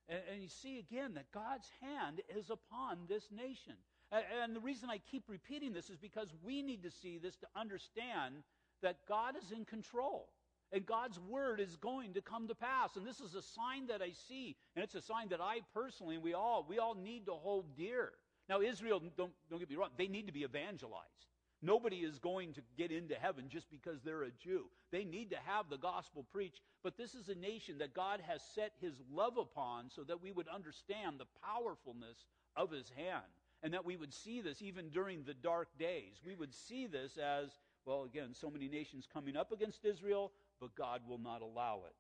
And, 0.09 0.21
and 0.33 0.43
you 0.43 0.49
see 0.49 0.79
again 0.79 1.15
that 1.15 1.31
God's 1.33 1.69
hand 1.81 2.21
is 2.37 2.51
upon 2.51 2.99
this 3.09 3.29
nation. 3.31 3.75
And, 4.11 4.25
and 4.43 4.57
the 4.57 4.61
reason 4.61 4.91
I 4.91 4.99
keep 4.99 5.25
repeating 5.29 5.73
this 5.73 5.91
is 5.91 5.97
because 5.97 6.29
we 6.45 6.63
need 6.63 6.83
to 6.83 6.91
see 6.91 7.19
this 7.19 7.37
to 7.37 7.47
understand 7.57 8.37
that 8.83 8.99
God 9.09 9.35
is 9.37 9.53
in 9.53 9.65
control. 9.65 10.29
And 10.73 10.87
God's 10.87 11.21
word 11.21 11.61
is 11.61 11.77
going 11.77 12.15
to 12.15 12.23
come 12.23 12.49
to 12.49 12.55
pass. 12.55 12.97
And 12.97 13.07
this 13.07 13.21
is 13.21 13.35
a 13.35 13.43
sign 13.43 13.89
that 13.89 14.01
I 14.01 14.13
see. 14.29 14.57
And 14.75 14.83
it's 14.83 14.95
a 14.95 15.03
sign 15.03 15.29
that 15.29 15.41
I 15.41 15.59
personally, 15.75 16.15
and 16.15 16.25
we 16.25 16.33
all, 16.33 16.65
we 16.67 16.79
all 16.79 16.95
need 16.95 17.27
to 17.27 17.33
hold 17.33 17.77
dear. 17.77 18.13
Now, 18.49 18.63
Israel, 18.63 19.03
don't, 19.17 19.33
don't 19.51 19.59
get 19.59 19.69
me 19.69 19.77
wrong, 19.77 19.91
they 19.99 20.09
need 20.09 20.27
to 20.27 20.33
be 20.33 20.45
evangelized. 20.45 21.32
Nobody 21.65 21.99
is 21.99 22.19
going 22.19 22.55
to 22.55 22.61
get 22.77 22.91
into 22.91 23.15
heaven 23.15 23.45
just 23.49 23.71
because 23.71 24.03
they're 24.03 24.25
a 24.25 24.33
Jew. 24.33 24.65
They 24.91 25.05
need 25.05 25.31
to 25.31 25.39
have 25.45 25.71
the 25.71 25.79
gospel 25.79 26.27
preached. 26.33 26.61
But 26.83 26.97
this 26.97 27.15
is 27.15 27.29
a 27.29 27.37
nation 27.37 27.79
that 27.79 27.95
God 27.95 28.21
has 28.27 28.43
set 28.55 28.73
his 28.81 28.95
love 29.13 29.37
upon 29.39 29.89
so 29.89 30.03
that 30.03 30.21
we 30.21 30.33
would 30.33 30.49
understand 30.49 31.17
the 31.19 31.27
powerfulness 31.41 32.27
of 32.57 32.73
his 32.73 32.91
hand. 32.97 33.23
And 33.63 33.73
that 33.75 33.85
we 33.85 33.97
would 33.97 34.13
see 34.13 34.41
this 34.41 34.61
even 34.61 34.89
during 34.89 35.23
the 35.23 35.35
dark 35.35 35.69
days. 35.79 36.21
We 36.27 36.35
would 36.35 36.53
see 36.53 36.89
this 36.89 37.17
as, 37.17 37.51
well, 37.87 38.03
again, 38.03 38.35
so 38.35 38.51
many 38.51 38.69
nations 38.69 39.07
coming 39.13 39.37
up 39.37 39.53
against 39.53 39.85
Israel, 39.85 40.33
but 40.61 40.75
God 40.75 41.03
will 41.09 41.19
not 41.19 41.43
allow 41.43 41.83
it. 41.87 41.95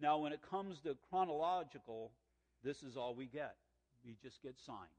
Now, 0.00 0.18
when 0.18 0.32
it 0.32 0.40
comes 0.42 0.80
to 0.80 0.96
chronological, 1.08 2.10
this 2.64 2.82
is 2.82 2.96
all 2.96 3.14
we 3.14 3.26
get. 3.26 3.54
We 4.04 4.16
just 4.20 4.42
get 4.42 4.58
signs. 4.58 4.90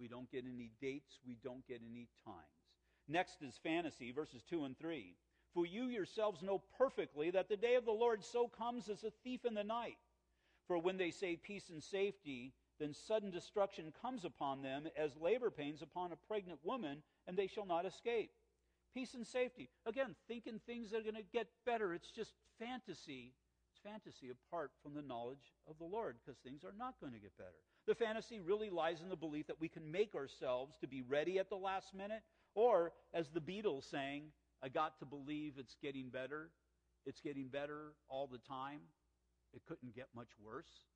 We 0.00 0.08
don't 0.08 0.28
get 0.32 0.42
any 0.52 0.72
dates. 0.80 1.20
We 1.24 1.36
don't 1.44 1.64
get 1.68 1.80
any 1.88 2.08
times. 2.24 2.57
Next 3.08 3.42
is 3.42 3.58
fantasy, 3.62 4.12
verses 4.12 4.42
2 4.48 4.64
and 4.64 4.78
3. 4.78 5.14
For 5.54 5.64
you 5.64 5.84
yourselves 5.84 6.42
know 6.42 6.62
perfectly 6.76 7.30
that 7.30 7.48
the 7.48 7.56
day 7.56 7.74
of 7.74 7.86
the 7.86 7.90
Lord 7.90 8.22
so 8.22 8.48
comes 8.48 8.88
as 8.88 9.02
a 9.02 9.12
thief 9.24 9.46
in 9.46 9.54
the 9.54 9.64
night. 9.64 9.96
For 10.66 10.78
when 10.78 10.98
they 10.98 11.10
say 11.10 11.36
peace 11.36 11.70
and 11.70 11.82
safety, 11.82 12.52
then 12.78 12.92
sudden 12.92 13.30
destruction 13.30 13.92
comes 14.02 14.24
upon 14.24 14.62
them 14.62 14.86
as 14.96 15.16
labor 15.16 15.50
pains 15.50 15.80
upon 15.80 16.12
a 16.12 16.16
pregnant 16.28 16.60
woman, 16.62 17.02
and 17.26 17.36
they 17.36 17.46
shall 17.46 17.66
not 17.66 17.86
escape. 17.86 18.30
Peace 18.94 19.14
and 19.14 19.26
safety. 19.26 19.70
Again, 19.86 20.14
thinking 20.28 20.60
things 20.66 20.92
are 20.92 21.00
going 21.00 21.14
to 21.14 21.22
get 21.32 21.48
better. 21.64 21.94
It's 21.94 22.10
just 22.10 22.34
fantasy. 22.58 23.32
It's 23.70 23.80
fantasy 23.82 24.30
apart 24.30 24.70
from 24.82 24.94
the 24.94 25.02
knowledge 25.02 25.52
of 25.68 25.78
the 25.78 25.84
Lord 25.84 26.16
because 26.24 26.38
things 26.40 26.64
are 26.64 26.74
not 26.78 27.00
going 27.00 27.12
to 27.12 27.18
get 27.18 27.36
better. 27.36 27.50
The 27.86 27.94
fantasy 27.94 28.40
really 28.40 28.70
lies 28.70 29.00
in 29.00 29.08
the 29.08 29.16
belief 29.16 29.46
that 29.46 29.60
we 29.60 29.68
can 29.68 29.90
make 29.90 30.14
ourselves 30.14 30.76
to 30.80 30.86
be 30.86 31.02
ready 31.02 31.38
at 31.38 31.48
the 31.48 31.56
last 31.56 31.94
minute, 31.94 32.22
or 32.58 32.90
as 33.14 33.30
the 33.30 33.38
Beatles 33.38 33.86
sang, 33.88 34.34
I 34.58 34.68
got 34.68 34.98
to 34.98 35.06
believe 35.06 35.54
it's 35.62 35.76
getting 35.78 36.10
better. 36.10 36.50
It's 37.06 37.22
getting 37.22 37.46
better 37.46 37.94
all 38.10 38.26
the 38.26 38.42
time. 38.42 38.82
It 39.54 39.62
couldn't 39.62 39.94
get 39.94 40.10
much 40.10 40.34
worse. 40.42 40.90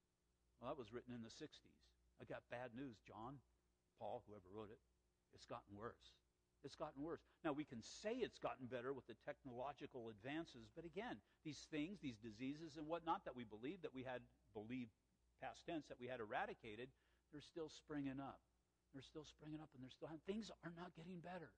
Well, 0.59 0.75
that 0.75 0.79
was 0.79 0.93
written 0.93 1.15
in 1.15 1.23
the 1.23 1.31
60s. 1.31 1.79
I 2.19 2.27
got 2.27 2.43
bad 2.51 2.75
news, 2.75 2.99
John, 3.07 3.39
Paul, 3.99 4.27
whoever 4.27 4.51
wrote 4.51 4.75
it. 4.75 4.83
It's 5.35 5.47
gotten 5.47 5.79
worse. 5.79 6.19
It's 6.67 6.75
gotten 6.75 7.03
worse. 7.03 7.23
Now, 7.47 7.55
we 7.55 7.65
can 7.65 7.83
say 7.83 8.19
it's 8.19 8.43
gotten 8.43 8.67
better 8.67 8.93
with 8.93 9.07
the 9.07 9.19
technological 9.23 10.11
advances, 10.11 10.71
but 10.75 10.85
again, 10.85 11.23
these 11.47 11.67
things, 11.71 11.99
these 12.03 12.19
diseases 12.19 12.75
and 12.77 12.87
whatnot 12.87 13.25
that 13.25 13.35
we 13.35 13.43
believed 13.43 13.83
that 13.83 13.95
we 13.95 14.03
had, 14.03 14.23
believed 14.55 14.95
past 15.43 15.63
tense, 15.67 15.87
that 15.91 15.99
we 15.99 16.07
had 16.07 16.19
eradicated, 16.19 16.91
they're 17.31 17.43
still 17.43 17.71
springing 17.71 18.19
up. 18.19 18.39
They're 18.93 19.03
still 19.03 19.25
springing 19.25 19.61
up, 19.61 19.71
and 19.75 19.83
they're 19.83 19.91
still, 19.91 20.09
things 20.27 20.51
are 20.65 20.73
not 20.77 20.95
getting 20.97 21.21
better. 21.21 21.51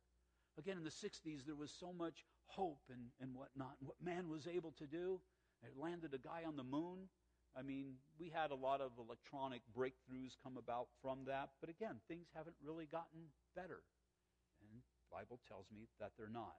Again, 0.58 0.78
in 0.78 0.84
the 0.84 0.94
60s, 0.94 1.44
there 1.46 1.58
was 1.58 1.74
so 1.74 1.92
much 1.92 2.24
hope 2.46 2.82
and, 2.88 3.10
and 3.20 3.34
whatnot, 3.34 3.74
and 3.80 3.88
what 3.88 3.98
man 4.02 4.28
was 4.28 4.46
able 4.46 4.72
to 4.78 4.86
do. 4.86 5.20
It 5.62 5.74
landed 5.76 6.14
a 6.14 6.18
guy 6.18 6.46
on 6.46 6.56
the 6.56 6.62
moon. 6.62 7.08
I 7.56 7.62
mean, 7.62 7.94
we 8.18 8.30
had 8.30 8.50
a 8.50 8.54
lot 8.54 8.80
of 8.80 8.92
electronic 8.98 9.62
breakthroughs 9.76 10.34
come 10.42 10.56
about 10.58 10.88
from 11.02 11.24
that, 11.26 11.50
but 11.60 11.70
again, 11.70 12.02
things 12.08 12.26
haven't 12.34 12.56
really 12.62 12.86
gotten 12.86 13.30
better. 13.54 13.82
And 14.60 14.82
the 14.82 15.10
Bible 15.10 15.40
tells 15.48 15.66
me 15.74 15.86
that 16.00 16.12
they're 16.18 16.28
not. 16.32 16.58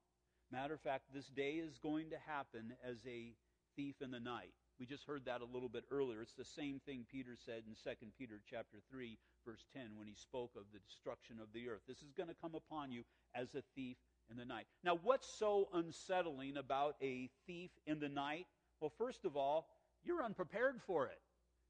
Matter 0.51 0.73
of 0.73 0.81
fact, 0.81 1.11
this 1.13 1.27
day 1.27 1.59
is 1.59 1.77
going 1.79 2.09
to 2.11 2.17
happen 2.27 2.73
as 2.83 2.97
a 3.07 3.33
thief 3.75 3.95
in 4.01 4.11
the 4.11 4.19
night. 4.19 4.53
We 4.79 4.85
just 4.85 5.05
heard 5.05 5.25
that 5.25 5.41
a 5.41 5.45
little 5.45 5.69
bit 5.69 5.85
earlier. 5.89 6.21
It's 6.21 6.33
the 6.33 6.43
same 6.43 6.81
thing 6.85 7.05
Peter 7.09 7.37
said 7.45 7.63
in 7.67 7.75
2 7.75 8.07
Peter 8.17 8.41
chapter 8.49 8.77
3 8.91 9.17
verse 9.45 9.65
10 9.73 9.83
when 9.97 10.07
he 10.07 10.15
spoke 10.15 10.51
of 10.57 10.63
the 10.73 10.79
destruction 10.79 11.37
of 11.41 11.47
the 11.53 11.69
earth. 11.69 11.81
This 11.87 12.01
is 12.01 12.11
going 12.17 12.29
to 12.29 12.35
come 12.41 12.55
upon 12.55 12.91
you 12.91 13.03
as 13.33 13.53
a 13.55 13.63
thief 13.75 13.97
in 14.29 14.37
the 14.37 14.45
night. 14.45 14.65
Now, 14.83 14.99
what's 15.01 15.27
so 15.27 15.69
unsettling 15.73 16.57
about 16.57 16.95
a 17.01 17.29
thief 17.45 17.69
in 17.85 17.99
the 17.99 18.09
night? 18.09 18.47
Well, 18.81 18.91
first 18.97 19.23
of 19.23 19.37
all, 19.37 19.67
you're 20.03 20.23
unprepared 20.23 20.81
for 20.85 21.05
it. 21.05 21.19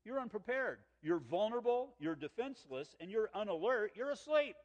You're 0.03 0.19
unprepared. 0.19 0.79
You're 1.01 1.19
vulnerable, 1.19 1.95
you're 1.99 2.15
defenseless, 2.15 2.95
and 2.99 3.11
you're 3.11 3.29
unalert. 3.35 3.89
You're 3.95 4.11
asleep. 4.11 4.55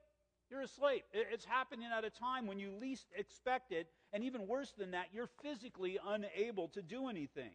You're 0.50 0.62
asleep. 0.62 1.04
It's 1.12 1.44
happening 1.44 1.88
at 1.96 2.04
a 2.04 2.10
time 2.10 2.46
when 2.46 2.58
you 2.58 2.72
least 2.80 3.06
expect 3.16 3.72
it, 3.72 3.88
and 4.12 4.24
even 4.24 4.46
worse 4.46 4.72
than 4.76 4.90
that, 4.92 5.06
you're 5.12 5.30
physically 5.42 5.98
unable 6.06 6.68
to 6.68 6.82
do 6.82 7.08
anything. 7.08 7.52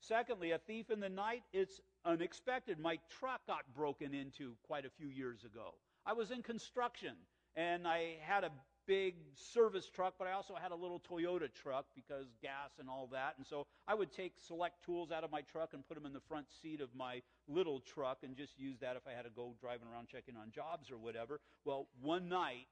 Secondly, 0.00 0.52
a 0.52 0.58
thief 0.58 0.90
in 0.90 1.00
the 1.00 1.08
night, 1.08 1.42
it's 1.52 1.80
unexpected. 2.04 2.78
My 2.78 2.98
truck 3.18 3.40
got 3.46 3.62
broken 3.74 4.12
into 4.14 4.54
quite 4.66 4.84
a 4.84 4.90
few 4.90 5.08
years 5.08 5.44
ago. 5.44 5.74
I 6.06 6.12
was 6.12 6.30
in 6.30 6.42
construction, 6.42 7.14
and 7.56 7.88
I 7.88 8.16
had 8.20 8.44
a 8.44 8.50
big 8.86 9.14
service 9.34 9.88
truck, 9.88 10.14
but 10.18 10.28
I 10.28 10.32
also 10.32 10.54
had 10.60 10.70
a 10.70 10.74
little 10.74 11.00
Toyota 11.00 11.48
truck 11.52 11.86
because 11.94 12.26
gas 12.42 12.76
and 12.78 12.88
all 12.88 13.08
that. 13.12 13.34
And 13.38 13.46
so 13.46 13.66
I 13.88 13.94
would 13.94 14.12
take 14.12 14.34
select 14.46 14.84
tools 14.84 15.10
out 15.10 15.24
of 15.24 15.32
my 15.32 15.40
truck 15.40 15.70
and 15.72 15.86
put 15.86 15.94
them 15.94 16.04
in 16.06 16.12
the 16.12 16.20
front 16.28 16.46
seat 16.62 16.80
of 16.80 16.90
my 16.94 17.22
little 17.48 17.80
truck 17.80 18.18
and 18.22 18.36
just 18.36 18.58
use 18.58 18.78
that 18.80 18.96
if 18.96 19.06
I 19.06 19.16
had 19.16 19.24
to 19.24 19.30
go 19.30 19.54
driving 19.60 19.88
around 19.88 20.08
checking 20.08 20.36
on 20.36 20.50
jobs 20.50 20.90
or 20.90 20.98
whatever. 20.98 21.40
Well, 21.64 21.88
one 22.02 22.28
night 22.28 22.68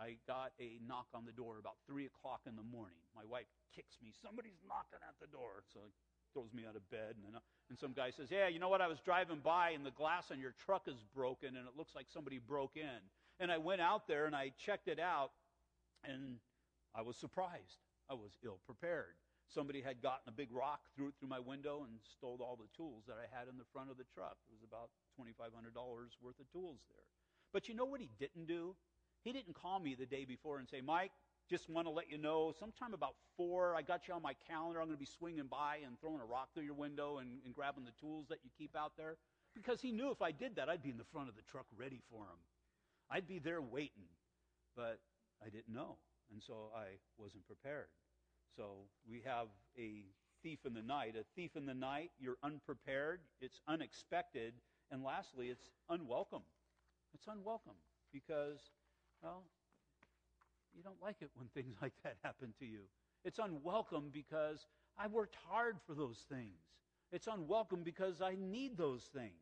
I 0.00 0.16
got 0.26 0.52
a 0.60 0.80
knock 0.86 1.08
on 1.14 1.24
the 1.24 1.32
door 1.32 1.58
about 1.58 1.76
3 1.86 2.06
o'clock 2.06 2.40
in 2.46 2.56
the 2.56 2.64
morning. 2.64 3.00
My 3.14 3.24
wife 3.24 3.48
kicks 3.74 3.96
me. 4.02 4.12
Somebody's 4.12 4.60
knocking 4.68 5.00
at 5.00 5.16
the 5.20 5.28
door. 5.28 5.64
So 5.72 5.80
throws 6.36 6.52
me 6.52 6.68
out 6.68 6.76
of 6.76 6.84
bed. 6.90 7.16
And, 7.24 7.36
uh, 7.36 7.40
and 7.70 7.78
some 7.78 7.96
guy 7.96 8.10
says, 8.10 8.28
Yeah, 8.30 8.48
you 8.48 8.60
know 8.60 8.68
what? 8.68 8.82
I 8.82 8.88
was 8.88 9.00
driving 9.00 9.40
by 9.42 9.70
and 9.70 9.86
the 9.86 9.90
glass 9.90 10.30
on 10.30 10.38
your 10.38 10.52
truck 10.66 10.84
is 10.86 11.00
broken 11.14 11.56
and 11.56 11.64
it 11.64 11.72
looks 11.76 11.94
like 11.96 12.06
somebody 12.12 12.36
broke 12.38 12.76
in. 12.76 13.00
And 13.40 13.50
I 13.50 13.56
went 13.56 13.80
out 13.80 14.06
there 14.06 14.26
and 14.26 14.36
I 14.36 14.52
checked 14.56 14.88
it 14.88 14.98
out, 14.98 15.32
and 16.04 16.40
I 16.94 17.02
was 17.02 17.16
surprised. 17.16 17.84
I 18.08 18.14
was 18.14 18.32
ill 18.42 18.60
prepared. 18.64 19.12
Somebody 19.52 19.82
had 19.82 20.00
gotten 20.00 20.24
a 20.26 20.32
big 20.32 20.48
rock, 20.52 20.80
threw 20.96 21.08
it 21.08 21.14
through 21.20 21.28
my 21.28 21.38
window, 21.38 21.84
and 21.84 22.00
stole 22.16 22.40
all 22.40 22.56
the 22.56 22.72
tools 22.74 23.04
that 23.06 23.20
I 23.20 23.28
had 23.28 23.46
in 23.48 23.58
the 23.58 23.68
front 23.72 23.90
of 23.90 23.98
the 23.98 24.08
truck. 24.14 24.40
It 24.48 24.56
was 24.56 24.64
about 24.64 24.88
$2,500 25.20 25.52
worth 26.22 26.40
of 26.40 26.50
tools 26.50 26.80
there. 26.88 27.04
But 27.52 27.68
you 27.68 27.74
know 27.74 27.84
what 27.84 28.00
he 28.00 28.08
didn't 28.18 28.48
do? 28.48 28.74
He 29.22 29.32
didn't 29.32 29.54
call 29.54 29.78
me 29.78 29.94
the 29.94 30.06
day 30.06 30.24
before 30.24 30.58
and 30.58 30.68
say, 30.68 30.80
Mike, 30.80 31.12
just 31.48 31.68
want 31.68 31.86
to 31.86 31.90
let 31.90 32.10
you 32.10 32.18
know, 32.18 32.52
sometime 32.58 32.94
about 32.94 33.14
four, 33.36 33.74
I 33.74 33.82
got 33.82 34.08
you 34.08 34.14
on 34.14 34.22
my 34.22 34.34
calendar. 34.48 34.80
I'm 34.80 34.86
going 34.86 34.96
to 34.96 35.00
be 35.00 35.10
swinging 35.18 35.46
by 35.46 35.78
and 35.84 35.98
throwing 36.00 36.20
a 36.20 36.24
rock 36.24 36.48
through 36.54 36.64
your 36.64 36.74
window 36.74 37.18
and, 37.18 37.38
and 37.44 37.54
grabbing 37.54 37.84
the 37.84 37.94
tools 38.00 38.26
that 38.28 38.38
you 38.42 38.50
keep 38.58 38.74
out 38.76 38.92
there. 38.96 39.16
Because 39.54 39.80
he 39.80 39.92
knew 39.92 40.10
if 40.10 40.20
I 40.20 40.32
did 40.32 40.56
that, 40.56 40.68
I'd 40.68 40.82
be 40.82 40.90
in 40.90 40.98
the 40.98 41.10
front 41.12 41.28
of 41.28 41.36
the 41.36 41.42
truck 41.42 41.66
ready 41.76 42.00
for 42.10 42.24
him. 42.24 42.38
I'd 43.10 43.28
be 43.28 43.38
there 43.38 43.62
waiting, 43.62 44.10
but 44.76 44.98
I 45.44 45.48
didn't 45.48 45.72
know, 45.72 45.96
and 46.32 46.42
so 46.42 46.70
I 46.76 46.98
wasn't 47.16 47.46
prepared. 47.46 47.86
So 48.56 48.88
we 49.08 49.22
have 49.24 49.46
a 49.78 50.04
thief 50.42 50.58
in 50.66 50.74
the 50.74 50.82
night. 50.82 51.14
A 51.18 51.24
thief 51.36 51.56
in 51.56 51.66
the 51.66 51.74
night, 51.74 52.10
you're 52.18 52.38
unprepared, 52.42 53.20
it's 53.40 53.60
unexpected, 53.68 54.54
and 54.90 55.04
lastly, 55.04 55.48
it's 55.48 55.70
unwelcome. 55.88 56.42
It's 57.14 57.26
unwelcome 57.26 57.76
because, 58.12 58.58
well, 59.22 59.44
you 60.76 60.82
don't 60.82 61.02
like 61.02 61.16
it 61.20 61.30
when 61.34 61.48
things 61.54 61.74
like 61.80 61.94
that 62.04 62.16
happen 62.22 62.52
to 62.60 62.66
you. 62.66 62.80
It's 63.24 63.38
unwelcome 63.38 64.10
because 64.12 64.66
I 64.98 65.06
worked 65.06 65.36
hard 65.48 65.76
for 65.86 65.94
those 65.94 66.24
things. 66.28 66.60
It's 67.12 67.26
unwelcome 67.26 67.82
because 67.82 68.20
I 68.20 68.36
need 68.38 68.76
those 68.76 69.04
things. 69.14 69.32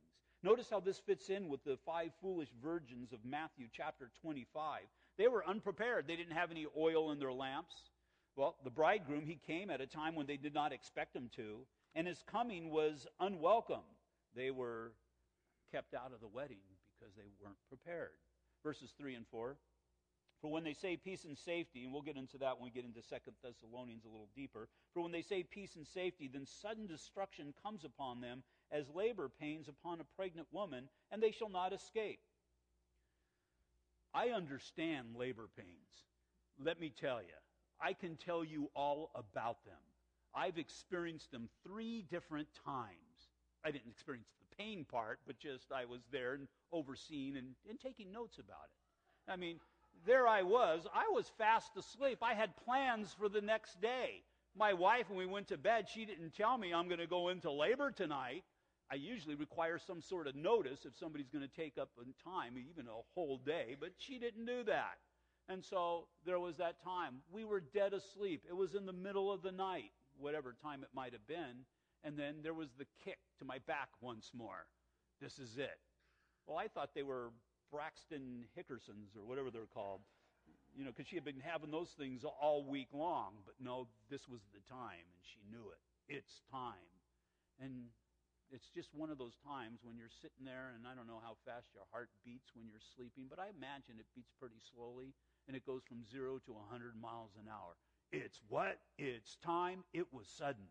Notice 0.43 0.69
how 0.71 0.81
this 0.81 0.99
fits 0.99 1.31
in 1.31 1.49
with 1.49 1.65
the 1.65 1.79
five 1.87 2.11
foolish 2.21 2.51
virgins 2.63 3.13
of 3.13 3.19
Matthew 3.25 3.67
chapter 3.73 4.11
25. 4.21 4.83
They 5.17 5.29
were 5.29 5.47
unprepared. 5.47 6.07
They 6.07 6.17
didn't 6.17 6.37
have 6.37 6.51
any 6.51 6.67
oil 6.77 7.13
in 7.13 7.19
their 7.19 7.33
lamps. 7.33 7.75
Well, 8.37 8.57
the 8.65 8.71
bridegroom, 8.71 9.27
he 9.27 9.39
came 9.47 9.71
at 9.71 9.81
a 9.81 9.87
time 9.87 10.15
when 10.15 10.27
they 10.27 10.37
did 10.37 10.53
not 10.53 10.73
expect 10.73 11.17
him 11.17 11.31
to, 11.37 11.61
and 11.95 12.07
his 12.07 12.23
coming 12.31 12.71
was 12.71 13.07
unwelcome. 13.21 13.87
They 14.37 14.51
were 14.51 14.93
kept 15.73 15.95
out 15.95 16.13
of 16.13 16.21
the 16.21 16.29
wedding 16.29 16.59
because 16.99 17.15
they 17.15 17.31
weren't 17.43 17.57
prepared. 17.69 18.11
Verses 18.63 18.93
3 18.99 19.15
and 19.15 19.27
4. 19.31 19.57
For 20.45 20.51
when 20.51 20.63
they 20.63 20.75
say 20.75 20.99
peace 20.99 21.25
and 21.25 21.39
safety, 21.39 21.85
and 21.85 21.91
we'll 21.91 22.03
get 22.03 22.19
into 22.19 22.37
that 22.37 22.61
when 22.61 22.65
we 22.65 22.71
get 22.71 22.85
into 22.85 23.01
Second 23.01 23.33
Thessalonians 23.43 24.05
a 24.05 24.09
little 24.09 24.29
deeper. 24.37 24.69
For 24.93 25.01
when 25.01 25.11
they 25.11 25.23
say 25.23 25.43
peace 25.43 25.75
and 25.75 25.87
safety, 25.87 26.29
then 26.31 26.45
sudden 26.45 26.87
destruction 26.87 27.55
comes 27.63 27.83
upon 27.83 28.21
them 28.21 28.43
as 28.71 28.85
labor 28.95 29.31
pains 29.41 29.69
upon 29.69 30.03
a 30.03 30.17
pregnant 30.17 30.47
woman, 30.53 30.91
and 31.11 31.23
they 31.23 31.31
shall 31.31 31.49
not 31.49 31.73
escape. 31.73 32.21
I 34.13 34.33
understand 34.37 35.17
labor 35.17 35.49
pains. 35.57 36.05
Let 36.63 36.79
me 36.79 36.93
tell 36.95 37.23
you, 37.23 37.39
I 37.81 37.95
can 37.95 38.17
tell 38.17 38.45
you 38.45 38.69
all 38.77 39.13
about 39.15 39.65
them. 39.65 39.81
I've 40.35 40.59
experienced 40.59 41.33
them 41.33 41.49
three 41.67 42.05
different 42.11 42.49
times. 42.67 43.31
I 43.65 43.71
didn't 43.71 43.89
experience 43.89 44.29
the 44.41 44.57
pain 44.63 44.85
part, 44.85 45.21
but 45.27 45.39
just 45.39 45.73
I 45.73 45.87
was 45.87 46.03
there 46.13 46.35
and 46.35 46.49
overseeing 46.71 47.39
and, 47.39 47.55
and 47.67 47.81
taking 47.81 48.13
notes 48.13 48.37
about 48.37 48.67
it. 48.67 49.33
I 49.33 49.37
mean, 49.37 49.59
there 50.07 50.27
I 50.27 50.43
was. 50.43 50.87
I 50.95 51.11
was 51.13 51.31
fast 51.39 51.77
asleep. 51.77 52.19
I 52.23 52.35
had 52.35 52.57
plans 52.65 53.15
for 53.19 53.29
the 53.29 53.41
next 53.41 53.81
day. 53.81 54.23
My 54.57 54.73
wife, 54.73 55.09
when 55.09 55.19
we 55.19 55.27
went 55.27 55.49
to 55.49 55.59
bed, 55.59 55.89
she 55.89 56.05
didn't 56.05 56.35
tell 56.35 56.57
me 56.57 56.73
I'm 56.73 56.87
going 56.89 57.01
to 57.01 57.07
go 57.07 57.29
into 57.29 57.51
labor 57.51 57.91
tonight. 57.91 58.45
I 58.91 58.97
usually 58.97 59.35
require 59.35 59.79
some 59.79 60.01
sort 60.01 60.29
of 60.29 60.37
notice 60.37 60.85
if 60.85 60.97
somebody's 60.97 61.31
going 61.31 61.47
to 61.47 61.57
take 61.57 61.79
up 61.79 61.91
time, 62.23 62.55
even 62.59 62.87
a 62.87 63.03
whole 63.15 63.39
day, 63.39 63.77
but 63.81 63.91
she 63.99 64.19
didn't 64.19 64.47
do 64.47 64.63
that. 64.65 64.99
And 65.49 65.65
so 65.65 66.07
there 66.25 66.39
was 66.39 66.57
that 66.57 66.83
time. 66.83 67.17
We 67.33 67.45
were 67.45 67.61
dead 67.61 67.93
asleep. 67.93 68.45
It 68.49 68.57
was 68.57 68.75
in 68.75 68.87
the 68.87 68.93
middle 68.93 69.33
of 69.33 69.43
the 69.43 69.53
night, 69.53 69.91
whatever 70.19 70.55
time 70.63 70.83
it 70.83 70.91
might 70.95 71.13
have 71.13 71.27
been. 71.27 71.67
And 72.03 72.19
then 72.19 72.37
there 72.43 72.55
was 72.55 72.69
the 72.79 72.87
kick 73.05 73.19
to 73.39 73.45
my 73.45 73.59
back 73.67 73.89
once 74.01 74.31
more. 74.35 74.67
This 75.21 75.39
is 75.39 75.59
it. 75.59 75.79
Well, 76.47 76.59
I 76.59 76.69
thought 76.69 76.91
they 76.95 77.03
were 77.03 77.31
Braxton 77.71 78.45
Hickersons 78.57 79.17
or 79.17 79.25
whatever 79.25 79.51
they're 79.51 79.71
called, 79.73 80.01
you 80.77 80.85
know, 80.85 80.91
because 80.91 81.07
she 81.07 81.17
had 81.17 81.25
been 81.25 81.41
having 81.43 81.71
those 81.71 81.91
things 81.99 82.25
all 82.25 82.65
week 82.65 82.89
long. 82.93 83.35
But 83.45 83.55
no, 83.61 83.89
this 84.11 84.29
was 84.29 84.41
the 84.53 84.61
time, 84.69 85.05
and 85.05 85.23
she 85.23 85.41
knew 85.51 85.71
it. 85.71 85.81
It's 86.09 86.43
time. 86.51 86.91
And 87.61 87.89
it's 88.51 88.69
just 88.75 88.95
one 88.95 89.11
of 89.11 89.19
those 89.19 89.35
times 89.47 89.81
when 89.83 89.97
you're 89.97 90.13
sitting 90.23 90.45
there, 90.45 90.75
and 90.75 90.87
I 90.87 90.95
don't 90.95 91.07
know 91.07 91.23
how 91.23 91.37
fast 91.47 91.73
your 91.75 91.87
heart 91.91 92.11
beats 92.25 92.51
when 92.55 92.69
you're 92.69 92.83
sleeping, 92.95 93.27
but 93.31 93.39
I 93.39 93.51
imagine 93.51 93.99
it 93.99 94.07
beats 94.15 94.31
pretty 94.39 94.61
slowly, 94.75 95.15
and 95.47 95.57
it 95.57 95.65
goes 95.65 95.83
from 95.87 96.05
zero 96.05 96.39
to 96.47 96.53
100 96.53 96.95
miles 97.01 97.33
an 97.41 97.49
hour. 97.49 97.75
It's 98.13 98.41
what? 98.49 98.79
It's 98.99 99.37
time. 99.43 99.83
It 99.93 100.07
was 100.13 100.29
sudden. 100.29 100.69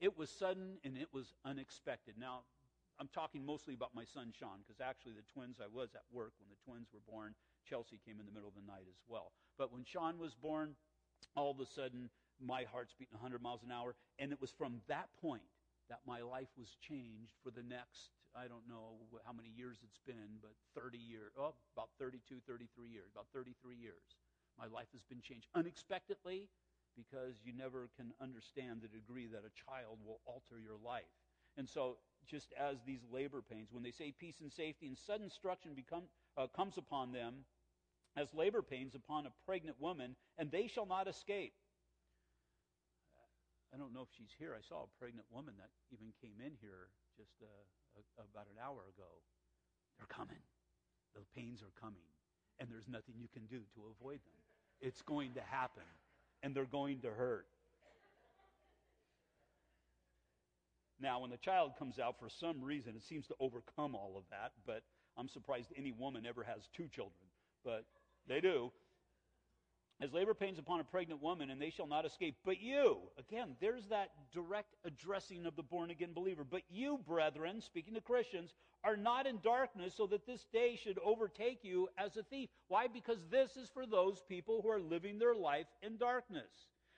It 0.00 0.18
was 0.18 0.30
sudden, 0.30 0.76
and 0.84 0.98
it 0.98 1.08
was 1.12 1.32
unexpected. 1.44 2.14
Now, 2.18 2.42
I'm 3.00 3.08
talking 3.12 3.44
mostly 3.44 3.74
about 3.74 3.94
my 3.94 4.04
son 4.04 4.32
Sean, 4.32 4.60
because 4.62 4.80
actually 4.80 5.12
the 5.12 5.26
twins, 5.32 5.58
I 5.60 5.68
was 5.70 5.94
at 5.94 6.06
work 6.12 6.32
when 6.38 6.48
the 6.50 6.60
twins 6.64 6.88
were 6.92 7.02
born. 7.08 7.34
Chelsea 7.64 8.00
came 8.04 8.20
in 8.20 8.26
the 8.26 8.32
middle 8.32 8.48
of 8.48 8.54
the 8.54 8.66
night 8.66 8.86
as 8.88 9.00
well. 9.08 9.32
But 9.58 9.72
when 9.72 9.84
Sean 9.84 10.18
was 10.18 10.34
born, 10.34 10.74
all 11.36 11.50
of 11.50 11.60
a 11.60 11.66
sudden, 11.66 12.10
my 12.40 12.64
heart's 12.64 12.94
beating 12.98 13.14
100 13.14 13.42
miles 13.42 13.62
an 13.62 13.70
hour, 13.70 13.94
and 14.18 14.32
it 14.32 14.40
was 14.40 14.50
from 14.50 14.82
that 14.88 15.08
point 15.20 15.46
that 15.88 16.00
my 16.06 16.20
life 16.22 16.50
was 16.58 16.76
changed 16.80 17.34
for 17.42 17.50
the 17.50 17.62
next, 17.62 18.16
I 18.34 18.48
don't 18.48 18.66
know 18.68 18.96
how 19.26 19.32
many 19.32 19.50
years 19.54 19.78
it's 19.84 20.00
been, 20.06 20.40
but 20.40 20.54
30 20.74 20.98
years, 20.98 21.32
oh, 21.38 21.54
about 21.76 21.90
32, 21.98 22.40
33 22.46 22.88
years, 22.88 23.10
about 23.12 23.26
33 23.34 23.76
years. 23.76 24.16
My 24.58 24.66
life 24.66 24.88
has 24.92 25.02
been 25.02 25.20
changed 25.20 25.48
unexpectedly 25.54 26.48
because 26.96 27.40
you 27.44 27.52
never 27.52 27.88
can 27.96 28.12
understand 28.20 28.80
the 28.82 28.88
degree 28.88 29.26
that 29.26 29.44
a 29.44 29.52
child 29.56 29.98
will 30.04 30.20
alter 30.26 30.60
your 30.60 30.76
life. 30.84 31.08
And 31.56 31.68
so, 31.68 31.96
just 32.28 32.52
as 32.58 32.76
these 32.86 33.00
labor 33.12 33.42
pains, 33.42 33.68
when 33.72 33.82
they 33.82 33.90
say 33.90 34.12
peace 34.18 34.40
and 34.40 34.52
safety, 34.52 34.86
and 34.86 34.96
sudden 34.96 35.28
destruction 35.28 35.72
become, 35.74 36.04
uh, 36.36 36.46
comes 36.54 36.78
upon 36.78 37.12
them, 37.12 37.44
as 38.16 38.28
labor 38.34 38.62
pains 38.62 38.94
upon 38.94 39.26
a 39.26 39.32
pregnant 39.46 39.80
woman, 39.80 40.16
and 40.38 40.50
they 40.50 40.66
shall 40.66 40.86
not 40.86 41.08
escape. 41.08 41.52
I 43.72 43.78
don't 43.78 43.94
know 43.94 44.02
if 44.02 44.12
she's 44.16 44.32
here. 44.38 44.52
I 44.52 44.60
saw 44.60 44.84
a 44.84 44.90
pregnant 45.00 45.24
woman 45.32 45.54
that 45.56 45.72
even 45.88 46.12
came 46.20 46.36
in 46.44 46.52
here 46.60 46.92
just 47.16 47.32
uh, 47.40 47.48
a, 47.96 48.00
about 48.20 48.46
an 48.52 48.60
hour 48.60 48.84
ago. 48.92 49.08
They're 49.96 50.12
coming. 50.12 50.44
The 51.16 51.24
pains 51.34 51.62
are 51.62 51.72
coming, 51.80 52.04
and 52.60 52.68
there's 52.68 52.88
nothing 52.88 53.16
you 53.16 53.28
can 53.32 53.46
do 53.48 53.64
to 53.76 53.80
avoid 53.96 54.20
them. 54.24 54.40
It's 54.80 55.00
going 55.02 55.34
to 55.34 55.42
happen, 55.42 55.88
and 56.42 56.54
they're 56.54 56.68
going 56.68 57.00
to 57.00 57.10
hurt. 57.10 57.46
Now, 61.02 61.18
when 61.18 61.30
the 61.30 61.36
child 61.36 61.72
comes 61.76 61.98
out, 61.98 62.20
for 62.20 62.28
some 62.28 62.62
reason, 62.62 62.94
it 62.96 63.02
seems 63.02 63.26
to 63.26 63.34
overcome 63.40 63.96
all 63.96 64.14
of 64.16 64.22
that, 64.30 64.52
but 64.64 64.84
I'm 65.18 65.28
surprised 65.28 65.72
any 65.76 65.90
woman 65.90 66.24
ever 66.24 66.44
has 66.44 66.68
two 66.76 66.86
children. 66.86 67.26
But 67.64 67.84
they 68.28 68.40
do. 68.40 68.70
As 70.00 70.12
labor 70.12 70.32
pains 70.32 70.60
upon 70.60 70.78
a 70.78 70.84
pregnant 70.84 71.20
woman, 71.20 71.50
and 71.50 71.60
they 71.60 71.70
shall 71.70 71.88
not 71.88 72.06
escape. 72.06 72.36
But 72.44 72.60
you, 72.60 72.98
again, 73.18 73.56
there's 73.60 73.86
that 73.88 74.10
direct 74.32 74.74
addressing 74.84 75.44
of 75.44 75.56
the 75.56 75.62
born 75.62 75.90
again 75.90 76.12
believer. 76.12 76.44
But 76.48 76.62
you, 76.70 77.00
brethren, 77.04 77.60
speaking 77.60 77.94
to 77.94 78.00
Christians, 78.00 78.54
are 78.84 78.96
not 78.96 79.26
in 79.26 79.40
darkness 79.42 79.94
so 79.96 80.06
that 80.06 80.26
this 80.26 80.46
day 80.52 80.78
should 80.82 80.98
overtake 81.04 81.60
you 81.62 81.88
as 81.98 82.16
a 82.16 82.22
thief. 82.22 82.48
Why? 82.68 82.86
Because 82.86 83.18
this 83.30 83.56
is 83.56 83.68
for 83.74 83.86
those 83.86 84.22
people 84.28 84.60
who 84.62 84.70
are 84.70 84.80
living 84.80 85.18
their 85.18 85.34
life 85.34 85.66
in 85.82 85.96
darkness. 85.96 86.50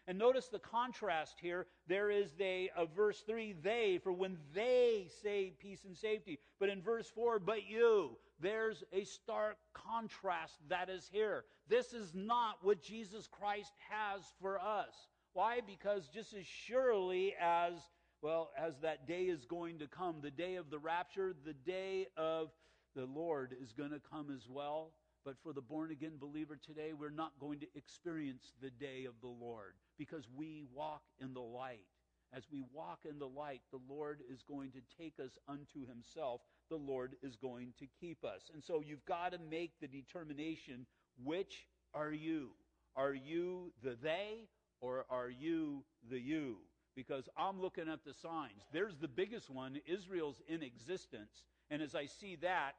And 0.06 0.18
notice 0.18 0.48
the 0.48 0.58
contrast 0.58 1.36
here. 1.40 1.66
There 1.88 2.10
is 2.10 2.30
a, 2.40 2.70
a 2.76 2.82
uh, 2.82 2.86
verse 2.86 3.22
3, 3.26 3.54
they, 3.62 3.98
for 4.02 4.12
when 4.12 4.36
they 4.54 5.08
say 5.22 5.54
peace 5.58 5.84
and 5.84 5.96
safety. 5.96 6.38
But 6.60 6.68
in 6.68 6.82
verse 6.82 7.10
4, 7.14 7.38
but 7.38 7.66
you, 7.66 8.16
there's 8.40 8.84
a 8.92 9.04
stark 9.04 9.56
contrast 9.72 10.54
that 10.68 10.90
is 10.90 11.08
here. 11.10 11.44
This 11.68 11.94
is 11.94 12.12
not 12.14 12.58
what 12.62 12.82
Jesus 12.82 13.26
Christ 13.26 13.72
has 13.88 14.22
for 14.40 14.58
us. 14.58 15.08
Why? 15.32 15.60
Because 15.66 16.08
just 16.08 16.34
as 16.34 16.46
surely 16.46 17.34
as, 17.40 17.72
well, 18.20 18.50
as 18.58 18.78
that 18.80 19.08
day 19.08 19.24
is 19.24 19.46
going 19.46 19.78
to 19.78 19.86
come, 19.86 20.16
the 20.20 20.30
day 20.30 20.56
of 20.56 20.70
the 20.70 20.78
rapture, 20.78 21.34
the 21.44 21.54
day 21.54 22.08
of 22.16 22.50
the 22.94 23.06
Lord 23.06 23.54
is 23.60 23.72
going 23.72 23.90
to 23.90 24.00
come 24.10 24.30
as 24.30 24.46
well. 24.48 24.92
But 25.24 25.36
for 25.42 25.52
the 25.52 25.62
born 25.62 25.90
again 25.90 26.18
believer 26.20 26.58
today, 26.62 26.92
we're 26.92 27.10
not 27.10 27.32
going 27.40 27.60
to 27.60 27.66
experience 27.74 28.52
the 28.60 28.70
day 28.70 29.06
of 29.06 29.14
the 29.22 29.28
Lord 29.28 29.74
because 29.96 30.28
we 30.36 30.64
walk 30.74 31.02
in 31.20 31.32
the 31.32 31.40
light. 31.40 31.86
As 32.32 32.44
we 32.50 32.62
walk 32.72 33.00
in 33.08 33.18
the 33.18 33.28
light, 33.28 33.62
the 33.70 33.80
Lord 33.88 34.20
is 34.30 34.42
going 34.42 34.72
to 34.72 34.80
take 34.98 35.14
us 35.24 35.38
unto 35.48 35.86
himself. 35.86 36.40
The 36.68 36.76
Lord 36.76 37.14
is 37.22 37.36
going 37.36 37.72
to 37.78 37.86
keep 38.00 38.24
us. 38.24 38.50
And 38.52 38.62
so 38.62 38.82
you've 38.84 39.04
got 39.06 39.32
to 39.32 39.38
make 39.50 39.72
the 39.80 39.86
determination 39.86 40.86
which 41.22 41.66
are 41.94 42.12
you? 42.12 42.50
Are 42.96 43.14
you 43.14 43.72
the 43.82 43.96
they 44.02 44.48
or 44.80 45.06
are 45.08 45.30
you 45.30 45.84
the 46.10 46.18
you? 46.18 46.56
Because 46.96 47.28
I'm 47.36 47.60
looking 47.60 47.88
at 47.88 48.04
the 48.04 48.14
signs. 48.14 48.62
There's 48.72 48.96
the 48.96 49.08
biggest 49.08 49.48
one 49.48 49.80
Israel's 49.86 50.42
in 50.48 50.62
existence. 50.62 51.44
And 51.70 51.82
as 51.82 51.94
I 51.94 52.06
see 52.06 52.36
that, 52.42 52.72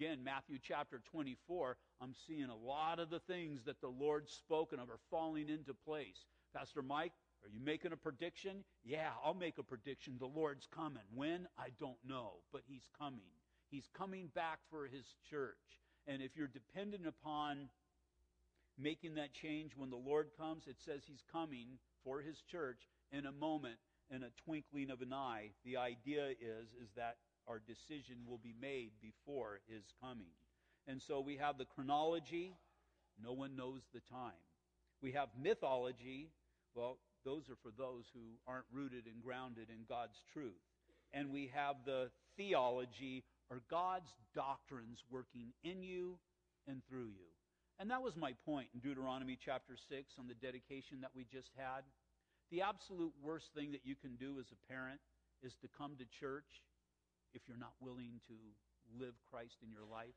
again, 0.00 0.24
Matthew 0.24 0.58
chapter 0.62 1.02
24, 1.12 1.76
I'm 2.00 2.14
seeing 2.26 2.48
a 2.48 2.56
lot 2.56 2.98
of 2.98 3.10
the 3.10 3.18
things 3.18 3.60
that 3.66 3.82
the 3.82 3.88
Lord's 3.88 4.32
spoken 4.32 4.78
of 4.78 4.88
are 4.88 5.00
falling 5.10 5.50
into 5.50 5.74
place. 5.74 6.24
Pastor 6.54 6.80
Mike, 6.80 7.12
are 7.42 7.50
you 7.50 7.60
making 7.62 7.92
a 7.92 7.98
prediction? 7.98 8.64
Yeah, 8.82 9.10
I'll 9.22 9.34
make 9.34 9.58
a 9.58 9.62
prediction. 9.62 10.14
The 10.18 10.26
Lord's 10.26 10.66
coming. 10.74 11.02
When? 11.14 11.46
I 11.58 11.68
don't 11.78 11.98
know, 12.08 12.36
but 12.50 12.62
He's 12.66 12.88
coming. 12.98 13.28
He's 13.70 13.90
coming 13.92 14.30
back 14.34 14.60
for 14.70 14.86
His 14.86 15.04
church. 15.28 15.56
And 16.06 16.22
if 16.22 16.30
you're 16.34 16.48
dependent 16.48 17.06
upon 17.06 17.68
making 18.78 19.16
that 19.16 19.34
change 19.34 19.72
when 19.76 19.90
the 19.90 19.96
Lord 19.96 20.30
comes, 20.38 20.66
it 20.66 20.76
says 20.82 21.02
He's 21.06 21.24
coming 21.30 21.78
for 22.04 22.22
His 22.22 22.40
church 22.50 22.88
in 23.12 23.26
a 23.26 23.32
moment, 23.32 23.76
in 24.10 24.22
a 24.22 24.30
twinkling 24.46 24.88
of 24.88 25.02
an 25.02 25.12
eye. 25.12 25.50
The 25.66 25.76
idea 25.76 26.28
is, 26.28 26.68
is 26.82 26.88
that 26.96 27.16
our 27.48 27.60
decision 27.60 28.16
will 28.26 28.38
be 28.38 28.54
made 28.60 28.92
before 29.00 29.60
His 29.68 29.84
coming. 30.00 30.32
And 30.86 31.00
so 31.00 31.20
we 31.20 31.36
have 31.36 31.58
the 31.58 31.64
chronology. 31.64 32.54
No 33.22 33.32
one 33.32 33.56
knows 33.56 33.82
the 33.92 34.00
time. 34.00 34.40
We 35.02 35.12
have 35.12 35.28
mythology. 35.40 36.30
Well, 36.74 36.98
those 37.24 37.48
are 37.50 37.58
for 37.62 37.72
those 37.76 38.04
who 38.14 38.38
aren't 38.46 38.66
rooted 38.72 39.04
and 39.06 39.22
grounded 39.22 39.68
in 39.68 39.84
God's 39.88 40.18
truth. 40.32 40.60
And 41.12 41.30
we 41.30 41.50
have 41.54 41.76
the 41.84 42.10
theology, 42.36 43.24
or 43.50 43.60
God's 43.70 44.10
doctrines 44.34 45.04
working 45.10 45.52
in 45.64 45.82
you 45.82 46.18
and 46.66 46.82
through 46.88 47.08
you. 47.08 47.28
And 47.78 47.90
that 47.90 48.02
was 48.02 48.16
my 48.16 48.34
point 48.44 48.68
in 48.74 48.80
Deuteronomy 48.80 49.38
chapter 49.42 49.74
6 49.88 50.12
on 50.18 50.28
the 50.28 50.34
dedication 50.34 51.00
that 51.00 51.10
we 51.16 51.24
just 51.24 51.50
had. 51.56 51.82
The 52.50 52.62
absolute 52.62 53.12
worst 53.22 53.46
thing 53.54 53.72
that 53.72 53.84
you 53.84 53.96
can 53.96 54.16
do 54.16 54.38
as 54.38 54.46
a 54.52 54.72
parent 54.72 55.00
is 55.42 55.54
to 55.62 55.68
come 55.78 55.96
to 55.98 56.04
church 56.20 56.62
if 57.34 57.42
you're 57.48 57.60
not 57.60 57.74
willing 57.80 58.20
to 58.28 58.34
live 58.98 59.14
Christ 59.30 59.56
in 59.62 59.70
your 59.70 59.86
life 59.90 60.14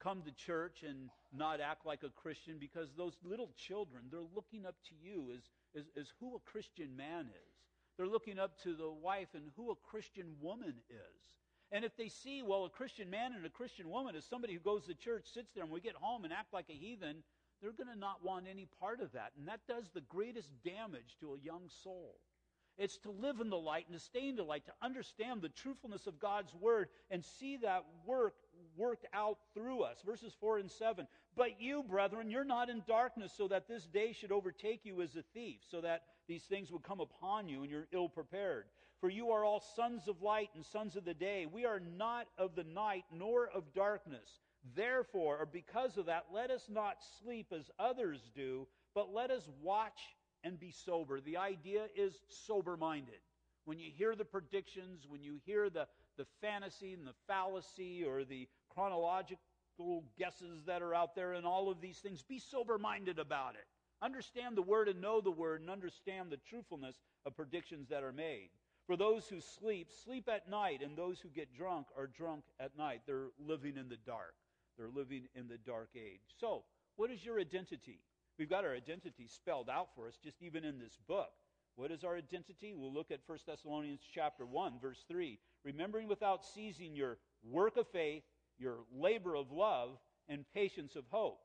come 0.00 0.22
to 0.22 0.32
church 0.32 0.84
and 0.86 1.10
not 1.34 1.60
act 1.60 1.84
like 1.84 2.02
a 2.02 2.10
Christian 2.10 2.56
because 2.58 2.88
those 2.96 3.16
little 3.24 3.50
children, 3.56 4.04
they're 4.10 4.20
looking 4.34 4.66
up 4.66 4.76
to 4.88 4.94
you 4.94 5.32
as, 5.34 5.42
as, 5.76 5.84
as 5.98 6.06
who 6.20 6.36
a 6.36 6.50
Christian 6.50 6.96
man 6.96 7.26
is. 7.26 7.54
They're 7.96 8.06
looking 8.06 8.38
up 8.38 8.52
to 8.62 8.74
the 8.74 8.90
wife 8.90 9.28
and 9.34 9.50
who 9.56 9.70
a 9.70 9.90
Christian 9.90 10.36
woman 10.40 10.74
is. 10.88 11.22
And 11.72 11.84
if 11.84 11.96
they 11.96 12.08
see, 12.08 12.42
well, 12.42 12.64
a 12.64 12.70
Christian 12.70 13.10
man 13.10 13.32
and 13.34 13.44
a 13.44 13.50
Christian 13.50 13.90
woman 13.90 14.14
is 14.14 14.24
somebody 14.24 14.54
who 14.54 14.60
goes 14.60 14.86
to 14.86 14.94
church, 14.94 15.26
sits 15.34 15.52
there, 15.52 15.64
and 15.64 15.72
we 15.72 15.80
get 15.80 15.96
home 15.96 16.24
and 16.24 16.32
act 16.32 16.52
like 16.52 16.70
a 16.70 16.72
heathen, 16.72 17.16
they're 17.60 17.72
going 17.72 17.92
to 17.92 17.98
not 17.98 18.24
want 18.24 18.46
any 18.48 18.68
part 18.80 19.00
of 19.00 19.12
that. 19.12 19.32
And 19.36 19.48
that 19.48 19.60
does 19.68 19.90
the 19.92 20.00
greatest 20.00 20.48
damage 20.64 21.16
to 21.20 21.34
a 21.34 21.44
young 21.44 21.68
soul. 21.82 22.14
It's 22.78 22.98
to 22.98 23.10
live 23.10 23.40
in 23.40 23.50
the 23.50 23.58
light 23.58 23.86
and 23.88 23.98
to 23.98 24.04
stay 24.04 24.28
in 24.28 24.36
the 24.36 24.44
light, 24.44 24.64
to 24.66 24.72
understand 24.80 25.42
the 25.42 25.48
truthfulness 25.48 26.06
of 26.06 26.20
God's 26.20 26.54
word 26.54 26.88
and 27.10 27.24
see 27.24 27.56
that 27.58 27.84
work 28.06 28.34
worked 28.76 29.06
out 29.12 29.38
through 29.54 29.82
us. 29.82 29.98
Verses 30.06 30.32
4 30.40 30.58
and 30.58 30.70
7. 30.70 31.06
But 31.36 31.60
you, 31.60 31.82
brethren, 31.82 32.30
you're 32.30 32.44
not 32.44 32.70
in 32.70 32.82
darkness 32.86 33.32
so 33.36 33.48
that 33.48 33.68
this 33.68 33.84
day 33.86 34.12
should 34.12 34.32
overtake 34.32 34.84
you 34.84 35.02
as 35.02 35.16
a 35.16 35.22
thief, 35.34 35.60
so 35.70 35.80
that 35.80 36.02
these 36.28 36.44
things 36.44 36.70
would 36.70 36.82
come 36.82 37.00
upon 37.00 37.48
you 37.48 37.62
and 37.62 37.70
you're 37.70 37.88
ill 37.92 38.08
prepared. 38.08 38.64
For 39.00 39.08
you 39.08 39.30
are 39.30 39.44
all 39.44 39.62
sons 39.76 40.08
of 40.08 40.22
light 40.22 40.50
and 40.54 40.64
sons 40.64 40.96
of 40.96 41.04
the 41.04 41.14
day. 41.14 41.46
We 41.46 41.64
are 41.64 41.80
not 41.80 42.26
of 42.36 42.54
the 42.56 42.64
night 42.64 43.04
nor 43.12 43.48
of 43.48 43.72
darkness. 43.74 44.28
Therefore, 44.74 45.38
or 45.38 45.46
because 45.46 45.96
of 45.96 46.06
that, 46.06 46.26
let 46.32 46.50
us 46.50 46.66
not 46.68 46.96
sleep 47.22 47.52
as 47.56 47.70
others 47.78 48.20
do, 48.34 48.66
but 48.94 49.12
let 49.12 49.30
us 49.30 49.48
watch 49.62 50.00
and 50.44 50.58
be 50.58 50.70
sober. 50.70 51.20
The 51.20 51.36
idea 51.36 51.86
is 51.96 52.18
sober 52.28 52.76
minded. 52.76 53.20
When 53.64 53.78
you 53.78 53.90
hear 53.94 54.14
the 54.14 54.24
predictions, 54.24 55.06
when 55.08 55.22
you 55.22 55.38
hear 55.44 55.68
the, 55.68 55.86
the 56.16 56.26
fantasy 56.40 56.94
and 56.94 57.06
the 57.06 57.14
fallacy 57.26 58.04
or 58.04 58.24
the 58.24 58.48
chronological 58.70 60.04
guesses 60.18 60.64
that 60.66 60.80
are 60.82 60.94
out 60.94 61.14
there 61.14 61.34
and 61.34 61.46
all 61.46 61.70
of 61.70 61.80
these 61.80 61.98
things, 61.98 62.22
be 62.22 62.38
sober 62.38 62.78
minded 62.78 63.18
about 63.18 63.54
it. 63.54 63.66
Understand 64.00 64.56
the 64.56 64.62
word 64.62 64.88
and 64.88 65.00
know 65.00 65.20
the 65.20 65.30
word 65.30 65.60
and 65.60 65.68
understand 65.68 66.30
the 66.30 66.38
truthfulness 66.48 66.96
of 67.26 67.36
predictions 67.36 67.88
that 67.88 68.04
are 68.04 68.12
made. 68.12 68.48
For 68.86 68.96
those 68.96 69.26
who 69.28 69.40
sleep, 69.40 69.88
sleep 70.04 70.30
at 70.30 70.48
night, 70.48 70.80
and 70.82 70.96
those 70.96 71.20
who 71.20 71.28
get 71.28 71.54
drunk 71.54 71.88
are 71.96 72.06
drunk 72.06 72.44
at 72.58 72.76
night. 72.78 73.02
They're 73.06 73.28
living 73.38 73.76
in 73.76 73.90
the 73.90 73.98
dark. 74.06 74.34
They're 74.78 74.88
living 74.88 75.28
in 75.34 75.48
the 75.48 75.58
dark 75.58 75.90
age. 75.94 76.22
So, 76.40 76.62
what 76.96 77.10
is 77.10 77.22
your 77.22 77.38
identity? 77.38 78.00
We've 78.38 78.48
got 78.48 78.64
our 78.64 78.74
identity 78.74 79.26
spelled 79.26 79.68
out 79.68 79.88
for 79.96 80.06
us 80.06 80.14
just 80.22 80.40
even 80.42 80.64
in 80.64 80.78
this 80.78 80.96
book. 81.08 81.30
What 81.74 81.90
is 81.90 82.04
our 82.04 82.16
identity? 82.16 82.72
We'll 82.76 82.92
look 82.92 83.10
at 83.10 83.20
1 83.26 83.38
Thessalonians 83.46 84.00
chapter 84.14 84.46
1 84.46 84.74
verse 84.80 85.04
3. 85.08 85.38
Remembering 85.64 86.08
without 86.08 86.44
ceasing 86.44 86.94
your 86.94 87.18
work 87.42 87.76
of 87.76 87.88
faith, 87.88 88.22
your 88.56 88.78
labor 88.96 89.34
of 89.34 89.50
love, 89.50 89.98
and 90.28 90.44
patience 90.54 90.94
of 90.94 91.04
hope. 91.08 91.40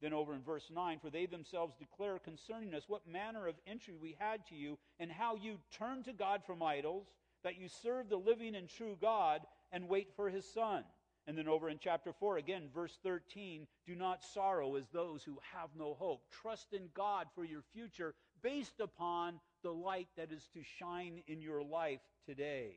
Then 0.00 0.12
over 0.12 0.34
in 0.34 0.42
verse 0.42 0.70
9, 0.72 1.00
for 1.00 1.10
they 1.10 1.26
themselves 1.26 1.74
declare 1.78 2.18
concerning 2.18 2.72
us 2.72 2.84
what 2.86 3.06
manner 3.06 3.46
of 3.46 3.56
entry 3.66 3.96
we 4.00 4.16
had 4.18 4.46
to 4.46 4.54
you, 4.54 4.78
and 5.00 5.10
how 5.10 5.34
you 5.34 5.58
turned 5.76 6.04
to 6.04 6.12
God 6.12 6.42
from 6.46 6.62
idols, 6.62 7.08
that 7.42 7.58
you 7.58 7.68
serve 7.68 8.08
the 8.08 8.16
living 8.16 8.54
and 8.54 8.68
true 8.68 8.96
God, 9.00 9.40
and 9.72 9.88
wait 9.88 10.08
for 10.14 10.30
his 10.30 10.46
Son 10.46 10.84
and 11.28 11.36
then 11.36 11.46
over 11.46 11.68
in 11.68 11.78
chapter 11.78 12.14
4, 12.18 12.38
again, 12.38 12.70
verse 12.74 12.98
13, 13.02 13.66
do 13.86 13.94
not 13.94 14.24
sorrow 14.24 14.76
as 14.76 14.88
those 14.88 15.22
who 15.22 15.38
have 15.52 15.68
no 15.78 15.92
hope. 15.92 16.22
Trust 16.32 16.68
in 16.72 16.88
God 16.94 17.26
for 17.34 17.44
your 17.44 17.60
future 17.74 18.14
based 18.42 18.80
upon 18.80 19.38
the 19.62 19.70
light 19.70 20.08
that 20.16 20.32
is 20.32 20.48
to 20.54 20.60
shine 20.78 21.22
in 21.26 21.42
your 21.42 21.62
life 21.62 22.00
today. 22.24 22.76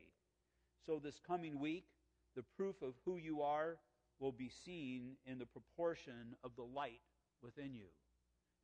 So, 0.84 1.00
this 1.02 1.18
coming 1.26 1.60
week, 1.60 1.86
the 2.36 2.44
proof 2.58 2.82
of 2.82 2.92
who 3.06 3.16
you 3.16 3.40
are 3.40 3.78
will 4.20 4.32
be 4.32 4.50
seen 4.66 5.16
in 5.24 5.38
the 5.38 5.46
proportion 5.46 6.36
of 6.44 6.50
the 6.54 6.62
light 6.62 7.00
within 7.42 7.74
you. 7.74 7.88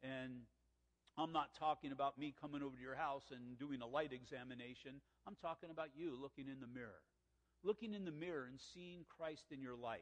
And 0.02 0.42
I'm 1.16 1.32
not 1.32 1.54
talking 1.58 1.92
about 1.92 2.18
me 2.18 2.34
coming 2.38 2.62
over 2.62 2.76
to 2.76 2.82
your 2.82 2.94
house 2.94 3.24
and 3.30 3.58
doing 3.58 3.80
a 3.80 3.86
light 3.86 4.12
examination. 4.12 5.00
I'm 5.26 5.36
talking 5.40 5.70
about 5.70 5.88
you 5.96 6.14
looking 6.20 6.46
in 6.46 6.60
the 6.60 6.68
mirror. 6.68 7.00
Looking 7.64 7.94
in 7.94 8.04
the 8.04 8.12
mirror 8.12 8.46
and 8.48 8.60
seeing 8.74 9.04
Christ 9.16 9.46
in 9.50 9.60
your 9.60 9.76
life. 9.76 10.00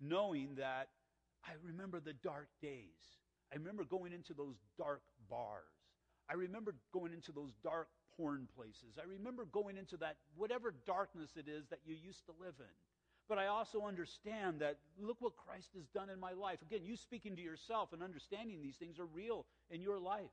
Knowing 0.00 0.56
that 0.56 0.88
I 1.44 1.52
remember 1.64 2.00
the 2.00 2.12
dark 2.12 2.48
days. 2.60 3.18
I 3.52 3.56
remember 3.56 3.84
going 3.84 4.12
into 4.12 4.34
those 4.34 4.56
dark 4.78 5.02
bars. 5.28 5.62
I 6.30 6.34
remember 6.34 6.74
going 6.92 7.12
into 7.12 7.32
those 7.32 7.52
dark 7.62 7.88
porn 8.16 8.48
places. 8.56 8.98
I 8.98 9.04
remember 9.08 9.44
going 9.52 9.76
into 9.76 9.96
that, 9.98 10.16
whatever 10.36 10.74
darkness 10.86 11.30
it 11.36 11.48
is 11.48 11.66
that 11.68 11.80
you 11.84 11.94
used 11.94 12.24
to 12.26 12.32
live 12.40 12.54
in. 12.58 12.72
But 13.28 13.38
I 13.38 13.46
also 13.46 13.82
understand 13.86 14.60
that 14.60 14.78
look 15.00 15.16
what 15.20 15.36
Christ 15.36 15.70
has 15.74 15.86
done 15.88 16.10
in 16.10 16.18
my 16.18 16.32
life. 16.32 16.60
Again, 16.62 16.84
you 16.84 16.96
speaking 16.96 17.36
to 17.36 17.42
yourself 17.42 17.92
and 17.92 18.02
understanding 18.02 18.60
these 18.60 18.76
things 18.76 18.98
are 18.98 19.06
real 19.06 19.46
in 19.70 19.80
your 19.80 19.98
life. 19.98 20.30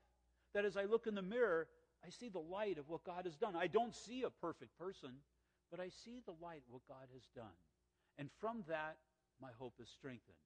That 0.54 0.66
as 0.66 0.76
I 0.76 0.86
look 0.86 1.08
in 1.08 1.16
the 1.16 1.22
mirror, 1.22 1.68
I 2.06 2.10
see 2.10 2.30
the 2.30 2.40
light 2.40 2.78
of 2.78 2.90
what 2.90 3.04
God 3.04 3.26
has 3.26 3.36
done. 3.36 3.56
I 3.56 3.68
don't 3.68 3.96
see 3.96 4.24
a 4.24 4.30
perfect 4.30 4.78
person, 4.78 5.12
but 5.72 5.80
I 5.80 5.90
see 5.90 6.22
the 6.26 6.38
light 6.42 6.64
what 6.70 6.88
God 6.88 7.08
has 7.14 7.26
done. 7.36 7.58
And 8.18 8.30
from 8.42 8.64
that, 8.68 8.98
my 9.42 9.50
hope 9.58 9.76
is 9.80 9.90
strengthened. 9.90 10.44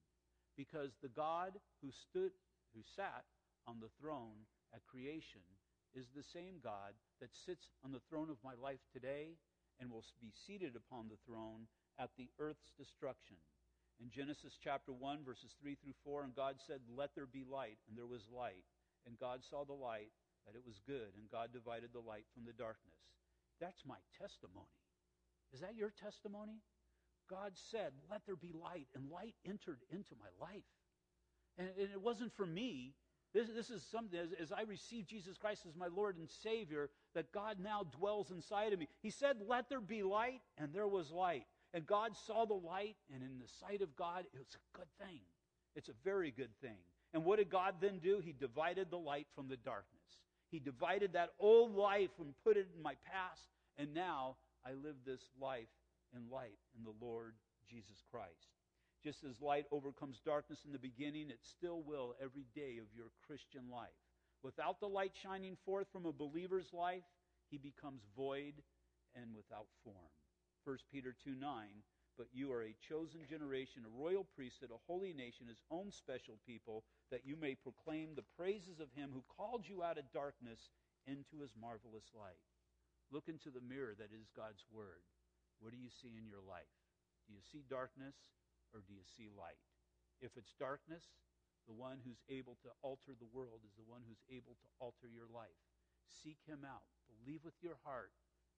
Because 0.56 0.94
the 1.02 1.10
God 1.10 1.58
who 1.82 1.90
stood, 1.90 2.30
who 2.74 2.82
sat 2.94 3.24
on 3.66 3.80
the 3.80 3.90
throne 3.98 4.46
at 4.72 4.86
creation 4.86 5.42
is 5.94 6.06
the 6.14 6.22
same 6.22 6.62
God 6.62 6.94
that 7.20 7.34
sits 7.46 7.70
on 7.84 7.90
the 7.90 8.02
throne 8.10 8.30
of 8.30 8.38
my 8.44 8.54
life 8.60 8.82
today 8.92 9.34
and 9.80 9.90
will 9.90 10.04
be 10.20 10.30
seated 10.46 10.76
upon 10.76 11.08
the 11.08 11.18
throne 11.26 11.66
at 11.98 12.10
the 12.18 12.30
earth's 12.38 12.70
destruction. 12.78 13.36
In 14.02 14.10
Genesis 14.10 14.58
chapter 14.62 14.92
1, 14.92 15.22
verses 15.22 15.54
3 15.62 15.78
through 15.78 15.98
4, 16.02 16.24
and 16.26 16.34
God 16.34 16.58
said, 16.66 16.82
Let 16.90 17.14
there 17.14 17.30
be 17.30 17.46
light, 17.46 17.78
and 17.86 17.96
there 17.96 18.10
was 18.10 18.26
light. 18.30 18.66
And 19.06 19.18
God 19.18 19.42
saw 19.46 19.64
the 19.64 19.76
light, 19.76 20.10
that 20.46 20.58
it 20.58 20.66
was 20.66 20.82
good, 20.86 21.14
and 21.14 21.30
God 21.30 21.54
divided 21.54 21.90
the 21.94 22.02
light 22.02 22.26
from 22.34 22.44
the 22.44 22.52
darkness. 22.58 22.98
That's 23.60 23.86
my 23.86 24.02
testimony. 24.18 24.83
Is 25.54 25.60
that 25.60 25.76
your 25.76 25.90
testimony? 25.90 26.60
God 27.30 27.52
said, 27.54 27.92
Let 28.10 28.26
there 28.26 28.36
be 28.36 28.52
light, 28.52 28.88
and 28.94 29.10
light 29.10 29.34
entered 29.48 29.78
into 29.90 30.14
my 30.18 30.44
life. 30.44 30.64
And, 31.56 31.68
and 31.78 31.90
it 31.92 32.00
wasn't 32.00 32.34
for 32.36 32.44
me. 32.44 32.94
This, 33.32 33.48
this 33.48 33.70
is 33.70 33.82
something, 33.82 34.18
as, 34.18 34.30
as 34.40 34.52
I 34.52 34.62
receive 34.62 35.06
Jesus 35.06 35.36
Christ 35.36 35.64
as 35.66 35.76
my 35.76 35.86
Lord 35.86 36.16
and 36.16 36.28
Savior, 36.28 36.90
that 37.14 37.32
God 37.32 37.56
now 37.60 37.82
dwells 37.98 38.30
inside 38.30 38.72
of 38.72 38.78
me. 38.78 38.88
He 39.00 39.10
said, 39.10 39.36
Let 39.46 39.68
there 39.68 39.80
be 39.80 40.02
light, 40.02 40.40
and 40.58 40.72
there 40.72 40.88
was 40.88 41.10
light. 41.10 41.46
And 41.72 41.86
God 41.86 42.16
saw 42.16 42.44
the 42.44 42.54
light, 42.54 42.96
and 43.12 43.22
in 43.22 43.38
the 43.38 43.48
sight 43.60 43.80
of 43.80 43.96
God, 43.96 44.24
it 44.32 44.38
was 44.38 44.56
a 44.56 44.76
good 44.76 44.88
thing. 45.06 45.20
It's 45.76 45.88
a 45.88 45.94
very 46.04 46.30
good 46.30 46.54
thing. 46.60 46.78
And 47.12 47.24
what 47.24 47.38
did 47.38 47.48
God 47.48 47.76
then 47.80 47.98
do? 47.98 48.20
He 48.24 48.32
divided 48.32 48.90
the 48.90 48.98
light 48.98 49.26
from 49.34 49.48
the 49.48 49.56
darkness. 49.56 50.02
He 50.50 50.58
divided 50.58 51.12
that 51.12 51.30
old 51.38 51.74
life 51.74 52.10
and 52.20 52.34
put 52.44 52.56
it 52.56 52.68
in 52.76 52.82
my 52.82 52.94
past, 53.04 53.48
and 53.76 53.94
now 53.94 54.36
I 54.66 54.72
live 54.72 54.96
this 55.04 55.22
life 55.40 55.68
in 56.14 56.30
light 56.30 56.58
in 56.76 56.84
the 56.84 57.04
Lord 57.04 57.34
Jesus 57.68 58.02
Christ. 58.10 58.48
Just 59.02 59.24
as 59.24 59.42
light 59.42 59.66
overcomes 59.70 60.20
darkness 60.24 60.64
in 60.64 60.72
the 60.72 60.78
beginning, 60.78 61.28
it 61.28 61.40
still 61.42 61.82
will 61.82 62.14
every 62.22 62.46
day 62.54 62.78
of 62.80 62.88
your 62.96 63.12
Christian 63.26 63.68
life. 63.70 64.00
Without 64.42 64.80
the 64.80 64.88
light 64.88 65.12
shining 65.22 65.56
forth 65.64 65.86
from 65.92 66.06
a 66.06 66.12
believer's 66.12 66.72
life, 66.72 67.04
he 67.50 67.58
becomes 67.58 68.02
void 68.16 68.54
and 69.14 69.34
without 69.36 69.66
form. 69.84 70.12
1 70.64 70.78
Peter 70.90 71.14
2 71.24 71.34
9, 71.36 71.66
but 72.16 72.28
you 72.32 72.50
are 72.52 72.62
a 72.62 72.76
chosen 72.88 73.20
generation, 73.28 73.82
a 73.84 74.00
royal 74.02 74.24
priesthood, 74.34 74.70
a 74.72 74.80
holy 74.86 75.12
nation, 75.12 75.46
his 75.48 75.60
own 75.70 75.90
special 75.90 76.38
people, 76.46 76.84
that 77.10 77.26
you 77.26 77.36
may 77.36 77.54
proclaim 77.54 78.14
the 78.14 78.24
praises 78.36 78.80
of 78.80 78.88
him 78.96 79.10
who 79.12 79.22
called 79.36 79.64
you 79.68 79.82
out 79.82 79.98
of 79.98 80.12
darkness 80.12 80.70
into 81.06 81.42
his 81.42 81.52
marvelous 81.60 82.08
light. 82.16 82.40
Look 83.14 83.30
into 83.30 83.54
the 83.54 83.62
mirror 83.62 83.94
that 83.94 84.10
is 84.10 84.34
God's 84.34 84.66
word. 84.74 85.06
What 85.62 85.70
do 85.70 85.78
you 85.78 85.86
see 85.86 86.18
in 86.18 86.26
your 86.26 86.42
life? 86.42 86.74
Do 87.30 87.30
you 87.30 87.38
see 87.46 87.62
darkness 87.70 88.18
or 88.74 88.82
do 88.82 88.90
you 88.90 89.06
see 89.06 89.30
light? 89.30 89.62
If 90.18 90.34
it's 90.34 90.58
darkness, 90.58 91.06
the 91.70 91.78
one 91.78 92.02
who's 92.02 92.18
able 92.26 92.58
to 92.66 92.74
alter 92.82 93.14
the 93.14 93.30
world 93.30 93.62
is 93.62 93.70
the 93.78 93.86
one 93.86 94.02
who's 94.02 94.26
able 94.26 94.58
to 94.58 94.68
alter 94.82 95.06
your 95.06 95.30
life. 95.30 95.54
Seek 96.10 96.42
him 96.42 96.66
out. 96.66 96.90
Believe 97.06 97.46
with 97.46 97.54
your 97.62 97.78
heart, 97.86 98.10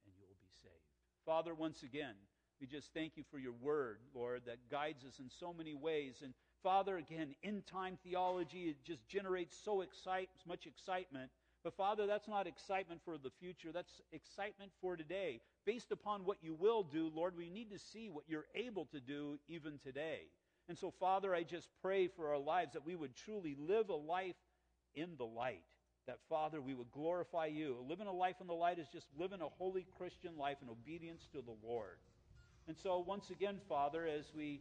and 0.08 0.16
you 0.16 0.24
will 0.24 0.40
be 0.40 0.50
saved. 0.64 0.88
Father, 1.28 1.52
once 1.52 1.84
again, 1.84 2.16
we 2.56 2.66
just 2.66 2.96
thank 2.96 3.20
you 3.20 3.24
for 3.30 3.38
your 3.38 3.52
word, 3.52 4.00
Lord, 4.14 4.42
that 4.46 4.70
guides 4.70 5.04
us 5.04 5.20
in 5.20 5.28
so 5.28 5.52
many 5.52 5.74
ways. 5.74 6.24
And 6.24 6.32
Father, 6.62 6.96
again, 6.96 7.36
end 7.44 7.66
time 7.66 7.98
theology, 8.02 8.72
it 8.72 8.82
just 8.84 9.06
generates 9.06 9.54
so 9.62 9.82
excite, 9.82 10.30
much 10.48 10.66
excitement. 10.66 11.30
But 11.66 11.76
Father, 11.76 12.06
that's 12.06 12.28
not 12.28 12.46
excitement 12.46 13.00
for 13.04 13.18
the 13.18 13.32
future. 13.40 13.72
That's 13.72 14.00
excitement 14.12 14.70
for 14.80 14.96
today. 14.96 15.40
Based 15.64 15.90
upon 15.90 16.24
what 16.24 16.36
you 16.40 16.54
will 16.54 16.84
do, 16.84 17.10
Lord, 17.12 17.36
we 17.36 17.50
need 17.50 17.72
to 17.72 17.78
see 17.80 18.08
what 18.08 18.22
you're 18.28 18.46
able 18.54 18.84
to 18.92 19.00
do 19.00 19.40
even 19.48 19.80
today. 19.82 20.20
And 20.68 20.78
so, 20.78 20.92
Father, 21.00 21.34
I 21.34 21.42
just 21.42 21.66
pray 21.82 22.06
for 22.06 22.28
our 22.28 22.38
lives 22.38 22.74
that 22.74 22.86
we 22.86 22.94
would 22.94 23.16
truly 23.16 23.56
live 23.58 23.88
a 23.88 23.96
life 23.96 24.36
in 24.94 25.16
the 25.18 25.24
light 25.24 25.64
that, 26.06 26.20
Father, 26.28 26.60
we 26.60 26.72
would 26.72 26.92
glorify 26.92 27.46
you. 27.46 27.84
Living 27.88 28.06
a 28.06 28.12
life 28.12 28.36
in 28.40 28.46
the 28.46 28.54
light 28.54 28.78
is 28.78 28.86
just 28.92 29.08
living 29.18 29.40
a 29.40 29.48
holy 29.58 29.88
Christian 29.98 30.38
life 30.38 30.58
in 30.62 30.68
obedience 30.68 31.26
to 31.32 31.42
the 31.42 31.56
Lord. 31.66 31.98
And 32.68 32.76
so, 32.76 33.02
once 33.04 33.30
again, 33.30 33.58
Father, 33.68 34.06
as 34.06 34.26
we, 34.36 34.60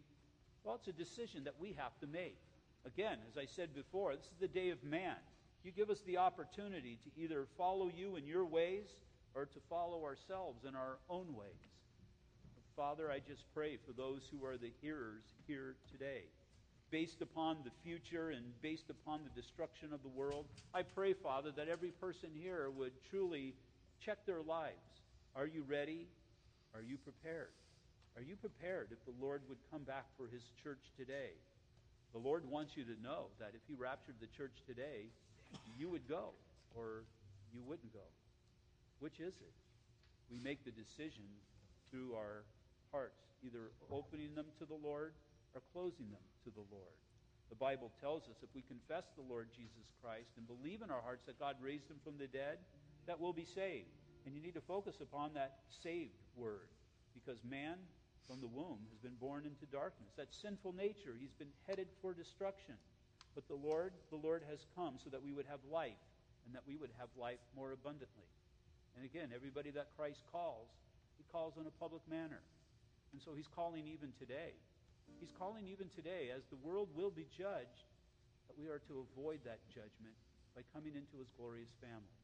well, 0.64 0.74
it's 0.74 0.88
a 0.88 0.92
decision 0.92 1.44
that 1.44 1.54
we 1.60 1.76
have 1.78 1.96
to 2.00 2.08
make. 2.08 2.40
Again, 2.84 3.20
as 3.30 3.38
I 3.38 3.46
said 3.46 3.76
before, 3.76 4.16
this 4.16 4.26
is 4.26 4.40
the 4.42 4.48
day 4.48 4.72
of 4.72 4.84
man. 4.84 5.18
You 5.66 5.72
give 5.72 5.90
us 5.90 6.02
the 6.06 6.18
opportunity 6.18 7.00
to 7.04 7.10
either 7.20 7.48
follow 7.58 7.90
you 7.90 8.18
in 8.18 8.28
your 8.28 8.46
ways 8.46 8.86
or 9.34 9.46
to 9.48 9.60
follow 9.68 10.04
ourselves 10.04 10.64
in 10.64 10.76
our 10.76 11.00
own 11.10 11.34
ways. 11.34 11.74
Father, 12.76 13.10
I 13.10 13.18
just 13.18 13.42
pray 13.52 13.80
for 13.84 13.92
those 13.92 14.22
who 14.30 14.46
are 14.46 14.58
the 14.58 14.72
hearers 14.80 15.24
here 15.48 15.76
today 15.92 16.26
based 16.92 17.24
upon 17.24 17.58
the 17.66 17.72
future 17.84 18.30
and 18.30 18.46
based 18.62 18.92
upon 18.92 19.22
the 19.24 19.42
destruction 19.42 19.92
of 19.92 20.04
the 20.04 20.08
world. 20.10 20.46
I 20.72 20.84
pray, 20.84 21.14
Father, 21.14 21.50
that 21.58 21.68
every 21.68 21.90
person 21.90 22.30
here 22.32 22.70
would 22.70 22.94
truly 23.10 23.56
check 24.06 24.24
their 24.28 24.44
lives. 24.44 25.02
Are 25.36 25.48
you 25.48 25.66
ready? 25.68 26.06
Are 26.76 26.84
you 26.84 26.98
prepared? 26.98 27.58
Are 28.16 28.22
you 28.22 28.36
prepared 28.36 28.90
if 28.92 29.04
the 29.04 29.20
Lord 29.20 29.42
would 29.50 29.58
come 29.72 29.82
back 29.82 30.06
for 30.16 30.28
his 30.28 30.44
church 30.62 30.92
today? 30.96 31.34
The 32.14 32.20
Lord 32.20 32.48
wants 32.48 32.74
you 32.78 32.84
to 32.84 33.02
know 33.02 33.34
that 33.40 33.54
if 33.56 33.62
he 33.68 33.74
raptured 33.74 34.16
the 34.22 34.30
church 34.38 34.54
today, 34.68 35.10
you 35.78 35.90
would 35.90 36.08
go 36.08 36.34
or 36.76 37.04
you 37.54 37.62
wouldn't 37.66 37.94
go. 37.94 38.08
Which 39.00 39.20
is 39.20 39.36
it? 39.36 39.54
We 40.32 40.40
make 40.40 40.66
the 40.66 40.72
decision 40.72 41.26
through 41.90 42.16
our 42.16 42.44
hearts, 42.92 43.22
either 43.46 43.72
opening 43.92 44.34
them 44.36 44.48
to 44.60 44.66
the 44.66 44.76
Lord 44.76 45.14
or 45.54 45.62
closing 45.72 46.10
them 46.10 46.26
to 46.44 46.50
the 46.50 46.66
Lord. 46.72 46.96
The 47.50 47.56
Bible 47.56 47.92
tells 48.02 48.24
us 48.24 48.42
if 48.42 48.50
we 48.56 48.64
confess 48.64 49.06
the 49.16 49.24
Lord 49.24 49.50
Jesus 49.56 49.86
Christ 50.02 50.34
and 50.38 50.48
believe 50.48 50.82
in 50.82 50.90
our 50.90 51.02
hearts 51.02 51.24
that 51.28 51.40
God 51.40 51.56
raised 51.62 51.90
him 51.90 51.98
from 52.04 52.18
the 52.18 52.28
dead, 52.28 52.58
that 53.06 53.20
we'll 53.20 53.34
be 53.34 53.46
saved. 53.46 53.94
And 54.26 54.34
you 54.34 54.42
need 54.42 54.56
to 54.56 54.66
focus 54.66 54.98
upon 55.02 55.34
that 55.36 55.60
saved 55.84 56.18
word 56.36 56.74
because 57.14 57.38
man 57.48 57.78
from 58.28 58.42
the 58.42 58.48
womb 58.48 58.80
has 58.90 58.98
been 58.98 59.16
born 59.22 59.46
into 59.46 59.66
darkness. 59.72 60.10
That 60.18 60.34
sinful 60.34 60.74
nature, 60.74 61.14
he's 61.20 61.34
been 61.38 61.54
headed 61.68 61.88
for 62.02 62.14
destruction. 62.14 62.76
But 63.36 63.48
the 63.48 63.60
Lord, 63.60 63.92
the 64.10 64.18
Lord 64.18 64.42
has 64.50 64.66
come 64.76 64.96
so 65.04 65.12
that 65.12 65.22
we 65.22 65.34
would 65.34 65.46
have 65.46 65.60
life 65.70 66.00
and 66.48 66.56
that 66.56 66.64
we 66.66 66.78
would 66.78 66.92
have 66.98 67.10
life 67.20 67.44
more 67.56 67.72
abundantly. 67.76 68.32
And 68.96 69.04
again, 69.04 69.30
everybody 69.36 69.72
that 69.72 69.92
Christ 70.00 70.24
calls, 70.32 70.72
he 71.20 71.26
calls 71.32 71.60
in 71.60 71.68
a 71.68 71.76
public 71.78 72.02
manner. 72.10 72.40
And 73.12 73.22
so 73.22 73.36
he's 73.36 73.52
calling 73.52 73.84
even 73.88 74.16
today. 74.18 74.56
He's 75.20 75.32
calling 75.38 75.68
even 75.68 75.88
today, 75.96 76.32
as 76.36 76.44
the 76.48 76.60
world 76.64 76.90
will 76.96 77.12
be 77.12 77.28
judged, 77.38 77.92
that 78.48 78.58
we 78.58 78.68
are 78.68 78.80
to 78.88 79.06
avoid 79.12 79.40
that 79.46 79.60
judgment 79.68 80.16
by 80.56 80.64
coming 80.74 80.96
into 80.96 81.20
his 81.20 81.28
glorious 81.38 81.72
family. 81.82 82.16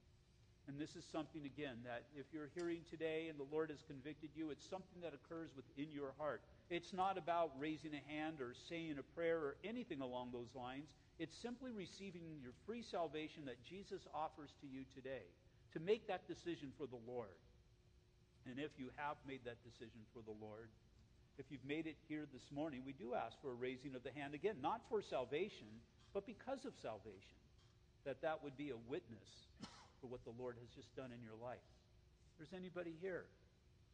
And 0.68 0.80
this 0.80 0.95
is 0.95 1.03
something, 1.12 1.43
again, 1.43 1.82
that 1.84 2.03
if 2.16 2.26
you're 2.32 2.49
hearing 2.55 2.82
today 2.89 3.28
and 3.30 3.39
the 3.39 3.47
Lord 3.51 3.70
has 3.72 3.84
convicted 3.88 4.30
you, 4.36 4.51
it's 4.51 4.68
something 4.70 5.01
that 5.01 5.14
occurs 5.14 5.49
within 5.55 5.91
your 5.91 6.14
heart. 6.18 6.41
It's 6.70 6.93
not 6.93 7.18
about 7.18 7.51
raising 7.59 7.91
a 7.93 8.12
hand 8.12 8.39
or 8.39 8.53
saying 8.70 8.95
a 8.99 9.03
prayer 9.16 9.38
or 9.38 9.55
anything 9.64 10.01
along 10.01 10.30
those 10.32 10.53
lines. 10.55 10.93
It's 11.22 11.38
simply 11.45 11.69
receiving 11.69 12.41
your 12.41 12.57
free 12.65 12.82
salvation 12.82 13.45
that 13.45 13.61
Jesus 13.61 14.01
offers 14.09 14.49
to 14.57 14.65
you 14.65 14.89
today 14.97 15.22
to 15.78 15.80
make 15.80 16.09
that 16.09 16.26
decision 16.26 16.74
for 16.82 16.89
the 16.89 16.97
Lord. 17.05 17.38
And 18.49 18.57
if 18.57 18.74
you 18.82 18.89
have 18.97 19.22
made 19.30 19.45
that 19.45 19.61
decision 19.61 20.01
for 20.17 20.26
the 20.26 20.34
Lord, 20.34 20.74
if 21.38 21.45
you've 21.53 21.61
made 21.61 21.86
it 21.86 21.93
here 22.09 22.26
this 22.34 22.49
morning, 22.49 22.82
we 22.82 22.97
do 22.97 23.13
ask 23.13 23.38
for 23.38 23.53
a 23.53 23.59
raising 23.61 23.93
of 23.93 24.01
the 24.01 24.09
hand 24.17 24.34
again, 24.34 24.65
not 24.65 24.82
for 24.89 25.05
salvation, 25.05 25.69
but 26.09 26.26
because 26.26 26.65
of 26.65 26.74
salvation, 26.82 27.38
that 28.01 28.17
that 28.26 28.41
would 28.41 28.57
be 28.57 28.74
a 28.74 28.82
witness 28.89 29.30
for 30.01 30.09
what 30.09 30.26
the 30.26 30.34
Lord 30.34 30.57
has 30.57 30.74
just 30.74 30.89
done 30.97 31.13
in 31.13 31.22
your 31.22 31.38
life. 31.38 31.61
If 32.34 32.49
there's 32.49 32.57
anybody 32.57 32.97
here, 32.97 33.30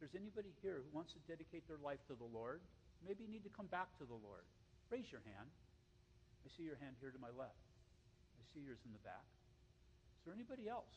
there's 0.00 0.16
anybody 0.16 0.56
here 0.64 0.80
who 0.80 0.96
wants 0.96 1.12
to 1.12 1.20
dedicate 1.28 1.68
their 1.68 1.80
life 1.84 2.00
to 2.08 2.16
the 2.16 2.30
Lord, 2.32 2.64
maybe 3.04 3.28
you 3.28 3.28
need 3.28 3.44
to 3.44 3.52
come 3.52 3.68
back 3.68 3.92
to 4.00 4.08
the 4.08 4.16
Lord. 4.16 4.48
Raise 4.88 5.12
your 5.12 5.20
hand. 5.28 5.52
I 6.48 6.50
see 6.56 6.64
your 6.64 6.80
hand 6.80 6.96
here 6.96 7.12
to 7.12 7.20
my 7.20 7.28
left. 7.36 7.60
I 8.40 8.44
see 8.56 8.64
yours 8.64 8.80
in 8.88 8.96
the 8.96 9.04
back. 9.04 9.28
Is 10.16 10.24
there 10.24 10.32
anybody 10.32 10.64
else? 10.64 10.96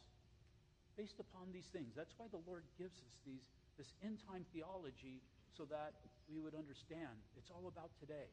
Based 0.96 1.20
upon 1.20 1.52
these 1.52 1.68
things. 1.76 1.92
That's 1.92 2.16
why 2.16 2.32
the 2.32 2.40
Lord 2.48 2.64
gives 2.80 2.96
us 3.04 3.16
these, 3.28 3.44
this 3.76 3.92
end 4.00 4.24
time 4.24 4.48
theology 4.56 5.20
so 5.60 5.68
that 5.68 6.00
we 6.32 6.40
would 6.40 6.56
understand 6.56 7.12
it's 7.36 7.52
all 7.52 7.68
about 7.68 7.92
today. 8.00 8.32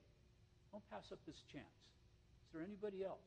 Don't 0.71 0.87
pass 0.95 1.11
up 1.11 1.19
this 1.27 1.43
chance. 1.51 1.83
Is 2.47 2.55
there 2.55 2.63
anybody 2.63 3.03
else? 3.03 3.27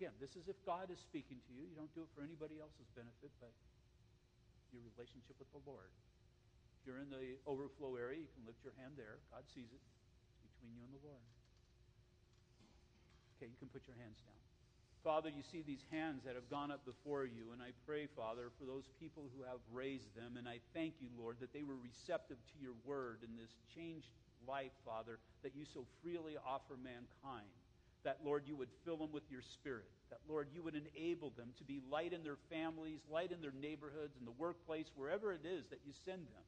Again, 0.00 0.16
this 0.16 0.32
is 0.32 0.48
if 0.48 0.56
God 0.64 0.88
is 0.88 0.96
speaking 1.04 1.44
to 1.44 1.50
you. 1.52 1.68
You 1.68 1.76
don't 1.76 1.92
do 1.92 2.00
it 2.00 2.10
for 2.16 2.24
anybody 2.24 2.64
else's 2.64 2.88
benefit, 2.96 3.28
but 3.44 3.52
your 4.72 4.80
relationship 4.96 5.36
with 5.36 5.52
the 5.52 5.60
Lord. 5.68 5.92
If 6.80 6.88
you're 6.88 7.02
in 7.04 7.12
the 7.12 7.36
overflow 7.44 8.00
area, 8.00 8.24
you 8.24 8.30
can 8.32 8.48
lift 8.48 8.64
your 8.64 8.74
hand 8.80 8.96
there. 8.96 9.20
God 9.28 9.44
sees 9.52 9.68
it. 9.68 9.84
It's 10.32 10.40
between 10.48 10.72
you 10.72 10.82
and 10.88 10.96
the 10.96 11.04
Lord. 11.04 11.33
Okay, 13.36 13.50
you 13.50 13.58
can 13.58 13.68
put 13.68 13.86
your 13.86 13.96
hands 13.98 14.18
down. 14.22 14.38
Father, 15.04 15.28
you 15.28 15.44
see 15.52 15.60
these 15.60 15.84
hands 15.92 16.24
that 16.24 16.34
have 16.34 16.48
gone 16.48 16.72
up 16.72 16.80
before 16.88 17.28
you, 17.28 17.52
and 17.52 17.60
I 17.60 17.76
pray, 17.84 18.08
Father, 18.16 18.48
for 18.56 18.64
those 18.64 18.88
people 18.98 19.28
who 19.36 19.44
have 19.44 19.60
raised 19.68 20.08
them, 20.16 20.40
and 20.40 20.48
I 20.48 20.64
thank 20.72 20.94
you, 20.96 21.12
Lord, 21.20 21.36
that 21.40 21.52
they 21.52 21.62
were 21.62 21.76
receptive 21.76 22.40
to 22.40 22.56
your 22.56 22.72
word 22.88 23.20
in 23.20 23.36
this 23.36 23.52
changed 23.76 24.08
life, 24.48 24.72
Father, 24.84 25.18
that 25.42 25.52
you 25.54 25.68
so 25.68 25.84
freely 26.00 26.40
offer 26.40 26.80
mankind. 26.80 27.52
That, 28.04 28.24
Lord, 28.24 28.44
you 28.46 28.56
would 28.56 28.72
fill 28.84 28.96
them 28.96 29.12
with 29.12 29.24
your 29.28 29.40
spirit. 29.40 29.88
That, 30.08 30.20
Lord, 30.28 30.48
you 30.54 30.62
would 30.62 30.76
enable 30.76 31.36
them 31.36 31.52
to 31.58 31.64
be 31.64 31.80
light 31.90 32.12
in 32.12 32.24
their 32.24 32.40
families, 32.48 33.00
light 33.12 33.32
in 33.32 33.40
their 33.40 33.54
neighborhoods, 33.60 34.16
in 34.18 34.24
the 34.24 34.36
workplace, 34.40 34.86
wherever 34.96 35.32
it 35.32 35.44
is 35.44 35.68
that 35.68 35.80
you 35.84 35.92
send 36.04 36.20
them. 36.32 36.44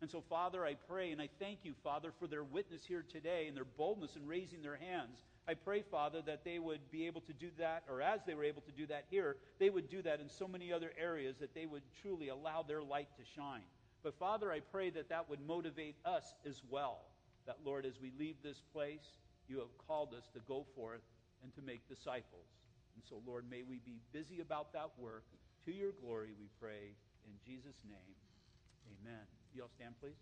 And 0.00 0.10
so, 0.10 0.22
Father, 0.28 0.64
I 0.64 0.74
pray 0.88 1.12
and 1.12 1.20
I 1.20 1.28
thank 1.38 1.60
you, 1.64 1.74
Father, 1.84 2.12
for 2.18 2.26
their 2.26 2.44
witness 2.44 2.80
here 2.88 3.04
today 3.12 3.46
and 3.46 3.56
their 3.56 3.68
boldness 3.76 4.16
in 4.16 4.26
raising 4.26 4.62
their 4.62 4.76
hands. 4.76 5.20
I 5.50 5.54
pray, 5.54 5.82
Father, 5.82 6.22
that 6.26 6.44
they 6.44 6.60
would 6.60 6.92
be 6.92 7.08
able 7.08 7.22
to 7.22 7.32
do 7.32 7.48
that, 7.58 7.82
or 7.90 8.00
as 8.00 8.20
they 8.24 8.34
were 8.34 8.44
able 8.44 8.62
to 8.62 8.70
do 8.70 8.86
that 8.86 9.06
here, 9.10 9.36
they 9.58 9.68
would 9.68 9.90
do 9.90 10.00
that 10.02 10.20
in 10.20 10.28
so 10.28 10.46
many 10.46 10.72
other 10.72 10.92
areas 10.96 11.38
that 11.40 11.56
they 11.56 11.66
would 11.66 11.82
truly 12.00 12.28
allow 12.28 12.62
their 12.62 12.80
light 12.80 13.08
to 13.16 13.24
shine. 13.34 13.66
But, 14.04 14.14
Father, 14.14 14.52
I 14.52 14.60
pray 14.60 14.90
that 14.90 15.08
that 15.08 15.28
would 15.28 15.40
motivate 15.44 15.96
us 16.04 16.36
as 16.46 16.62
well. 16.70 17.00
That, 17.46 17.56
Lord, 17.64 17.84
as 17.84 18.00
we 18.00 18.12
leave 18.16 18.36
this 18.44 18.62
place, 18.72 19.18
you 19.48 19.58
have 19.58 19.76
called 19.88 20.14
us 20.14 20.28
to 20.34 20.40
go 20.46 20.66
forth 20.76 21.02
and 21.42 21.52
to 21.56 21.62
make 21.62 21.88
disciples. 21.88 22.46
And 22.94 23.02
so, 23.08 23.20
Lord, 23.26 23.44
may 23.50 23.64
we 23.64 23.80
be 23.84 23.98
busy 24.12 24.40
about 24.40 24.72
that 24.74 24.90
work. 24.98 25.24
To 25.64 25.72
your 25.72 25.90
glory, 26.00 26.30
we 26.38 26.46
pray. 26.60 26.94
In 27.26 27.32
Jesus' 27.44 27.82
name, 27.88 28.14
amen. 29.02 29.26
You 29.52 29.62
all 29.62 29.70
stand, 29.74 29.94
please. 30.00 30.14